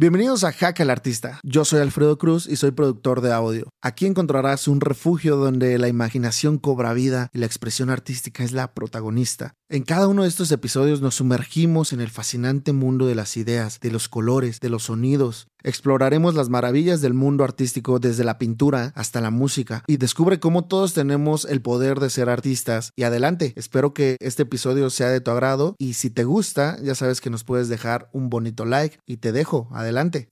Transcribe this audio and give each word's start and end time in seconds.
Bienvenidos 0.00 0.44
a 0.44 0.52
Hack 0.52 0.80
al 0.80 0.88
Artista. 0.88 1.40
Yo 1.42 1.66
soy 1.66 1.80
Alfredo 1.80 2.16
Cruz 2.16 2.46
y 2.46 2.56
soy 2.56 2.70
productor 2.70 3.20
de 3.20 3.34
audio. 3.34 3.68
Aquí 3.82 4.06
encontrarás 4.06 4.66
un 4.66 4.80
refugio 4.80 5.36
donde 5.36 5.76
la 5.76 5.88
imaginación 5.88 6.56
cobra 6.56 6.94
vida 6.94 7.28
y 7.34 7.38
la 7.38 7.44
expresión 7.44 7.90
artística 7.90 8.42
es 8.42 8.52
la 8.52 8.72
protagonista. 8.72 9.52
En 9.72 9.84
cada 9.84 10.08
uno 10.08 10.24
de 10.24 10.28
estos 10.28 10.50
episodios 10.50 11.00
nos 11.00 11.14
sumergimos 11.14 11.92
en 11.92 12.00
el 12.00 12.10
fascinante 12.10 12.72
mundo 12.72 13.06
de 13.06 13.14
las 13.14 13.36
ideas, 13.36 13.78
de 13.78 13.92
los 13.92 14.08
colores, 14.08 14.58
de 14.58 14.68
los 14.68 14.82
sonidos. 14.82 15.46
Exploraremos 15.62 16.34
las 16.34 16.48
maravillas 16.48 17.00
del 17.02 17.14
mundo 17.14 17.44
artístico 17.44 18.00
desde 18.00 18.24
la 18.24 18.36
pintura 18.36 18.92
hasta 18.96 19.20
la 19.20 19.30
música 19.30 19.84
y 19.86 19.98
descubre 19.98 20.40
cómo 20.40 20.64
todos 20.64 20.92
tenemos 20.92 21.44
el 21.44 21.62
poder 21.62 22.00
de 22.00 22.10
ser 22.10 22.30
artistas. 22.30 22.92
Y 22.96 23.04
adelante, 23.04 23.52
espero 23.54 23.94
que 23.94 24.16
este 24.18 24.42
episodio 24.42 24.90
sea 24.90 25.10
de 25.10 25.20
tu 25.20 25.30
agrado 25.30 25.76
y 25.78 25.94
si 25.94 26.10
te 26.10 26.24
gusta, 26.24 26.76
ya 26.82 26.96
sabes 26.96 27.20
que 27.20 27.30
nos 27.30 27.44
puedes 27.44 27.68
dejar 27.68 28.10
un 28.12 28.28
bonito 28.28 28.64
like 28.64 28.98
y 29.06 29.18
te 29.18 29.30
dejo 29.30 29.68
adelante 29.70 29.80
Adelante. 29.90 30.28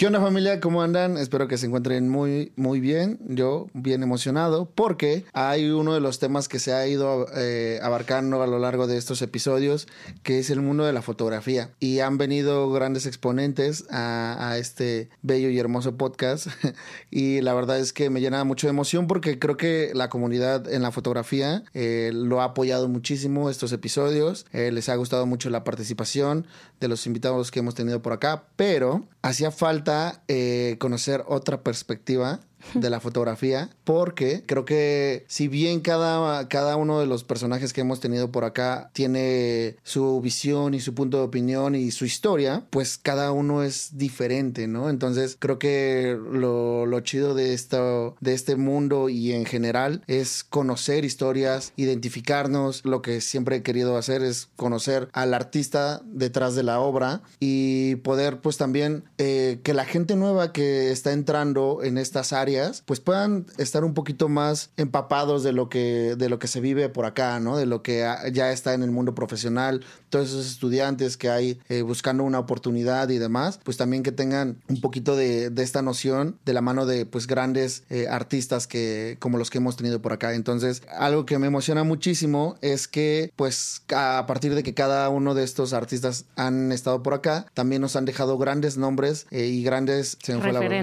¿Qué 0.00 0.06
onda 0.06 0.18
familia? 0.18 0.60
¿Cómo 0.60 0.80
andan? 0.80 1.18
Espero 1.18 1.46
que 1.46 1.58
se 1.58 1.66
encuentren 1.66 2.08
muy, 2.08 2.52
muy 2.56 2.80
bien. 2.80 3.18
Yo 3.28 3.66
bien 3.74 4.02
emocionado 4.02 4.64
porque 4.74 5.26
hay 5.34 5.68
uno 5.68 5.92
de 5.92 6.00
los 6.00 6.18
temas 6.18 6.48
que 6.48 6.58
se 6.58 6.72
ha 6.72 6.88
ido 6.88 7.26
eh, 7.36 7.78
abarcando 7.82 8.42
a 8.42 8.46
lo 8.46 8.58
largo 8.58 8.86
de 8.86 8.96
estos 8.96 9.20
episodios, 9.20 9.88
que 10.22 10.38
es 10.38 10.48
el 10.48 10.62
mundo 10.62 10.86
de 10.86 10.94
la 10.94 11.02
fotografía. 11.02 11.68
Y 11.80 11.98
han 11.98 12.16
venido 12.16 12.70
grandes 12.70 13.04
exponentes 13.04 13.84
a, 13.90 14.56
este 14.56 15.10
bello 15.20 15.50
y 15.50 15.58
hermoso 15.58 15.98
podcast. 15.98 16.46
y 17.10 17.42
la 17.42 17.52
verdad 17.52 17.78
es 17.78 17.92
que 17.92 18.08
me 18.08 18.22
llena 18.22 18.42
mucho 18.44 18.68
de 18.68 18.70
emoción 18.70 19.06
porque 19.06 19.38
creo 19.38 19.58
que 19.58 19.90
la 19.92 20.08
comunidad 20.08 20.66
en 20.72 20.80
la 20.80 20.92
fotografía 20.92 21.62
eh, 21.74 22.10
lo 22.14 22.40
ha 22.40 22.44
apoyado 22.44 22.88
muchísimo 22.88 23.50
estos 23.50 23.70
episodios. 23.72 24.46
Eh, 24.54 24.72
les 24.72 24.88
ha 24.88 24.96
gustado 24.96 25.26
mucho 25.26 25.50
la 25.50 25.62
participación 25.62 26.46
de 26.80 26.88
los 26.88 27.06
invitados 27.06 27.50
que 27.50 27.58
hemos 27.58 27.74
tenido 27.74 28.00
por 28.00 28.14
acá, 28.14 28.44
pero 28.56 29.06
hacía 29.20 29.50
falta 29.50 29.89
eh, 30.28 30.76
conocer 30.78 31.24
otra 31.26 31.62
perspectiva 31.62 32.40
de 32.74 32.90
la 32.90 33.00
fotografía, 33.00 33.70
porque 33.84 34.42
creo 34.46 34.64
que 34.64 35.24
si 35.28 35.48
bien 35.48 35.80
cada, 35.80 36.48
cada 36.48 36.76
uno 36.76 37.00
de 37.00 37.06
los 37.06 37.24
personajes 37.24 37.72
que 37.72 37.80
hemos 37.80 38.00
tenido 38.00 38.30
por 38.30 38.44
acá 38.44 38.90
tiene 38.92 39.76
su 39.82 40.20
visión 40.20 40.74
y 40.74 40.80
su 40.80 40.94
punto 40.94 41.18
de 41.18 41.24
opinión 41.24 41.74
y 41.74 41.90
su 41.90 42.04
historia, 42.04 42.64
pues 42.70 42.98
cada 42.98 43.32
uno 43.32 43.62
es 43.62 43.96
diferente, 43.96 44.66
¿no? 44.66 44.90
Entonces 44.90 45.36
creo 45.38 45.58
que 45.58 46.18
lo, 46.32 46.86
lo 46.86 47.00
chido 47.00 47.34
de, 47.34 47.54
esto, 47.54 48.16
de 48.20 48.34
este 48.34 48.56
mundo 48.56 49.08
y 49.08 49.32
en 49.32 49.44
general 49.44 50.02
es 50.06 50.44
conocer 50.44 51.04
historias, 51.04 51.72
identificarnos, 51.76 52.84
lo 52.84 53.02
que 53.02 53.20
siempre 53.20 53.56
he 53.56 53.62
querido 53.62 53.96
hacer 53.96 54.22
es 54.22 54.48
conocer 54.56 55.08
al 55.12 55.34
artista 55.34 56.02
detrás 56.04 56.54
de 56.54 56.62
la 56.62 56.80
obra 56.80 57.22
y 57.38 57.96
poder 57.96 58.40
pues 58.40 58.56
también 58.56 59.04
eh, 59.18 59.60
que 59.62 59.74
la 59.74 59.84
gente 59.84 60.16
nueva 60.16 60.52
que 60.52 60.90
está 60.90 61.12
entrando 61.12 61.80
en 61.82 61.98
estas 61.98 62.32
áreas 62.32 62.49
pues 62.84 63.00
puedan 63.00 63.46
estar 63.58 63.84
un 63.84 63.94
poquito 63.94 64.28
más 64.28 64.70
empapados 64.76 65.42
de 65.42 65.52
lo 65.52 65.68
que, 65.68 66.14
de 66.16 66.28
lo 66.28 66.38
que 66.38 66.48
se 66.48 66.60
vive 66.60 66.88
por 66.88 67.04
acá, 67.04 67.40
¿no? 67.40 67.56
De 67.56 67.66
lo 67.66 67.82
que 67.82 68.06
ya 68.32 68.52
está 68.52 68.74
en 68.74 68.82
el 68.82 68.90
mundo 68.90 69.14
profesional, 69.14 69.84
todos 70.08 70.28
esos 70.28 70.46
estudiantes 70.46 71.16
que 71.16 71.30
hay 71.30 71.60
eh, 71.68 71.82
buscando 71.82 72.24
una 72.24 72.38
oportunidad 72.38 73.08
y 73.08 73.18
demás, 73.18 73.60
pues 73.62 73.76
también 73.76 74.02
que 74.02 74.12
tengan 74.12 74.58
un 74.68 74.80
poquito 74.80 75.16
de, 75.16 75.52
esta 75.60 75.82
noción 75.82 76.38
de 76.44 76.54
la 76.54 76.62
mano 76.62 76.86
de 76.86 77.04
pues 77.04 77.26
grandes 77.26 77.84
eh, 77.90 78.08
artistas 78.08 78.66
que 78.66 79.16
como 79.20 79.36
los 79.36 79.50
que 79.50 79.58
hemos 79.58 79.76
tenido 79.76 80.00
por 80.00 80.12
acá. 80.12 80.34
Entonces, 80.34 80.82
algo 80.96 81.26
que 81.26 81.38
me 81.38 81.46
emociona 81.46 81.84
muchísimo 81.84 82.56
es 82.62 82.88
que 82.88 83.32
pues 83.36 83.82
a 83.94 84.24
partir 84.26 84.54
de 84.54 84.62
que 84.62 84.74
cada 84.74 85.08
uno 85.10 85.34
de 85.34 85.44
estos 85.44 85.72
artistas 85.72 86.24
han 86.36 86.72
estado 86.72 87.02
por 87.02 87.14
acá, 87.14 87.46
también 87.54 87.82
nos 87.82 87.96
han 87.96 88.04
dejado 88.04 88.38
grandes 88.38 88.76
nombres 88.76 89.26
eh, 89.30 89.46
y 89.46 89.62
grandes 89.62 90.16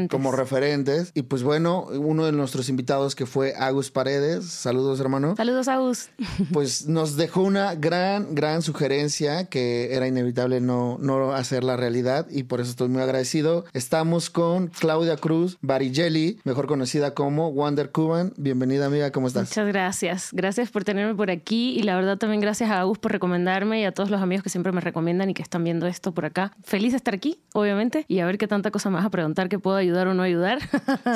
como 0.09 0.31
referentes. 0.31 1.12
Y 1.14 1.24
pues 1.24 1.44
bueno, 1.44 1.56
bueno, 1.58 1.88
uno 1.89 2.23
de 2.27 2.33
nuestros 2.33 2.69
invitados 2.69 3.16
que 3.16 3.25
fue 3.25 3.55
Agus 3.58 3.89
Paredes. 3.89 4.45
Saludos, 4.45 5.00
hermano. 5.00 5.35
Saludos, 5.35 5.68
Agus. 5.68 6.09
Pues 6.53 6.88
nos 6.88 7.18
dejó 7.18 7.41
una 7.41 7.73
gran, 7.73 8.35
gran 8.35 8.62
sugerencia 8.62 9.45
que 9.45 9.96
era 9.96 10.07
inevitable 10.07 10.62
no, 10.62 10.97
no 11.00 11.34
hacer 11.34 11.63
la 11.63 11.75
realidad 11.75 12.28
y 12.29 12.44
por 12.44 12.62
eso 12.62 12.69
estoy 12.69 12.90
muy 12.90 13.01
agradecido. 13.01 13.66
Estamos 13.73 14.29
con 14.29 14.67
Claudia 14.67 15.17
Cruz 15.17 15.57
Barigelli, 15.62 16.40
mejor 16.44 16.67
conocida 16.67 17.16
como 17.16 17.51
Wonder 17.51 17.91
Cuban. 17.91 18.34
Bienvenida, 18.38 18.85
amiga, 18.85 19.12
¿cómo 19.12 19.28
estás? 19.28 19.50
Muchas 19.50 19.67
gracias. 19.67 20.29
Gracias 20.34 20.69
por 20.69 20.84
tenerme 20.84 21.16
por 21.16 21.31
aquí 21.31 21.72
y 21.72 21.81
la 21.81 21.96
verdad 21.96 22.19
también 22.19 22.40
gracias 22.40 22.69
a 22.69 22.79
Agus 22.79 23.00
por 23.00 23.12
recomendarme 23.12 23.81
y 23.81 23.85
a 23.85 23.91
todos 23.91 24.12
los 24.12 24.22
amigos 24.22 24.44
que 24.44 24.51
siempre 24.51 24.72
me 24.72 24.81
recomiendan 24.81 25.31
y 25.31 25.34
que 25.34 25.41
están 25.41 25.63
viendo 25.63 25.88
esto 25.88 26.13
por 26.13 26.25
acá. 26.25 26.51
Feliz 26.63 26.91
de 26.91 26.97
estar 26.97 27.16
aquí, 27.16 27.40
obviamente, 27.53 28.06
y 28.07 28.19
a 28.19 28.28
ver 28.28 28.38
qué 28.38 28.47
tanta 28.47 28.69
cosa 28.69 28.91
más 28.91 29.03
a 29.03 29.09
preguntar 29.09 29.50
que 29.50 29.57
puedo 29.57 29.75
ayudar 29.75 30.07
o 30.07 30.13
no 30.13 30.22
ayudar. 30.22 30.59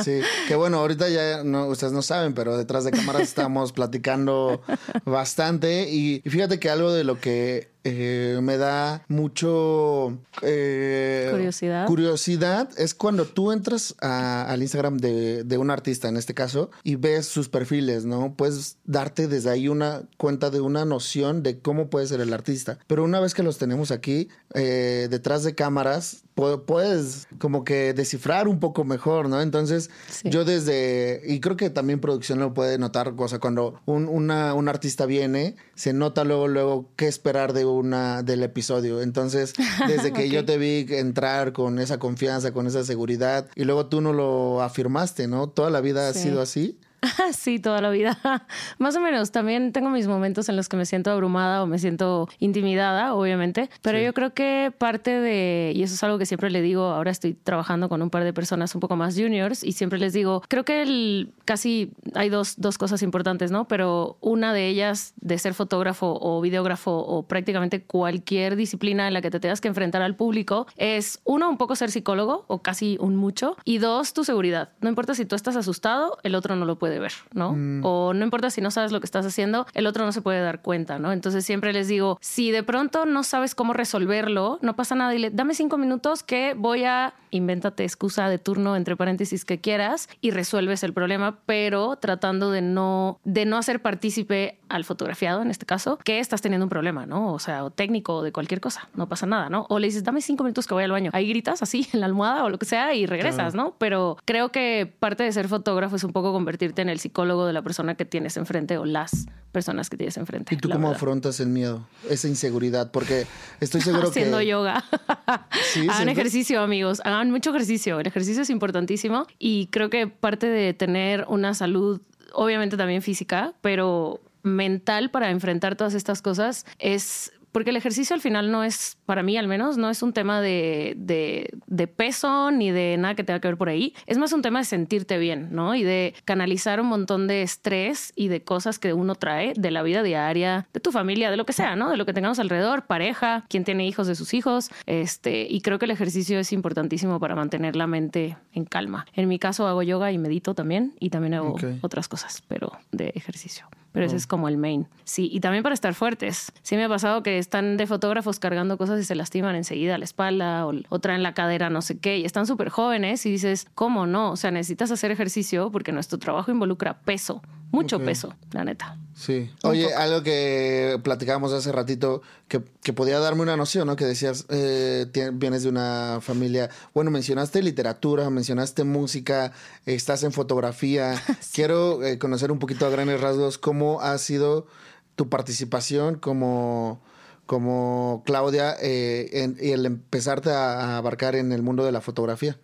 Sí, 0.03 0.21
que 0.47 0.55
bueno, 0.55 0.77
ahorita 0.79 1.09
ya 1.09 1.43
no, 1.43 1.67
ustedes 1.67 1.93
no 1.93 2.01
saben, 2.01 2.33
pero 2.33 2.57
detrás 2.57 2.83
de 2.83 2.91
cámaras 2.91 3.21
estamos 3.23 3.71
platicando 3.71 4.61
bastante. 5.05 5.89
Y, 5.89 6.21
y 6.23 6.29
fíjate 6.29 6.59
que 6.59 6.69
algo 6.69 6.91
de 6.91 7.03
lo 7.03 7.19
que 7.19 7.69
eh, 7.83 8.39
me 8.41 8.57
da 8.57 9.03
mucho 9.07 10.17
eh, 10.41 11.29
curiosidad. 11.31 11.87
curiosidad 11.87 12.69
es 12.77 12.93
cuando 12.93 13.25
tú 13.25 13.51
entras 13.51 13.95
al 13.99 14.61
Instagram 14.61 14.97
de, 14.97 15.43
de, 15.43 15.57
un 15.57 15.71
artista, 15.71 16.07
en 16.07 16.17
este 16.17 16.33
caso, 16.33 16.69
y 16.83 16.95
ves 16.95 17.25
sus 17.25 17.49
perfiles, 17.49 18.05
¿no? 18.05 18.33
Puedes 18.35 18.77
darte 18.85 19.27
desde 19.27 19.49
ahí 19.49 19.67
una 19.67 20.03
cuenta 20.17 20.49
de 20.49 20.61
una 20.61 20.85
noción 20.85 21.43
de 21.43 21.59
cómo 21.59 21.89
puede 21.89 22.07
ser 22.07 22.21
el 22.21 22.33
artista. 22.33 22.77
Pero 22.87 23.03
una 23.03 23.19
vez 23.19 23.33
que 23.33 23.43
los 23.43 23.57
tenemos 23.57 23.91
aquí, 23.91 24.29
eh, 24.53 25.07
detrás 25.09 25.43
de 25.43 25.55
cámaras, 25.55 26.23
puedes 26.65 27.27
como 27.37 27.63
que 27.63 27.93
descifrar 27.93 28.47
un 28.47 28.59
poco 28.59 28.83
mejor, 28.83 29.29
¿no? 29.29 29.41
Entonces, 29.41 29.89
yo 30.23 30.45
desde, 30.45 31.21
y 31.25 31.39
creo 31.39 31.55
que 31.55 31.69
también 31.69 31.99
producción 31.99 32.39
lo 32.39 32.53
puede 32.53 32.77
notar, 32.77 33.13
o 33.15 33.27
sea, 33.27 33.39
cuando 33.39 33.79
un, 33.85 34.07
una, 34.07 34.53
un 34.53 34.67
artista 34.67 35.05
viene, 35.05 35.55
se 35.81 35.93
nota 35.93 36.23
luego, 36.23 36.47
luego 36.47 36.91
qué 36.95 37.07
esperar 37.07 37.53
de 37.53 37.65
una 37.65 38.21
del 38.21 38.43
episodio. 38.43 39.01
Entonces, 39.01 39.53
desde 39.87 40.13
que 40.13 40.29
yo 40.29 40.45
te 40.45 40.59
vi 40.59 40.85
entrar 40.89 41.53
con 41.53 41.79
esa 41.79 41.97
confianza, 41.97 42.53
con 42.53 42.67
esa 42.67 42.83
seguridad, 42.83 43.47
y 43.55 43.63
luego 43.63 43.87
tú 43.87 43.99
no 43.99 44.13
lo 44.13 44.61
afirmaste, 44.61 45.27
¿no? 45.27 45.49
Toda 45.49 45.71
la 45.71 45.81
vida 45.81 46.07
ha 46.07 46.13
sido 46.13 46.39
así. 46.39 46.77
sí, 47.33 47.59
toda 47.59 47.81
la 47.81 47.89
vida. 47.89 48.19
Más 48.77 48.95
o 48.95 49.01
menos. 49.01 49.31
También 49.31 49.73
tengo 49.73 49.89
mis 49.89 50.07
momentos 50.07 50.49
en 50.49 50.55
los 50.55 50.69
que 50.69 50.77
me 50.77 50.85
siento 50.85 51.11
abrumada 51.11 51.63
o 51.63 51.67
me 51.67 51.79
siento 51.79 52.29
intimidada, 52.39 53.15
obviamente. 53.15 53.69
Pero 53.81 53.99
yo 53.99 54.13
creo 54.13 54.33
que 54.33 54.71
parte 54.77 55.19
de, 55.19 55.73
y 55.75 55.83
eso 55.83 55.95
es 55.95 56.03
algo 56.03 56.17
que 56.17 56.25
siempre 56.25 56.51
le 56.51 56.61
digo, 56.61 56.83
ahora 56.83 57.11
estoy 57.11 57.33
trabajando 57.33 57.89
con 57.89 58.01
un 58.01 58.09
par 58.09 58.23
de 58.23 58.33
personas 58.33 58.75
un 58.75 58.81
poco 58.81 58.95
más 58.95 59.15
juniors 59.15 59.63
y 59.63 59.71
siempre 59.71 59.99
les 59.99 60.13
digo, 60.13 60.43
creo 60.47 60.63
que 60.63 60.81
el, 60.83 61.33
casi 61.45 61.91
hay 62.13 62.29
dos, 62.29 62.55
dos 62.57 62.77
cosas 62.77 63.01
importantes, 63.01 63.51
¿no? 63.51 63.67
Pero 63.67 64.17
una 64.21 64.53
de 64.53 64.67
ellas 64.67 65.13
de 65.21 65.37
ser 65.39 65.53
fotógrafo 65.53 66.19
o 66.21 66.39
videógrafo 66.41 66.91
o 66.91 67.23
prácticamente 67.23 67.83
cualquier 67.83 68.55
disciplina 68.55 69.07
en 69.07 69.13
la 69.13 69.21
que 69.21 69.31
te 69.31 69.39
tengas 69.39 69.61
que 69.61 69.67
enfrentar 69.67 70.01
al 70.01 70.15
público 70.15 70.67
es, 70.75 71.19
uno, 71.23 71.49
un 71.49 71.57
poco 71.57 71.75
ser 71.75 71.89
psicólogo 71.89 72.45
o 72.47 72.61
casi 72.61 72.97
un 72.99 73.15
mucho 73.15 73.57
y 73.65 73.79
dos, 73.79 74.13
tu 74.13 74.23
seguridad. 74.23 74.69
No 74.81 74.89
importa 74.89 75.15
si 75.15 75.25
tú 75.25 75.35
estás 75.35 75.55
asustado, 75.55 76.17
el 76.23 76.35
otro 76.35 76.55
no 76.55 76.65
lo 76.65 76.77
puede 76.77 76.90
ver, 76.99 77.13
¿no? 77.33 77.53
Mm. 77.53 77.81
O 77.83 78.13
no 78.13 78.23
importa 78.23 78.49
si 78.49 78.61
no 78.61 78.71
sabes 78.71 78.91
lo 78.91 78.99
que 78.99 79.05
estás 79.05 79.25
haciendo, 79.25 79.65
el 79.73 79.87
otro 79.87 80.05
no 80.05 80.11
se 80.11 80.21
puede 80.21 80.41
dar 80.41 80.61
cuenta, 80.61 80.99
¿no? 80.99 81.11
Entonces 81.11 81.45
siempre 81.45 81.73
les 81.73 81.87
digo, 81.87 82.17
si 82.21 82.51
de 82.51 82.63
pronto 82.63 83.05
no 83.05 83.23
sabes 83.23 83.55
cómo 83.55 83.73
resolverlo, 83.73 84.59
no 84.61 84.75
pasa 84.75 84.95
nada, 84.95 85.11
dile, 85.11 85.29
dame 85.29 85.53
cinco 85.53 85.77
minutos 85.77 86.23
que 86.23 86.53
voy 86.57 86.83
a, 86.83 87.13
invéntate 87.29 87.83
excusa 87.83 88.29
de 88.29 88.37
turno, 88.37 88.75
entre 88.75 88.95
paréntesis, 88.95 89.45
que 89.45 89.59
quieras 89.59 90.09
y 90.21 90.31
resuelves 90.31 90.83
el 90.83 90.93
problema, 90.93 91.39
pero 91.45 91.95
tratando 91.95 92.51
de 92.51 92.61
no, 92.61 93.19
de 93.23 93.45
no 93.45 93.57
hacer 93.57 93.81
partícipe 93.81 94.59
al 94.69 94.85
fotografiado, 94.85 95.41
en 95.41 95.49
este 95.51 95.65
caso, 95.65 95.97
que 96.03 96.19
estás 96.19 96.41
teniendo 96.41 96.65
un 96.65 96.69
problema, 96.69 97.05
¿no? 97.05 97.33
O 97.33 97.39
sea, 97.39 97.63
o 97.63 97.71
técnico 97.71 98.15
o 98.15 98.23
de 98.23 98.31
cualquier 98.31 98.61
cosa, 98.61 98.89
no 98.95 99.07
pasa 99.07 99.25
nada, 99.25 99.49
¿no? 99.49 99.65
O 99.69 99.79
le 99.79 99.87
dices, 99.87 100.03
dame 100.03 100.21
cinco 100.21 100.43
minutos 100.43 100.67
que 100.67 100.73
voy 100.73 100.83
al 100.83 100.91
baño. 100.91 101.11
Ahí 101.13 101.27
gritas 101.27 101.61
así 101.61 101.87
en 101.93 101.99
la 101.99 102.05
almohada 102.05 102.43
o 102.43 102.49
lo 102.49 102.57
que 102.57 102.65
sea 102.65 102.93
y 102.93 103.05
regresas, 103.05 103.53
¿no? 103.55 103.75
Pero 103.77 104.17
creo 104.25 104.49
que 104.49 104.91
parte 104.99 105.23
de 105.23 105.31
ser 105.31 105.47
fotógrafo 105.47 105.95
es 105.95 106.03
un 106.03 106.11
poco 106.11 106.31
convertirte 106.31 106.80
en 106.81 106.89
el 106.89 106.99
psicólogo 106.99 107.45
de 107.45 107.53
la 107.53 107.61
persona 107.61 107.95
que 107.95 108.05
tienes 108.05 108.37
enfrente 108.37 108.77
o 108.77 108.85
las 108.85 109.27
personas 109.51 109.89
que 109.89 109.97
tienes 109.97 110.17
enfrente. 110.17 110.55
¿Y 110.55 110.57
tú 110.57 110.69
cómo 110.69 110.89
afrontas 110.89 111.39
el 111.39 111.47
miedo, 111.49 111.87
esa 112.09 112.27
inseguridad? 112.27 112.91
Porque 112.91 113.25
estoy 113.59 113.81
seguro 113.81 114.09
Haciendo 114.09 114.37
que... 114.37 114.43
Haciendo 114.43 114.59
yoga. 114.59 114.83
hagan 115.89 116.09
ejercicio, 116.09 116.61
amigos. 116.61 117.01
Hagan 117.03 117.31
mucho 117.31 117.51
ejercicio. 117.51 117.99
El 117.99 118.07
ejercicio 118.07 118.43
es 118.43 118.49
importantísimo 118.49 119.27
y 119.39 119.67
creo 119.67 119.89
que 119.89 120.07
parte 120.07 120.47
de 120.47 120.73
tener 120.73 121.25
una 121.27 121.53
salud, 121.53 122.01
obviamente 122.33 122.77
también 122.77 123.01
física, 123.01 123.53
pero 123.61 124.19
mental 124.43 125.11
para 125.11 125.29
enfrentar 125.29 125.75
todas 125.75 125.93
estas 125.93 126.21
cosas 126.21 126.65
es 126.79 127.31
porque 127.51 127.71
el 127.71 127.75
ejercicio 127.75 128.13
al 128.13 128.21
final 128.21 128.51
no 128.51 128.63
es, 128.63 128.97
para 129.05 129.23
mí 129.23 129.37
al 129.37 129.47
menos, 129.47 129.77
no 129.77 129.89
es 129.89 130.01
un 130.03 130.13
tema 130.13 130.41
de, 130.41 130.93
de, 130.95 131.87
peso 131.87 132.51
ni 132.51 132.71
de 132.71 132.95
nada 132.97 133.15
que 133.15 133.23
tenga 133.23 133.39
que 133.39 133.47
ver 133.47 133.57
por 133.57 133.69
ahí. 133.69 133.93
Es 134.05 134.17
más 134.17 134.31
un 134.33 134.41
tema 134.41 134.59
de 134.59 134.65
sentirte 134.65 135.17
bien, 135.17 135.49
¿no? 135.51 135.75
Y 135.75 135.83
de 135.83 136.13
canalizar 136.25 136.79
un 136.79 136.87
montón 136.87 137.27
de 137.27 137.41
estrés 137.41 138.13
y 138.15 138.27
de 138.27 138.43
cosas 138.43 138.79
que 138.79 138.93
uno 138.93 139.15
trae 139.15 139.53
de 139.55 139.71
la 139.71 139.83
vida 139.83 140.03
diaria, 140.03 140.67
de 140.73 140.79
tu 140.79 140.91
familia, 140.91 141.29
de 141.31 141.37
lo 141.37 141.45
que 141.45 141.53
sea, 141.53 141.75
¿no? 141.75 141.89
De 141.89 141.97
lo 141.97 142.05
que 142.05 142.13
tengamos 142.13 142.39
alrededor, 142.39 142.85
pareja, 142.85 143.45
quien 143.49 143.63
tiene 143.63 143.87
hijos 143.87 144.07
de 144.07 144.15
sus 144.15 144.33
hijos. 144.33 144.69
Este, 144.85 145.47
y 145.49 145.61
creo 145.61 145.79
que 145.79 145.85
el 145.85 145.91
ejercicio 145.91 146.39
es 146.39 146.53
importantísimo 146.53 147.19
para 147.19 147.35
mantener 147.35 147.75
la 147.75 147.87
mente 147.87 148.37
en 148.53 148.65
calma. 148.65 149.05
En 149.13 149.27
mi 149.27 149.39
caso 149.39 149.67
hago 149.67 149.83
yoga 149.83 150.11
y 150.11 150.17
medito 150.17 150.55
también 150.55 150.93
y 150.99 151.09
también 151.09 151.33
hago 151.33 151.55
otras 151.81 152.07
cosas, 152.07 152.43
pero 152.47 152.71
de 152.91 153.11
ejercicio 153.15 153.67
pero 153.91 154.05
ese 154.05 154.15
es 154.15 154.27
como 154.27 154.47
el 154.47 154.57
main. 154.57 154.87
Sí, 155.03 155.29
y 155.31 155.39
también 155.39 155.63
para 155.63 155.73
estar 155.73 155.93
fuertes. 155.93 156.51
Sí 156.61 156.75
me 156.75 156.85
ha 156.85 156.89
pasado 156.89 157.23
que 157.23 157.37
están 157.37 157.77
de 157.77 157.87
fotógrafos 157.87 158.39
cargando 158.39 158.77
cosas 158.77 158.99
y 158.99 159.03
se 159.03 159.15
lastiman 159.15 159.55
enseguida 159.55 159.97
la 159.97 160.05
espalda 160.05 160.65
o, 160.65 160.73
o 160.89 160.99
traen 160.99 161.23
la 161.23 161.33
cadera, 161.33 161.69
no 161.69 161.81
sé 161.81 161.99
qué, 161.99 162.17
y 162.17 162.25
están 162.25 162.45
súper 162.45 162.69
jóvenes 162.69 163.25
y 163.25 163.31
dices, 163.31 163.67
¿cómo 163.75 164.07
no? 164.07 164.31
O 164.31 164.35
sea, 164.35 164.51
necesitas 164.51 164.91
hacer 164.91 165.11
ejercicio 165.11 165.71
porque 165.71 165.91
nuestro 165.91 166.19
trabajo 166.19 166.51
involucra 166.51 166.99
peso, 167.01 167.41
mucho 167.71 167.99
peso, 167.99 168.35
la 168.51 168.63
neta. 168.63 168.97
Sí. 169.13 169.49
Oye, 169.63 169.93
algo 169.93 170.23
que 170.23 170.99
platicábamos 171.03 171.53
hace 171.53 171.71
ratito 171.71 172.21
que, 172.47 172.61
que, 172.81 172.91
podía 172.91 173.19
darme 173.19 173.43
una 173.43 173.55
noción, 173.55 173.87
¿no? 173.87 173.95
Que 173.95 174.05
decías, 174.05 174.45
eh, 174.49 175.05
vienes 175.33 175.63
de 175.63 175.69
una 175.69 176.19
familia, 176.21 176.69
bueno, 176.93 177.11
mencionaste 177.11 177.61
literatura, 177.61 178.29
mencionaste 178.29 178.83
música, 178.83 179.53
estás 179.85 180.23
en 180.23 180.31
fotografía. 180.31 181.21
Quiero 181.53 182.03
eh, 182.03 182.17
conocer 182.17 182.51
un 182.51 182.59
poquito 182.59 182.85
a 182.85 182.89
grandes 182.89 183.21
rasgos 183.21 183.57
cómo 183.57 184.01
ha 184.01 184.17
sido 184.17 184.67
tu 185.15 185.29
participación 185.29 186.15
como, 186.15 187.01
como 187.45 188.23
Claudia 188.25 188.75
eh, 188.81 189.53
y 189.59 189.71
el 189.71 189.85
empezarte 189.85 190.51
a 190.51 190.97
abarcar 190.97 191.35
en 191.35 191.51
el 191.51 191.61
mundo 191.61 191.85
de 191.85 191.91
la 191.91 192.01
fotografía. 192.01 192.57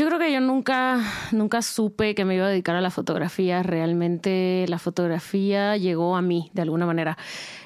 Yo 0.00 0.06
creo 0.06 0.18
que 0.18 0.32
yo 0.32 0.40
nunca, 0.40 0.98
nunca 1.30 1.60
supe 1.60 2.14
que 2.14 2.24
me 2.24 2.34
iba 2.34 2.46
a 2.46 2.48
dedicar 2.48 2.74
a 2.74 2.80
la 2.80 2.90
fotografía. 2.90 3.62
Realmente 3.62 4.64
la 4.66 4.78
fotografía 4.78 5.76
llegó 5.76 6.16
a 6.16 6.22
mí 6.22 6.50
de 6.54 6.62
alguna 6.62 6.86
manera. 6.86 7.18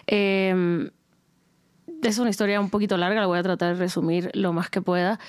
Em, 0.08 0.90
es 2.02 2.18
una 2.18 2.30
historia 2.30 2.60
un 2.60 2.70
poquito 2.70 2.96
larga, 2.96 3.20
la 3.20 3.28
voy 3.28 3.38
a 3.38 3.44
tratar 3.44 3.74
de 3.74 3.78
resumir 3.78 4.32
lo 4.34 4.52
más 4.52 4.68
que 4.68 4.82
pueda. 4.82 5.20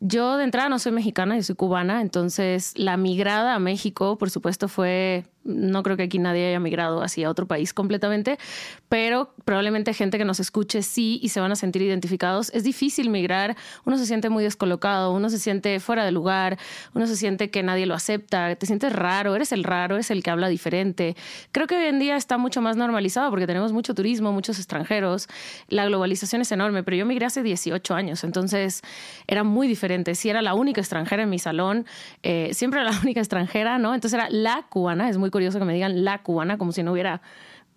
Yo 0.00 0.38
de 0.38 0.44
entrada 0.44 0.70
no 0.70 0.78
soy 0.78 0.92
mexicana, 0.92 1.36
yo 1.36 1.42
soy 1.42 1.54
cubana, 1.54 2.00
entonces 2.00 2.72
la 2.78 2.96
migrada 2.96 3.54
a 3.54 3.58
México, 3.58 4.16
por 4.16 4.30
supuesto, 4.30 4.68
fue 4.68 5.26
no 5.44 5.82
creo 5.82 5.96
que 5.96 6.04
aquí 6.04 6.18
nadie 6.18 6.48
haya 6.48 6.60
migrado 6.60 7.02
hacia 7.02 7.30
otro 7.30 7.46
país 7.46 7.72
completamente, 7.72 8.38
pero 8.88 9.34
probablemente 9.44 9.94
gente 9.94 10.18
que 10.18 10.24
nos 10.24 10.40
escuche 10.40 10.82
sí 10.82 11.18
y 11.22 11.30
se 11.30 11.40
van 11.40 11.52
a 11.52 11.56
sentir 11.56 11.82
identificados. 11.82 12.50
Es 12.54 12.64
difícil 12.64 13.10
migrar, 13.10 13.56
uno 13.84 13.96
se 13.98 14.06
siente 14.06 14.28
muy 14.28 14.44
descolocado, 14.44 15.12
uno 15.12 15.30
se 15.30 15.38
siente 15.38 15.80
fuera 15.80 16.04
de 16.04 16.12
lugar, 16.12 16.58
uno 16.94 17.06
se 17.06 17.16
siente 17.16 17.50
que 17.50 17.62
nadie 17.62 17.86
lo 17.86 17.94
acepta, 17.94 18.54
te 18.56 18.66
sientes 18.66 18.92
raro, 18.92 19.34
eres 19.34 19.52
el 19.52 19.64
raro, 19.64 19.96
es 19.96 20.10
el 20.10 20.22
que 20.22 20.30
habla 20.30 20.48
diferente. 20.48 21.16
Creo 21.52 21.66
que 21.66 21.76
hoy 21.76 21.86
en 21.86 21.98
día 21.98 22.16
está 22.16 22.38
mucho 22.38 22.60
más 22.60 22.76
normalizado 22.76 23.30
porque 23.30 23.46
tenemos 23.46 23.72
mucho 23.72 23.94
turismo, 23.94 24.32
muchos 24.32 24.58
extranjeros, 24.58 25.28
la 25.68 25.86
globalización 25.86 26.42
es 26.42 26.52
enorme, 26.52 26.82
pero 26.82 26.96
yo 26.96 27.06
migré 27.06 27.26
hace 27.26 27.42
18 27.42 27.94
años, 27.94 28.24
entonces 28.24 28.82
era 29.26 29.44
muy 29.44 29.66
diferente. 29.68 30.14
Si 30.14 30.28
era 30.28 30.42
la 30.42 30.54
única 30.54 30.80
extranjera 30.80 31.22
en 31.22 31.30
mi 31.30 31.38
salón, 31.38 31.86
eh, 32.22 32.50
siempre 32.52 32.80
era 32.80 32.90
la 32.90 32.98
única 33.02 33.20
extranjera, 33.20 33.78
¿no? 33.78 33.94
Entonces 33.94 34.18
era 34.18 34.28
la 34.30 34.66
cubana, 34.68 35.08
es 35.08 35.18
muy 35.18 35.27
curioso 35.30 35.58
que 35.58 35.64
me 35.64 35.74
digan 35.74 36.04
la 36.04 36.22
cubana, 36.22 36.58
como 36.58 36.72
si 36.72 36.82
no 36.82 36.92
hubiera 36.92 37.22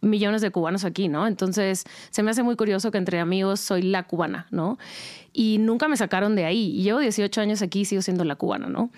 millones 0.02 0.42
de 0.42 0.52
cubanos 0.52 0.84
aquí, 0.84 1.08
¿no? 1.08 1.28
Entonces, 1.28 1.84
se 2.10 2.24
me 2.24 2.32
hace 2.32 2.44
muy 2.44 2.56
curioso 2.56 2.92
que 2.92 2.98
entre 2.98 3.20
amigos 3.20 3.60
soy 3.60 3.84
la 3.84 4.04
cubana, 4.04 4.48
¿no? 4.50 4.78
Y 5.32 5.58
nunca 5.60 5.88
me 5.88 5.96
sacaron 5.96 6.36
de 6.36 6.46
ahí. 6.46 6.82
Llevo 6.82 7.00
18 7.00 7.40
años 7.42 7.62
aquí 7.62 7.82
y 7.82 7.86
sigo 7.86 8.02
siendo 8.02 8.24
la 8.24 8.36
cubana, 8.36 8.68
¿no? 8.68 8.90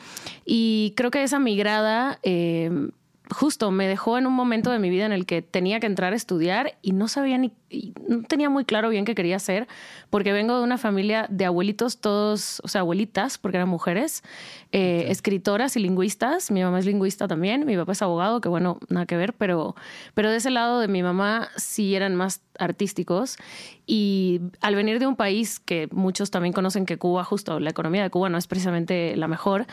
Y 0.46 0.94
creo 0.96 1.12
que 1.12 1.24
esa 1.24 1.40
migrada... 1.40 2.20
Eh, 2.24 2.90
justo 3.30 3.72
me 3.72 3.88
dejó 3.88 4.18
en 4.18 4.28
un 4.28 4.34
momento 4.34 4.72
de 4.72 4.80
mi 4.80 4.90
vida 4.90 5.06
en 5.06 5.12
el 5.12 5.26
que 5.26 5.42
tenía 5.42 5.80
que 5.80 5.88
entrar 5.88 6.14
a 6.14 6.16
estudiar 6.16 6.78
y 6.82 6.92
no 6.92 7.08
sabía 7.08 7.38
ni, 7.38 7.52
no 8.08 8.24
tenía 8.24 8.50
muy 8.50 8.66
claro 8.66 8.90
bien 8.90 9.06
qué 9.06 9.16
quería 9.16 9.38
hacer, 9.38 9.68
porque 10.10 10.31
vengo 10.31 10.58
de 10.58 10.64
una 10.64 10.78
familia 10.78 11.28
de 11.30 11.46
abuelitos, 11.46 12.00
todos, 12.00 12.62
o 12.64 12.68
sea, 12.68 12.81
abuelitas, 12.81 13.38
porque 13.38 13.58
eran 13.58 13.70
mujeres, 13.70 14.24
eh, 14.72 15.06
escritoras 15.10 15.75
y 15.75 15.80
lingüistas. 15.80 16.52
Mi 16.52 16.64
mamá 16.64 16.80
es 16.80 16.86
lingüista 16.86 17.28
también, 17.28 17.66
mi 17.66 17.75
papá 17.78 17.94
es 17.94 18.02
abogado, 18.02 18.42
que 18.42 18.50
bueno, 18.50 18.80
nada 18.90 19.06
que 19.06 19.18
ver, 19.18 19.34
pero, 19.34 19.75
pero 20.14 20.30
de 20.30 20.38
ese 20.38 20.50
lado 20.50 20.80
de 20.80 20.88
mi 20.88 21.04
mamá 21.04 21.50
sí 21.56 21.96
eran 21.96 22.16
más 22.16 22.42
artísticos. 22.60 23.38
Y 23.86 24.40
al 24.62 24.76
venir 24.76 25.00
de 25.00 25.08
un 25.08 25.16
país 25.16 25.60
que 25.60 25.90
muchos 25.92 26.31
también 26.31 26.54
conocen 26.54 26.86
que 26.86 26.98
Cuba, 26.98 27.24
justo 27.24 27.60
la 27.60 27.69
economía 27.69 28.04
de 28.04 28.10
Cuba 28.10 28.30
no 28.30 28.38
es 28.38 28.48
precisamente 28.48 29.16
la 29.18 29.28
mejor, 29.28 29.66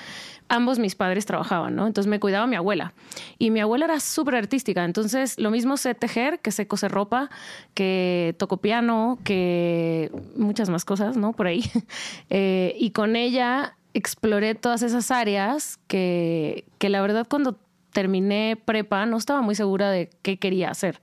ambos 0.49 0.81
mis 0.81 0.97
padres 0.97 1.27
trabajaban, 1.27 1.77
¿no? 1.77 1.87
Entonces 1.87 2.11
me 2.11 2.19
cuidaba 2.19 2.47
mi 2.49 2.57
abuela. 2.57 2.93
Y 3.39 3.51
mi 3.51 3.61
abuela 3.61 3.85
era 3.85 4.01
súper 4.01 4.35
artística. 4.35 4.85
Entonces 4.85 5.39
lo 5.39 5.51
mismo 5.51 5.77
sé 5.77 5.95
tejer, 5.95 6.41
que 6.41 6.51
sé 6.51 6.67
coser 6.67 6.91
ropa, 6.91 7.31
que 7.75 7.90
toco 8.39 8.59
piano, 8.59 9.19
que 9.25 10.11
muchas 10.37 10.69
más 10.71 10.85
cosas, 10.85 11.17
¿no? 11.17 11.33
Por 11.33 11.47
ahí. 11.47 11.63
Eh, 12.33 12.77
y 12.79 12.91
con 12.91 13.17
ella 13.17 13.77
exploré 13.93 14.55
todas 14.55 14.83
esas 14.83 15.11
áreas 15.11 15.81
que, 15.89 16.65
que 16.79 16.89
la 16.89 17.01
verdad 17.03 17.27
cuando 17.29 17.59
terminé 17.93 18.57
prepa 18.65 19.05
no 19.07 19.17
estaba 19.17 19.43
muy 19.43 19.55
segura 19.55 19.91
de 19.91 20.11
qué 20.23 20.39
quería 20.39 20.71
hacer. 20.71 21.01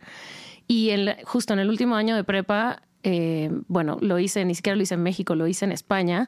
Y 0.68 0.92
justo 1.24 1.54
en 1.54 1.60
el 1.60 1.70
último 1.70 1.96
año 1.96 2.16
de 2.16 2.24
prepa, 2.24 2.82
eh, 3.04 3.50
bueno, 3.68 3.98
lo 4.02 4.20
hice, 4.20 4.44
ni 4.44 4.56
siquiera 4.56 4.76
lo 4.76 4.84
hice 4.84 4.96
en 4.96 5.04
México, 5.04 5.36
lo 5.36 5.48
hice 5.48 5.66
en 5.66 5.72
España. 5.72 6.28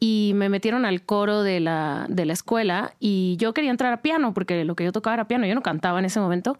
Y 0.00 0.32
me 0.34 0.48
metieron 0.48 0.86
al 0.86 1.02
coro 1.02 1.42
de 1.42 1.60
la, 1.60 2.06
de 2.08 2.24
la 2.24 2.32
escuela 2.32 2.94
y 2.98 3.36
yo 3.38 3.52
quería 3.52 3.70
entrar 3.70 3.92
a 3.92 4.00
piano 4.00 4.32
porque 4.32 4.64
lo 4.64 4.74
que 4.74 4.84
yo 4.84 4.92
tocaba 4.92 5.12
era 5.12 5.28
piano, 5.28 5.46
yo 5.46 5.54
no 5.54 5.62
cantaba 5.62 5.98
en 5.98 6.06
ese 6.06 6.20
momento. 6.20 6.58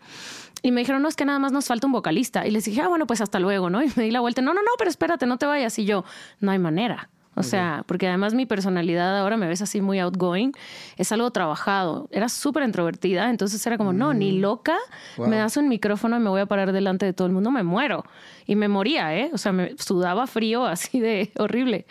Y 0.63 0.73
me 0.73 0.83
dijeron, 0.83 1.01
no, 1.01 1.09
es 1.09 1.17
que 1.17 1.25
nada 1.25 1.39
más 1.39 1.51
nos 1.51 1.67
falta 1.67 1.87
un 1.87 1.93
vocalista. 1.95 2.47
Y 2.47 2.51
les 2.51 2.67
dije, 2.67 2.83
ah, 2.83 2.89
bueno, 2.89 3.07
pues 3.07 3.23
hasta 3.23 3.39
luego, 3.39 3.71
¿no? 3.71 3.83
Y 3.83 3.91
me 3.97 4.05
di 4.05 4.11
la 4.11 4.21
vuelta, 4.21 4.43
no, 4.43 4.53
no, 4.53 4.61
no, 4.61 4.71
pero 4.79 4.91
espérate, 4.91 5.25
no 5.25 5.39
te 5.39 5.47
vayas. 5.47 5.79
Y 5.79 5.87
yo, 5.87 6.05
no 6.41 6.51
hay 6.51 6.59
manera. 6.59 7.09
O 7.37 7.43
sea, 7.43 7.85
porque 7.87 8.09
además 8.09 8.35
mi 8.35 8.45
personalidad 8.45 9.17
ahora 9.19 9.37
me 9.37 9.47
ves 9.47 9.63
así 9.63 9.81
muy 9.81 9.99
outgoing, 10.01 10.53
es 10.97 11.13
algo 11.13 11.31
trabajado. 11.31 12.09
Era 12.11 12.29
súper 12.29 12.65
introvertida, 12.65 13.31
entonces 13.31 13.65
era 13.67 13.79
como, 13.79 13.93
no, 13.93 14.13
ni 14.13 14.33
mm. 14.33 14.41
loca, 14.41 14.77
me 15.17 15.37
das 15.37 15.57
un 15.57 15.69
micrófono 15.69 16.17
y 16.17 16.21
me 16.21 16.29
voy 16.29 16.41
a 16.41 16.47
parar 16.47 16.73
delante 16.73 17.07
de 17.07 17.13
todo 17.13 17.27
el 17.29 17.33
mundo, 17.33 17.51
me 17.51 17.63
muero. 17.63 18.05
Y 18.47 18.57
me 18.57 18.67
moría, 18.69 19.17
¿eh? 19.17 19.31
O 19.33 19.39
sea, 19.39 19.53
me 19.53 19.77
sudaba 19.79 20.27
frío 20.27 20.67
así 20.67 20.99
de 20.99 21.31
horrible. 21.39 21.87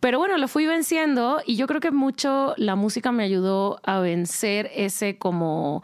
Pero 0.00 0.18
bueno, 0.18 0.38
lo 0.38 0.46
fui 0.48 0.66
venciendo 0.66 1.42
y 1.44 1.56
yo 1.56 1.66
creo 1.66 1.80
que 1.80 1.90
mucho 1.90 2.54
la 2.56 2.76
música 2.76 3.10
me 3.10 3.24
ayudó 3.24 3.80
a 3.82 3.98
vencer 3.98 4.70
ese 4.74 5.18
como 5.18 5.82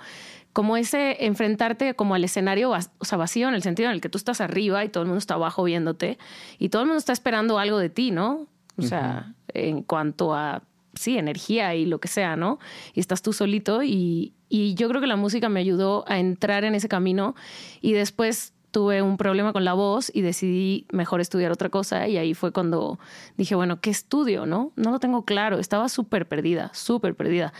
como 0.53 0.77
ese 0.77 1.27
enfrentarte 1.27 1.95
como 1.95 2.15
al 2.15 2.23
escenario 2.23 2.71
o 2.71 3.05
sea, 3.05 3.19
vacío 3.19 3.49
en 3.49 3.55
el 3.55 3.63
sentido 3.65 3.89
en 3.89 3.97
el 3.97 4.01
que 4.01 4.09
tú 4.09 4.19
estás 4.19 4.41
arriba 4.41 4.85
y 4.85 4.89
todo 4.89 5.03
el 5.03 5.09
mundo 5.09 5.19
está 5.19 5.35
abajo 5.35 5.65
viéndote 5.65 6.17
y 6.61 6.69
todo 6.69 6.83
el 6.83 6.87
mundo 6.87 6.99
está 6.99 7.13
esperando 7.13 7.59
algo 7.59 7.77
de 7.79 7.91
ti, 7.91 8.13
¿no? 8.13 8.47
O 8.77 8.83
sea, 8.83 9.35
en 9.49 9.83
cuanto 9.83 10.35
a, 10.35 10.63
sí, 10.95 11.19
energía 11.19 11.75
y 11.75 11.87
lo 11.87 12.01
que 12.01 12.09
sea, 12.09 12.37
¿no? 12.37 12.59
Y 12.93 13.01
estás 13.01 13.23
tú 13.23 13.33
solito 13.33 13.83
y, 13.83 14.35
y 14.49 14.75
yo 14.75 14.89
creo 14.89 15.01
que 15.01 15.07
la 15.07 15.17
música 15.17 15.49
me 15.49 15.61
ayudó 15.61 16.05
a 16.09 16.19
entrar 16.19 16.65
en 16.65 16.75
ese 16.75 16.89
camino 16.89 17.35
y 17.81 17.93
después 17.93 18.53
tuve 18.75 19.03
un 19.03 19.17
problema 19.17 19.53
con 19.53 19.65
la 19.65 19.73
voz 19.73 20.11
y 20.13 20.23
decidí 20.23 20.87
mejor 20.91 21.21
estudiar 21.21 21.53
otra 21.53 21.69
cosa 21.69 22.09
y 22.09 22.17
ahí 22.17 22.35
fue 22.35 22.51
cuando 22.51 22.99
dije, 23.37 23.55
bueno, 23.55 23.81
¿qué 23.81 23.91
estudio? 23.91 24.47
No, 24.47 24.73
no 24.75 24.91
lo 24.91 24.99
tengo 24.99 25.25
claro, 25.25 25.61
estaba 25.61 25.89
súper 25.89 26.27
perdida, 26.27 26.73
súper 26.75 27.15
perdida. 27.15 27.53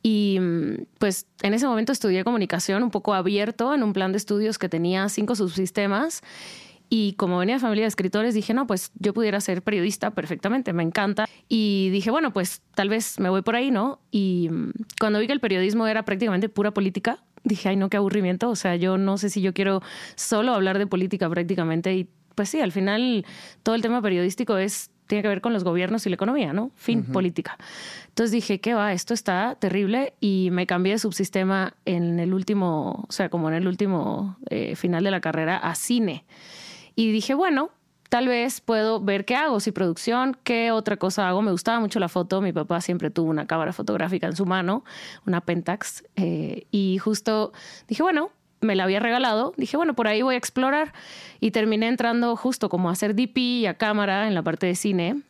Y 0.00 0.38
pues 0.98 1.26
en 1.42 1.54
ese 1.54 1.66
momento 1.66 1.90
estudié 1.90 2.22
comunicación 2.22 2.84
un 2.84 2.90
poco 2.90 3.14
abierto 3.14 3.74
en 3.74 3.82
un 3.82 3.92
plan 3.92 4.12
de 4.12 4.18
estudios 4.18 4.58
que 4.58 4.68
tenía 4.68 5.08
cinco 5.08 5.34
subsistemas 5.34 6.22
y 6.88 7.14
como 7.14 7.38
venía 7.38 7.56
de 7.56 7.60
familia 7.60 7.84
de 7.84 7.88
escritores, 7.88 8.34
dije, 8.34 8.54
no, 8.54 8.66
pues 8.66 8.92
yo 8.98 9.12
pudiera 9.14 9.40
ser 9.40 9.62
periodista 9.62 10.12
perfectamente, 10.12 10.72
me 10.72 10.82
encanta. 10.82 11.26
Y 11.48 11.90
dije, 11.90 12.10
bueno, 12.10 12.32
pues 12.32 12.62
tal 12.74 12.88
vez 12.88 13.18
me 13.18 13.28
voy 13.28 13.42
por 13.42 13.56
ahí, 13.56 13.70
¿no? 13.70 14.00
Y 14.10 14.48
mm, 14.50 14.70
cuando 15.00 15.18
vi 15.18 15.26
que 15.26 15.32
el 15.32 15.40
periodismo 15.40 15.86
era 15.86 16.04
prácticamente 16.04 16.48
pura 16.48 16.72
política, 16.72 17.22
dije, 17.42 17.68
ay, 17.68 17.76
no, 17.76 17.88
qué 17.88 17.96
aburrimiento. 17.96 18.50
O 18.50 18.56
sea, 18.56 18.76
yo 18.76 18.98
no 18.98 19.18
sé 19.18 19.30
si 19.30 19.40
yo 19.40 19.52
quiero 19.52 19.82
solo 20.14 20.54
hablar 20.54 20.78
de 20.78 20.86
política 20.86 21.28
prácticamente. 21.28 21.94
Y 21.94 22.08
pues 22.34 22.48
sí, 22.48 22.60
al 22.60 22.72
final 22.72 23.24
todo 23.62 23.74
el 23.74 23.82
tema 23.82 24.02
periodístico 24.02 24.56
es 24.56 24.90
tiene 25.06 25.22
que 25.22 25.28
ver 25.28 25.40
con 25.40 25.52
los 25.52 25.64
gobiernos 25.64 26.06
y 26.06 26.08
la 26.08 26.14
economía, 26.14 26.52
¿no? 26.52 26.70
Fin, 26.76 27.04
política. 27.04 27.58
Entonces 28.08 28.32
dije, 28.32 28.60
¿qué 28.60 28.74
va? 28.74 28.92
Esto 28.92 29.12
está 29.12 29.54
terrible 29.56 30.14
y 30.18 30.48
me 30.50 30.66
cambié 30.66 30.94
de 30.94 30.98
subsistema 30.98 31.74
en 31.84 32.18
el 32.20 32.32
último, 32.32 33.04
o 33.06 33.12
sea, 33.12 33.28
como 33.28 33.48
en 33.48 33.54
el 33.54 33.68
último 33.68 34.38
eh, 34.48 34.76
final 34.76 35.04
de 35.04 35.10
la 35.10 35.20
carrera 35.20 35.58
a 35.58 35.74
cine. 35.74 36.24
Y 36.96 37.12
dije, 37.12 37.34
bueno, 37.34 37.70
tal 38.08 38.28
vez 38.28 38.60
puedo 38.60 39.00
ver 39.00 39.24
qué 39.24 39.34
hago, 39.34 39.60
si 39.60 39.72
producción, 39.72 40.36
qué 40.44 40.70
otra 40.70 40.96
cosa 40.96 41.28
hago. 41.28 41.42
Me 41.42 41.50
gustaba 41.50 41.80
mucho 41.80 41.98
la 41.98 42.08
foto, 42.08 42.40
mi 42.40 42.52
papá 42.52 42.80
siempre 42.80 43.10
tuvo 43.10 43.30
una 43.30 43.46
cámara 43.46 43.72
fotográfica 43.72 44.26
en 44.26 44.36
su 44.36 44.46
mano, 44.46 44.84
una 45.26 45.40
Pentax, 45.40 46.04
eh, 46.16 46.66
y 46.70 46.98
justo 46.98 47.52
dije, 47.88 48.02
bueno, 48.02 48.30
me 48.60 48.74
la 48.76 48.84
había 48.84 49.00
regalado, 49.00 49.52
dije, 49.56 49.76
bueno, 49.76 49.94
por 49.94 50.08
ahí 50.08 50.22
voy 50.22 50.34
a 50.34 50.38
explorar. 50.38 50.92
Y 51.40 51.50
terminé 51.50 51.88
entrando 51.88 52.36
justo 52.36 52.68
como 52.68 52.88
a 52.88 52.92
hacer 52.92 53.14
DP 53.14 53.36
y 53.38 53.66
a 53.66 53.74
cámara 53.74 54.26
en 54.26 54.34
la 54.34 54.42
parte 54.42 54.66
de 54.66 54.74
cine. 54.74 55.22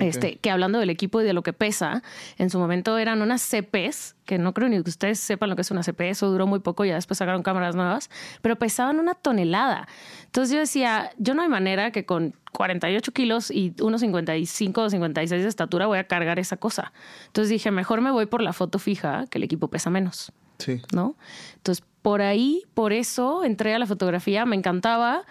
Este, 0.00 0.36
que 0.36 0.50
hablando 0.50 0.78
del 0.78 0.88
equipo 0.88 1.20
y 1.20 1.24
de 1.24 1.34
lo 1.34 1.42
que 1.42 1.52
pesa, 1.52 2.02
en 2.38 2.48
su 2.48 2.58
momento 2.58 2.96
eran 2.96 3.20
unas 3.20 3.42
CPs, 3.42 4.16
que 4.24 4.38
no 4.38 4.54
creo 4.54 4.70
ni 4.70 4.82
que 4.82 4.88
ustedes 4.88 5.20
sepan 5.20 5.50
lo 5.50 5.56
que 5.56 5.60
es 5.60 5.70
una 5.70 5.82
CP, 5.82 6.08
eso 6.08 6.30
duró 6.30 6.46
muy 6.46 6.60
poco, 6.60 6.86
ya 6.86 6.94
después 6.94 7.18
sacaron 7.18 7.42
cámaras 7.42 7.76
nuevas, 7.76 8.08
pero 8.40 8.56
pesaban 8.56 8.98
una 8.98 9.14
tonelada. 9.14 9.86
Entonces 10.24 10.54
yo 10.54 10.60
decía, 10.60 11.10
yo 11.18 11.34
no 11.34 11.42
hay 11.42 11.50
manera 11.50 11.90
que 11.90 12.06
con 12.06 12.34
48 12.52 13.12
kilos 13.12 13.50
y 13.50 13.74
unos 13.82 14.00
55 14.00 14.80
o 14.80 14.88
56 14.88 15.42
de 15.42 15.48
estatura 15.48 15.86
voy 15.86 15.98
a 15.98 16.04
cargar 16.04 16.38
esa 16.38 16.56
cosa. 16.56 16.94
Entonces 17.26 17.50
dije, 17.50 17.70
mejor 17.70 18.00
me 18.00 18.10
voy 18.10 18.24
por 18.24 18.40
la 18.40 18.54
foto 18.54 18.78
fija, 18.78 19.26
que 19.28 19.36
el 19.36 19.44
equipo 19.44 19.68
pesa 19.68 19.90
menos. 19.90 20.32
Sí. 20.58 20.80
¿No? 20.94 21.16
Entonces, 21.56 21.84
por 22.00 22.22
ahí, 22.22 22.62
por 22.72 22.92
eso 22.92 23.44
entré 23.44 23.74
a 23.74 23.78
la 23.78 23.86
fotografía, 23.86 24.46
me 24.46 24.56
encantaba. 24.56 25.24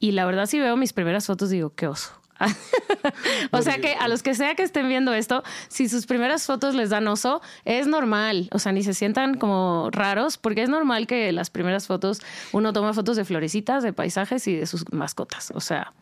Y 0.00 0.12
la 0.12 0.24
verdad, 0.24 0.46
si 0.46 0.58
veo 0.58 0.76
mis 0.76 0.92
primeras 0.92 1.26
fotos, 1.26 1.50
digo, 1.50 1.74
qué 1.74 1.86
oso. 1.86 2.19
o 3.50 3.62
sea 3.62 3.78
que 3.78 3.94
a 3.94 4.08
los 4.08 4.22
que 4.22 4.34
sea 4.34 4.54
que 4.54 4.62
estén 4.62 4.88
viendo 4.88 5.12
esto, 5.12 5.42
si 5.68 5.88
sus 5.88 6.06
primeras 6.06 6.46
fotos 6.46 6.74
les 6.74 6.90
dan 6.90 7.06
oso, 7.08 7.40
es 7.64 7.86
normal. 7.86 8.48
O 8.52 8.58
sea, 8.58 8.72
ni 8.72 8.82
se 8.82 8.94
sientan 8.94 9.34
como 9.34 9.88
raros, 9.92 10.38
porque 10.38 10.62
es 10.62 10.68
normal 10.68 11.06
que 11.06 11.32
las 11.32 11.50
primeras 11.50 11.86
fotos 11.86 12.20
uno 12.52 12.72
toma 12.72 12.92
fotos 12.92 13.16
de 13.16 13.24
florecitas, 13.24 13.82
de 13.82 13.92
paisajes 13.92 14.46
y 14.48 14.56
de 14.56 14.66
sus 14.66 14.90
mascotas. 14.92 15.52
O 15.54 15.60
sea, 15.60 15.92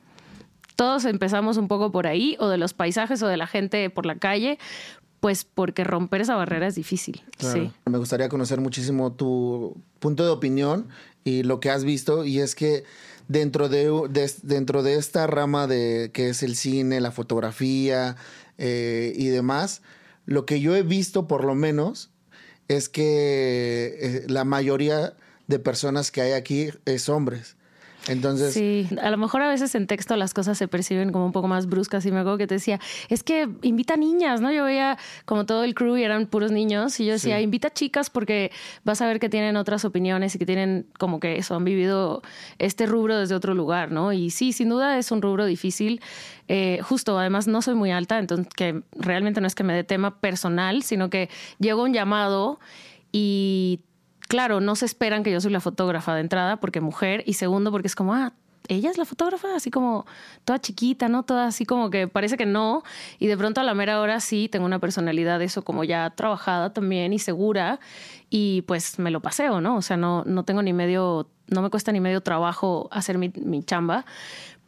todos 0.79 1.07
empezamos 1.07 1.57
un 1.57 1.67
poco 1.67 1.91
por 1.91 2.07
ahí, 2.07 2.37
o 2.39 2.49
de 2.49 2.57
los 2.57 2.73
paisajes 2.73 3.21
o 3.25 3.27
de 3.27 3.37
la 3.37 3.49
gente 3.49 3.91
por 3.91 4.07
la 4.07 4.15
calle, 4.15 4.61
pues 5.21 5.45
porque 5.45 5.85
romper 5.85 6.21
esa 6.21 6.37
barrera 6.37 6.67
es 6.67 6.75
difícil. 6.75 7.23
Sí. 7.39 7.73
Me 7.87 7.99
gustaría 7.99 8.29
conocer 8.29 8.61
muchísimo 8.61 9.13
tu 9.13 9.77
punto 9.99 10.25
de 10.25 10.31
opinión 10.31 10.89
y 11.25 11.43
lo 11.43 11.61
que 11.61 11.71
has 11.71 11.85
visto, 11.85 12.25
y 12.25 12.41
es 12.41 12.55
que 12.55 12.85
dentro 13.27 13.69
de, 13.69 13.91
dentro 14.43 14.83
de 14.83 14.95
esta 14.95 15.27
rama 15.27 15.67
de 15.67 16.11
que 16.13 16.31
es 16.31 16.43
el 16.43 16.57
cine, 16.57 17.01
la 17.01 17.11
fotografía 17.11 18.17
eh, 18.57 19.13
y 19.17 19.27
demás, 19.27 19.83
lo 20.25 20.47
que 20.47 20.61
yo 20.61 20.75
he 20.75 20.83
visto 20.83 21.27
por 21.27 21.45
lo 21.45 21.55
menos 21.55 22.11
es 22.69 22.89
que 22.89 23.97
eh, 24.01 24.25
la 24.29 24.45
mayoría 24.45 25.15
de 25.47 25.59
personas 25.59 26.11
que 26.11 26.21
hay 26.21 26.33
aquí 26.33 26.71
es 26.85 27.09
hombres. 27.09 27.57
Entonces. 28.09 28.55
Sí, 28.55 28.89
a 29.01 29.11
lo 29.11 29.19
mejor 29.19 29.43
a 29.43 29.49
veces 29.49 29.75
en 29.75 29.87
texto 29.87 30.17
las 30.17 30.35
cosas 30.35 30.59
se 30.59 30.69
perciben 30.69 31.13
como 31.13 31.27
un 31.27 31.33
poco 31.33 31.49
más 31.49 31.67
bruscas. 31.67 32.05
Y 32.07 32.11
me 32.11 32.21
acuerdo 32.21 32.39
que 32.39 32.47
te 32.47 32.55
decía, 32.55 32.81
es 33.09 33.23
que 33.23 33.49
invita 33.63 33.97
niñas, 33.97 34.41
¿no? 34.41 34.51
Yo 34.53 34.65
veía 34.65 34.99
como 35.25 35.47
todo 35.47 35.65
el 35.65 35.75
crew 35.75 35.97
y 35.97 36.03
eran 36.03 36.27
puros 36.27 36.53
niños. 36.53 36.99
Y 37.01 37.07
yo 37.07 37.13
decía, 37.13 37.41
invita 37.41 37.71
chicas 37.71 38.11
porque 38.11 38.51
vas 38.85 39.01
a 39.01 39.07
ver 39.07 39.21
que 39.21 39.29
tienen 39.29 39.57
otras 39.57 39.85
opiniones 39.85 40.35
y 40.35 40.39
que 40.39 40.47
tienen 40.47 40.87
como 40.99 41.21
que 41.21 41.37
eso, 41.37 41.55
han 41.55 41.65
vivido 41.65 42.23
este 42.59 42.87
rubro 42.87 43.19
desde 43.19 43.35
otro 43.35 43.55
lugar, 43.55 43.93
¿no? 43.93 44.13
Y 44.13 44.31
sí, 44.31 44.53
sin 44.53 44.69
duda 44.69 44.99
es 44.99 45.11
un 45.11 45.23
rubro 45.23 45.47
difícil. 45.47 46.01
Eh, 46.49 46.81
justo, 46.83 47.19
además 47.19 47.47
no 47.47 47.61
soy 47.61 47.75
muy 47.75 47.91
alta, 47.91 48.19
entonces 48.19 48.49
que 48.55 48.83
realmente 48.93 49.41
no 49.41 49.47
es 49.47 49.55
que 49.55 49.65
me 49.65 49.75
dé 49.75 49.85
tema 49.85 50.19
personal, 50.21 50.83
sino 50.83 51.11
que 51.11 51.29
llegó 51.59 51.83
un 51.83 51.93
llamado 51.93 52.59
y 53.13 53.81
claro, 54.29 54.61
no 54.61 54.77
se 54.77 54.87
esperan 54.87 55.23
que 55.23 55.33
yo 55.33 55.41
soy 55.41 55.51
la 55.51 55.61
fotógrafa 55.61 56.15
de 56.15 56.21
entrada 56.21 56.59
porque 56.59 56.81
mujer 56.81 57.25
y 57.27 57.35
segundo 57.35 57.71
porque 57.73 57.89
es 57.89 57.95
como, 57.95 58.15
ah, 58.15 58.33
ella 58.69 58.91
es 58.91 58.99
la 58.99 59.07
fotógrafa, 59.07 59.57
así 59.57 59.71
como 59.71 60.07
toda 60.45 60.59
chiquita, 60.59 61.09
¿no? 61.09 61.23
Toda 61.23 61.47
así 61.47 61.65
como 61.65 61.89
que 61.91 62.07
parece 62.07 62.37
que 62.37 62.47
no. 62.47 62.83
Y 63.19 63.27
de 63.27 63.37
pronto 63.37 63.61
a 63.61 63.65
la 63.65 63.75
mera 63.75 64.01
hora 64.01 64.21
sí 64.21 64.49
tengo 64.49 64.67
una 64.67 64.79
personalidad 64.79 65.41
eso 65.41 65.63
como 65.63 65.85
ya 65.85 66.11
trabajada 66.11 66.73
también 66.73 67.15
y 67.15 67.19
segura. 67.19 67.81
Y 68.29 68.63
pues 68.63 68.99
me 68.99 69.11
lo 69.11 69.21
paseo, 69.21 69.63
¿no? 69.63 69.77
O 69.77 69.83
sea, 69.83 69.97
no, 69.97 70.23
no 70.27 70.45
tengo 70.45 70.63
ni 70.63 70.75
medio, 70.75 71.31
no 71.47 71.63
me 71.63 71.71
cuesta 71.71 71.93
ni 71.93 72.01
medio 72.01 72.21
trabajo 72.21 72.89
hacer 72.93 73.17
mi, 73.17 73.33
mi 73.37 73.63
chamba 73.63 74.05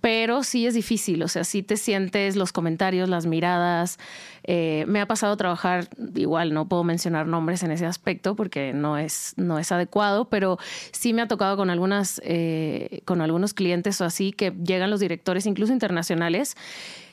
pero 0.01 0.43
sí 0.43 0.67
es 0.67 0.75
difícil, 0.75 1.23
o 1.23 1.29
sea, 1.29 1.45
sí 1.45 1.63
te 1.63 1.77
sientes 1.77 2.37
los 2.37 2.53
comentarios, 2.53 3.09
las 3.09 3.27
miradas. 3.27 3.99
Eh, 4.45 4.85
me 4.89 5.01
ha 5.01 5.07
pasado 5.07 5.37
trabajar, 5.37 5.89
igual 6.15 6.55
no 6.55 6.69
puedo 6.69 6.85
mencionar 6.85 7.27
nombres 7.27 7.63
en 7.63 7.71
ese 7.71 7.85
aspecto 7.85 8.35
porque 8.35 8.73
no 8.73 8.97
es, 8.97 9.35
no 9.37 9.59
es 9.59 9.71
adecuado, 9.73 10.29
pero 10.29 10.59
sí 10.93 11.13
me 11.13 11.23
ha 11.23 11.29
tocado 11.29 11.57
con, 11.57 11.69
algunas, 11.69 12.21
eh, 12.25 13.03
con 13.05 13.21
algunos 13.21 13.53
clientes 13.53 14.01
o 14.01 14.05
así 14.05 14.33
que 14.33 14.53
llegan 14.65 14.91
los 14.91 15.01
directores, 15.01 15.45
incluso 15.45 15.73
internacionales, 15.73 16.57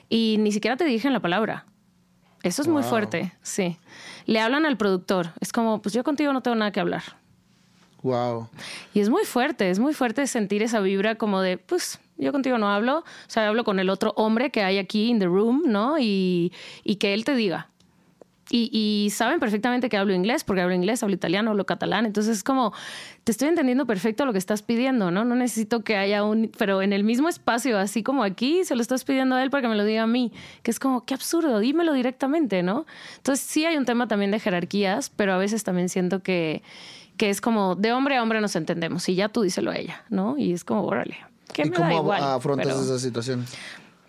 y 0.09 0.37
ni 0.39 0.53
siquiera 0.53 0.77
te 0.77 0.85
dirigen 0.85 1.11
la 1.11 1.19
palabra. 1.19 1.65
Eso 2.43 2.61
es 2.61 2.67
muy 2.69 2.83
fuerte, 2.83 3.33
sí. 3.41 3.77
Le 4.25 4.39
hablan 4.39 4.65
al 4.65 4.77
productor, 4.77 5.31
es 5.41 5.51
como, 5.51 5.81
pues 5.81 5.93
yo 5.93 6.03
contigo 6.05 6.31
no 6.31 6.41
tengo 6.41 6.55
nada 6.55 6.71
que 6.71 6.79
hablar. 6.79 7.03
Wow. 8.03 8.47
Y 8.93 9.01
es 9.01 9.09
muy 9.09 9.25
fuerte, 9.25 9.69
es 9.69 9.79
muy 9.79 9.93
fuerte 9.93 10.25
sentir 10.27 10.61
esa 10.61 10.79
vibra 10.79 11.15
como 11.15 11.41
de, 11.41 11.57
pues 11.57 11.99
yo 12.17 12.31
contigo 12.31 12.57
no 12.57 12.69
hablo, 12.69 12.99
o 12.99 13.03
sea, 13.27 13.47
hablo 13.47 13.63
con 13.63 13.79
el 13.79 13.89
otro 13.89 14.13
hombre 14.15 14.49
que 14.49 14.63
hay 14.63 14.77
aquí 14.77 15.09
in 15.09 15.19
the 15.19 15.25
room, 15.25 15.63
¿no? 15.65 15.99
Y, 15.99 16.51
y 16.83 16.95
que 16.95 17.13
él 17.13 17.25
te 17.25 17.35
diga. 17.35 17.69
Y, 18.49 18.69
y, 18.71 19.09
saben 19.09 19.41
perfectamente 19.41 19.89
que 19.89 19.97
hablo 19.97 20.13
inglés, 20.13 20.45
porque 20.45 20.61
hablo 20.61 20.73
inglés, 20.73 21.03
hablo 21.03 21.13
italiano, 21.13 21.51
hablo 21.51 21.65
catalán. 21.65 22.05
Entonces 22.05 22.37
es 22.37 22.43
como, 22.43 22.71
te 23.25 23.33
estoy 23.33 23.49
entendiendo 23.49 23.85
perfecto 23.85 24.25
lo 24.25 24.31
que 24.31 24.37
estás 24.37 24.61
pidiendo, 24.61 25.11
¿no? 25.11 25.25
No 25.25 25.35
necesito 25.35 25.83
que 25.83 25.97
haya 25.97 26.23
un, 26.23 26.49
pero 26.57 26.81
en 26.81 26.93
el 26.93 27.03
mismo 27.03 27.27
espacio, 27.27 27.77
así 27.77 28.03
como 28.03 28.23
aquí, 28.23 28.63
se 28.63 28.75
lo 28.75 28.81
estás 28.81 29.03
pidiendo 29.03 29.35
a 29.35 29.43
él 29.43 29.49
para 29.49 29.63
que 29.63 29.67
me 29.67 29.75
lo 29.75 29.83
diga 29.83 30.03
a 30.03 30.07
mí, 30.07 30.31
que 30.63 30.71
es 30.71 30.79
como, 30.79 31.05
qué 31.05 31.13
absurdo, 31.13 31.59
dímelo 31.59 31.91
directamente, 31.91 32.63
¿no? 32.63 32.85
Entonces 33.17 33.45
sí 33.45 33.65
hay 33.65 33.75
un 33.75 33.83
tema 33.83 34.07
también 34.07 34.31
de 34.31 34.39
jerarquías, 34.39 35.09
pero 35.09 35.33
a 35.33 35.37
veces 35.37 35.65
también 35.65 35.89
siento 35.89 36.23
que, 36.23 36.63
que 37.17 37.29
es 37.29 37.41
como, 37.41 37.75
de 37.75 37.91
hombre 37.91 38.15
a 38.15 38.23
hombre 38.23 38.39
nos 38.39 38.55
entendemos 38.55 39.09
y 39.09 39.15
ya 39.15 39.27
tú 39.27 39.41
díselo 39.41 39.71
a 39.71 39.75
ella, 39.75 40.05
¿no? 40.09 40.37
Y 40.37 40.53
es 40.53 40.63
como, 40.63 40.83
órale, 40.83 41.17
¿Y 41.55 41.69
cómo 41.69 42.13
afrontas 42.13 42.79
esas 42.79 43.01
situaciones? 43.01 43.53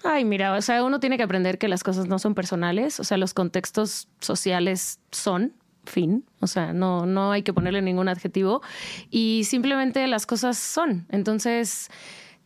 Ay, 0.04 0.24
mira, 0.24 0.54
o 0.54 0.62
sea, 0.62 0.84
uno 0.84 1.00
tiene 1.00 1.16
que 1.16 1.24
aprender 1.24 1.58
que 1.58 1.68
las 1.68 1.82
cosas 1.82 2.06
no 2.06 2.18
son 2.18 2.34
personales, 2.34 3.00
o 3.00 3.04
sea, 3.04 3.16
los 3.16 3.34
contextos 3.34 4.08
sociales 4.20 5.00
son, 5.10 5.54
fin, 5.84 6.24
o 6.40 6.46
sea, 6.46 6.72
no, 6.72 7.04
no 7.04 7.32
hay 7.32 7.42
que 7.42 7.52
ponerle 7.52 7.82
ningún 7.82 8.08
adjetivo 8.08 8.62
y 9.10 9.42
simplemente 9.44 10.06
las 10.06 10.24
cosas 10.24 10.56
son. 10.56 11.06
Entonces, 11.10 11.90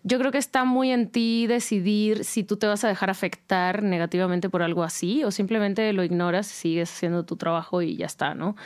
yo 0.04 0.18
creo 0.18 0.32
que 0.32 0.38
está 0.38 0.64
muy 0.64 0.90
en 0.90 1.08
ti 1.08 1.46
decidir 1.46 2.24
si 2.24 2.42
tú 2.42 2.56
te 2.56 2.66
vas 2.66 2.82
a 2.84 2.88
dejar 2.88 3.10
afectar 3.10 3.82
negativamente 3.82 4.48
por 4.48 4.62
algo 4.62 4.82
así 4.82 5.22
o 5.22 5.30
simplemente 5.30 5.92
lo 5.92 6.02
ignoras, 6.02 6.46
sigues 6.46 6.90
haciendo 6.90 7.24
tu 7.24 7.36
trabajo 7.36 7.82
y 7.82 7.96
ya 7.96 8.06
está, 8.06 8.34
¿no? 8.34 8.56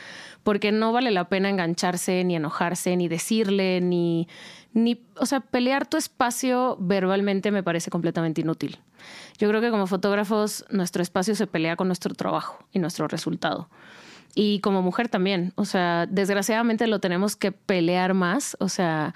Porque 0.42 0.72
no 0.72 0.92
vale 0.92 1.10
la 1.10 1.28
pena 1.28 1.50
engancharse, 1.50 2.24
ni 2.24 2.36
enojarse, 2.36 2.96
ni 2.96 3.08
decirle, 3.08 3.80
ni, 3.82 4.28
ni, 4.76 5.02
o 5.18 5.24
sea, 5.24 5.40
pelear 5.40 5.86
tu 5.86 5.96
espacio 5.96 6.76
verbalmente 6.78 7.50
me 7.50 7.62
parece 7.62 7.90
completamente 7.90 8.42
inútil. 8.42 8.78
Yo 9.38 9.48
creo 9.48 9.62
que 9.62 9.70
como 9.70 9.86
fotógrafos 9.86 10.66
nuestro 10.68 11.02
espacio 11.02 11.34
se 11.34 11.46
pelea 11.46 11.76
con 11.76 11.86
nuestro 11.86 12.14
trabajo 12.14 12.58
y 12.72 12.78
nuestro 12.78 13.08
resultado. 13.08 13.70
Y 14.34 14.60
como 14.60 14.82
mujer 14.82 15.08
también, 15.08 15.54
o 15.54 15.64
sea, 15.64 16.04
desgraciadamente 16.04 16.86
lo 16.88 17.00
tenemos 17.00 17.36
que 17.36 17.52
pelear 17.52 18.12
más, 18.12 18.54
o 18.60 18.68
sea, 18.68 19.14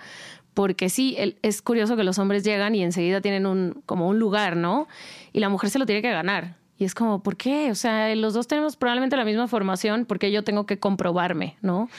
porque 0.55 0.89
sí, 0.89 1.15
es 1.43 1.61
curioso 1.61 1.95
que 1.95 2.05
los 2.05 2.19
hombres 2.19 2.43
llegan 2.43 2.75
y 2.75 2.83
enseguida 2.83 3.21
tienen 3.21 3.45
un, 3.45 3.83
como 3.85 4.09
un 4.09 4.19
lugar, 4.19 4.57
¿no? 4.57 4.89
Y 5.35 5.41
la 5.41 5.51
mujer 5.51 5.69
se 5.69 5.79
lo 5.79 5.85
tiene 5.85 6.01
que 6.01 6.11
ganar. 6.11 6.57
Y 6.79 6.85
es 6.85 6.95
como, 6.95 7.23
¿por 7.23 7.37
qué? 7.37 7.71
O 7.71 7.75
sea, 7.75 8.15
los 8.17 8.33
dos 8.33 8.49
tenemos 8.49 8.77
probablemente 8.77 9.15
la 9.15 9.27
misma 9.27 9.47
formación, 9.47 10.07
porque 10.07 10.33
yo 10.33 10.43
tengo 10.43 10.65
que 10.65 10.79
comprobarme, 10.79 11.59
¿no? 11.61 11.91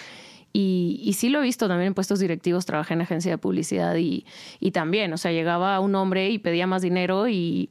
Y, 0.53 1.01
y, 1.03 1.13
sí 1.13 1.29
lo 1.29 1.39
he 1.39 1.43
visto 1.43 1.67
también 1.67 1.87
en 1.87 1.93
puestos 1.93 2.19
directivos, 2.19 2.65
trabajé 2.65 2.93
en 2.93 3.01
agencia 3.01 3.31
de 3.31 3.37
publicidad 3.37 3.95
y, 3.95 4.25
y, 4.59 4.71
también, 4.71 5.13
o 5.13 5.17
sea, 5.17 5.31
llegaba 5.31 5.79
un 5.79 5.95
hombre 5.95 6.29
y 6.29 6.39
pedía 6.39 6.67
más 6.67 6.81
dinero 6.81 7.29
y 7.29 7.69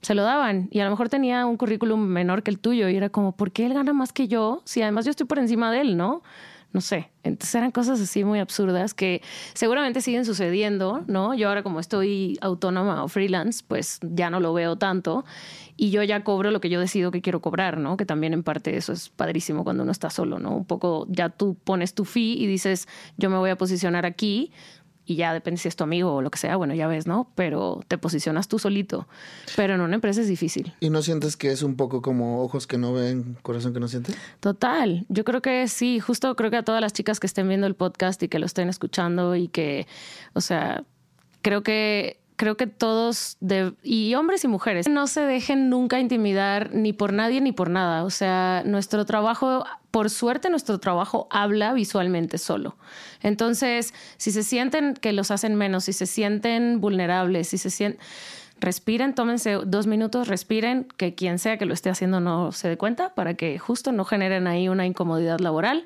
se 0.00 0.14
lo 0.14 0.22
daban. 0.22 0.68
Y 0.70 0.80
a 0.80 0.84
lo 0.84 0.90
mejor 0.90 1.08
tenía 1.08 1.46
un 1.46 1.56
currículum 1.56 2.00
menor 2.00 2.42
que 2.42 2.50
el 2.50 2.58
tuyo 2.58 2.88
y 2.88 2.96
era 2.96 3.08
como, 3.08 3.32
¿por 3.32 3.52
qué 3.52 3.66
él 3.66 3.74
gana 3.74 3.92
más 3.92 4.12
que 4.12 4.28
yo? 4.28 4.62
Si 4.64 4.80
además 4.82 5.04
yo 5.04 5.10
estoy 5.10 5.26
por 5.26 5.38
encima 5.38 5.72
de 5.72 5.80
él, 5.80 5.96
¿no? 5.96 6.22
No 6.72 6.80
sé. 6.80 7.10
Entonces 7.22 7.54
eran 7.54 7.70
cosas 7.70 8.00
así 8.00 8.24
muy 8.24 8.38
absurdas 8.38 8.94
que 8.94 9.22
seguramente 9.54 10.00
siguen 10.00 10.24
sucediendo, 10.24 11.02
¿no? 11.06 11.34
Yo 11.34 11.48
ahora 11.48 11.62
como 11.62 11.80
estoy 11.80 12.38
autónoma 12.40 13.04
o 13.04 13.08
freelance, 13.08 13.62
pues 13.66 13.98
ya 14.02 14.30
no 14.30 14.40
lo 14.40 14.54
veo 14.54 14.76
tanto 14.76 15.24
y 15.76 15.90
yo 15.90 16.02
ya 16.02 16.22
cobro 16.24 16.50
lo 16.50 16.60
que 16.60 16.68
yo 16.68 16.78
decido 16.78 17.10
que 17.10 17.22
quiero 17.22 17.40
cobrar, 17.40 17.78
¿no? 17.78 17.96
Que 17.96 18.06
también 18.06 18.32
en 18.34 18.42
parte 18.42 18.76
eso 18.76 18.92
es 18.92 19.08
padrísimo 19.08 19.64
cuando 19.64 19.82
uno 19.82 19.92
está 19.92 20.10
solo, 20.10 20.38
¿no? 20.38 20.54
Un 20.54 20.64
poco 20.64 21.06
ya 21.08 21.28
tú 21.30 21.56
pones 21.64 21.94
tu 21.94 22.04
fee 22.04 22.36
y 22.38 22.46
dices, 22.46 22.86
yo 23.16 23.30
me 23.30 23.38
voy 23.38 23.50
a 23.50 23.56
posicionar 23.56 24.06
aquí, 24.06 24.52
y 25.10 25.16
ya 25.16 25.32
depende 25.32 25.60
si 25.60 25.66
es 25.66 25.74
tu 25.74 25.82
amigo 25.82 26.14
o 26.14 26.22
lo 26.22 26.30
que 26.30 26.38
sea, 26.38 26.54
bueno, 26.54 26.72
ya 26.72 26.86
ves, 26.86 27.08
¿no? 27.08 27.28
Pero 27.34 27.80
te 27.88 27.98
posicionas 27.98 28.46
tú 28.46 28.60
solito. 28.60 29.08
Pero 29.56 29.74
en 29.74 29.80
una 29.80 29.96
empresa 29.96 30.20
es 30.20 30.28
difícil. 30.28 30.72
¿Y 30.78 30.88
no 30.88 31.02
sientes 31.02 31.36
que 31.36 31.50
es 31.50 31.64
un 31.64 31.74
poco 31.74 32.00
como 32.00 32.44
ojos 32.44 32.68
que 32.68 32.78
no 32.78 32.92
ven, 32.92 33.36
corazón 33.42 33.74
que 33.74 33.80
no 33.80 33.88
siente? 33.88 34.14
Total, 34.38 35.06
yo 35.08 35.24
creo 35.24 35.42
que 35.42 35.66
sí, 35.66 35.98
justo 35.98 36.36
creo 36.36 36.52
que 36.52 36.58
a 36.58 36.62
todas 36.62 36.80
las 36.80 36.92
chicas 36.92 37.18
que 37.18 37.26
estén 37.26 37.48
viendo 37.48 37.66
el 37.66 37.74
podcast 37.74 38.22
y 38.22 38.28
que 38.28 38.38
lo 38.38 38.46
estén 38.46 38.68
escuchando 38.68 39.34
y 39.34 39.48
que, 39.48 39.88
o 40.34 40.40
sea, 40.40 40.84
creo 41.42 41.64
que 41.64 42.19
creo 42.40 42.56
que 42.56 42.66
todos, 42.66 43.36
y 43.82 44.14
hombres 44.14 44.44
y 44.44 44.48
mujeres, 44.48 44.88
no 44.88 45.06
se 45.08 45.20
dejen 45.20 45.68
nunca 45.68 46.00
intimidar 46.00 46.74
ni 46.74 46.94
por 46.94 47.12
nadie 47.12 47.42
ni 47.42 47.52
por 47.52 47.68
nada. 47.68 48.02
O 48.02 48.08
sea, 48.08 48.62
nuestro 48.64 49.04
trabajo, 49.04 49.66
por 49.90 50.08
suerte, 50.08 50.48
nuestro 50.48 50.80
trabajo 50.80 51.28
habla 51.30 51.74
visualmente 51.74 52.38
solo. 52.38 52.78
Entonces, 53.22 53.92
si 54.16 54.32
se 54.32 54.42
sienten 54.42 54.94
que 54.94 55.12
los 55.12 55.30
hacen 55.30 55.54
menos, 55.54 55.84
si 55.84 55.92
se 55.92 56.06
sienten 56.06 56.80
vulnerables, 56.80 57.48
si 57.48 57.58
se 57.58 57.68
sienten 57.68 58.00
respiren, 58.58 59.14
tómense 59.14 59.58
dos 59.66 59.86
minutos, 59.86 60.26
respiren, 60.26 60.88
que 60.96 61.14
quien 61.14 61.38
sea 61.38 61.58
que 61.58 61.66
lo 61.66 61.74
esté 61.74 61.90
haciendo 61.90 62.20
no 62.20 62.52
se 62.52 62.70
dé 62.70 62.78
cuenta 62.78 63.14
para 63.14 63.34
que 63.34 63.58
justo 63.58 63.92
no 63.92 64.06
generen 64.06 64.46
ahí 64.46 64.70
una 64.70 64.86
incomodidad 64.86 65.40
laboral, 65.40 65.84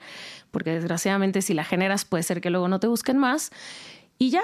porque 0.52 0.70
desgraciadamente 0.70 1.42
si 1.42 1.52
la 1.52 1.64
generas 1.64 2.04
puede 2.04 2.22
ser 2.22 2.40
que 2.40 2.50
luego 2.50 2.68
no 2.68 2.78
te 2.78 2.86
busquen 2.86 3.18
más. 3.18 3.50
Y 4.18 4.30
ya, 4.30 4.42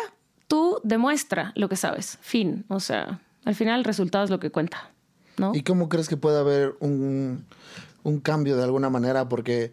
tú 0.50 0.80
demuestra 0.82 1.52
lo 1.54 1.68
que 1.68 1.76
sabes. 1.76 2.18
Fin. 2.20 2.64
O 2.66 2.80
sea, 2.80 3.20
al 3.44 3.54
final 3.54 3.78
el 3.78 3.84
resultado 3.84 4.24
es 4.24 4.30
lo 4.30 4.40
que 4.40 4.50
cuenta. 4.50 4.90
¿no? 5.38 5.52
¿Y 5.54 5.62
cómo 5.62 5.88
crees 5.88 6.08
que 6.08 6.16
puede 6.16 6.40
haber 6.40 6.74
un, 6.80 7.46
un 8.02 8.18
cambio 8.18 8.56
de 8.56 8.64
alguna 8.64 8.90
manera? 8.90 9.28
Porque 9.28 9.70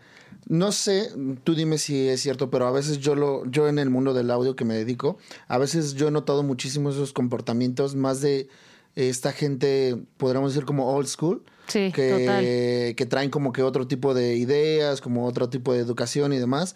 no 0.47 0.71
sé, 0.71 1.09
tú 1.43 1.55
dime 1.55 1.79
si 1.79 2.07
es 2.07 2.21
cierto, 2.21 2.51
pero 2.51 2.67
a 2.67 2.71
veces 2.71 2.99
yo 2.99 3.15
lo, 3.15 3.43
yo 3.47 3.67
en 3.67 3.79
el 3.79 3.89
mundo 3.89 4.13
del 4.13 4.29
audio 4.29 4.55
que 4.55 4.65
me 4.65 4.75
dedico, 4.75 5.17
a 5.47 5.57
veces 5.57 5.95
yo 5.95 6.09
he 6.09 6.11
notado 6.11 6.43
muchísimo 6.43 6.91
esos 6.91 7.11
comportamientos 7.11 7.95
más 7.95 8.21
de 8.21 8.47
esta 8.93 9.31
gente, 9.31 9.97
podríamos 10.17 10.53
decir 10.53 10.65
como 10.65 10.93
old 10.93 11.07
school. 11.07 11.43
Sí, 11.67 11.91
que, 11.91 12.93
que 12.95 13.05
traen 13.07 13.29
como 13.29 13.51
que 13.51 13.61
otro 13.61 13.87
tipo 13.87 14.13
de 14.13 14.37
ideas, 14.37 15.01
como 15.01 15.25
otro 15.25 15.49
tipo 15.49 15.73
de 15.73 15.79
educación 15.79 16.31
y 16.31 16.37
demás. 16.37 16.75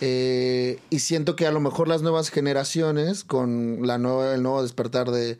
Eh, 0.00 0.78
y 0.90 0.98
siento 0.98 1.36
que 1.36 1.46
a 1.46 1.52
lo 1.52 1.60
mejor 1.60 1.88
las 1.88 2.02
nuevas 2.02 2.30
generaciones, 2.30 3.24
con 3.24 3.86
la 3.86 3.98
nueva, 3.98 4.34
el 4.34 4.42
nuevo 4.42 4.62
despertar 4.62 5.10
de, 5.10 5.38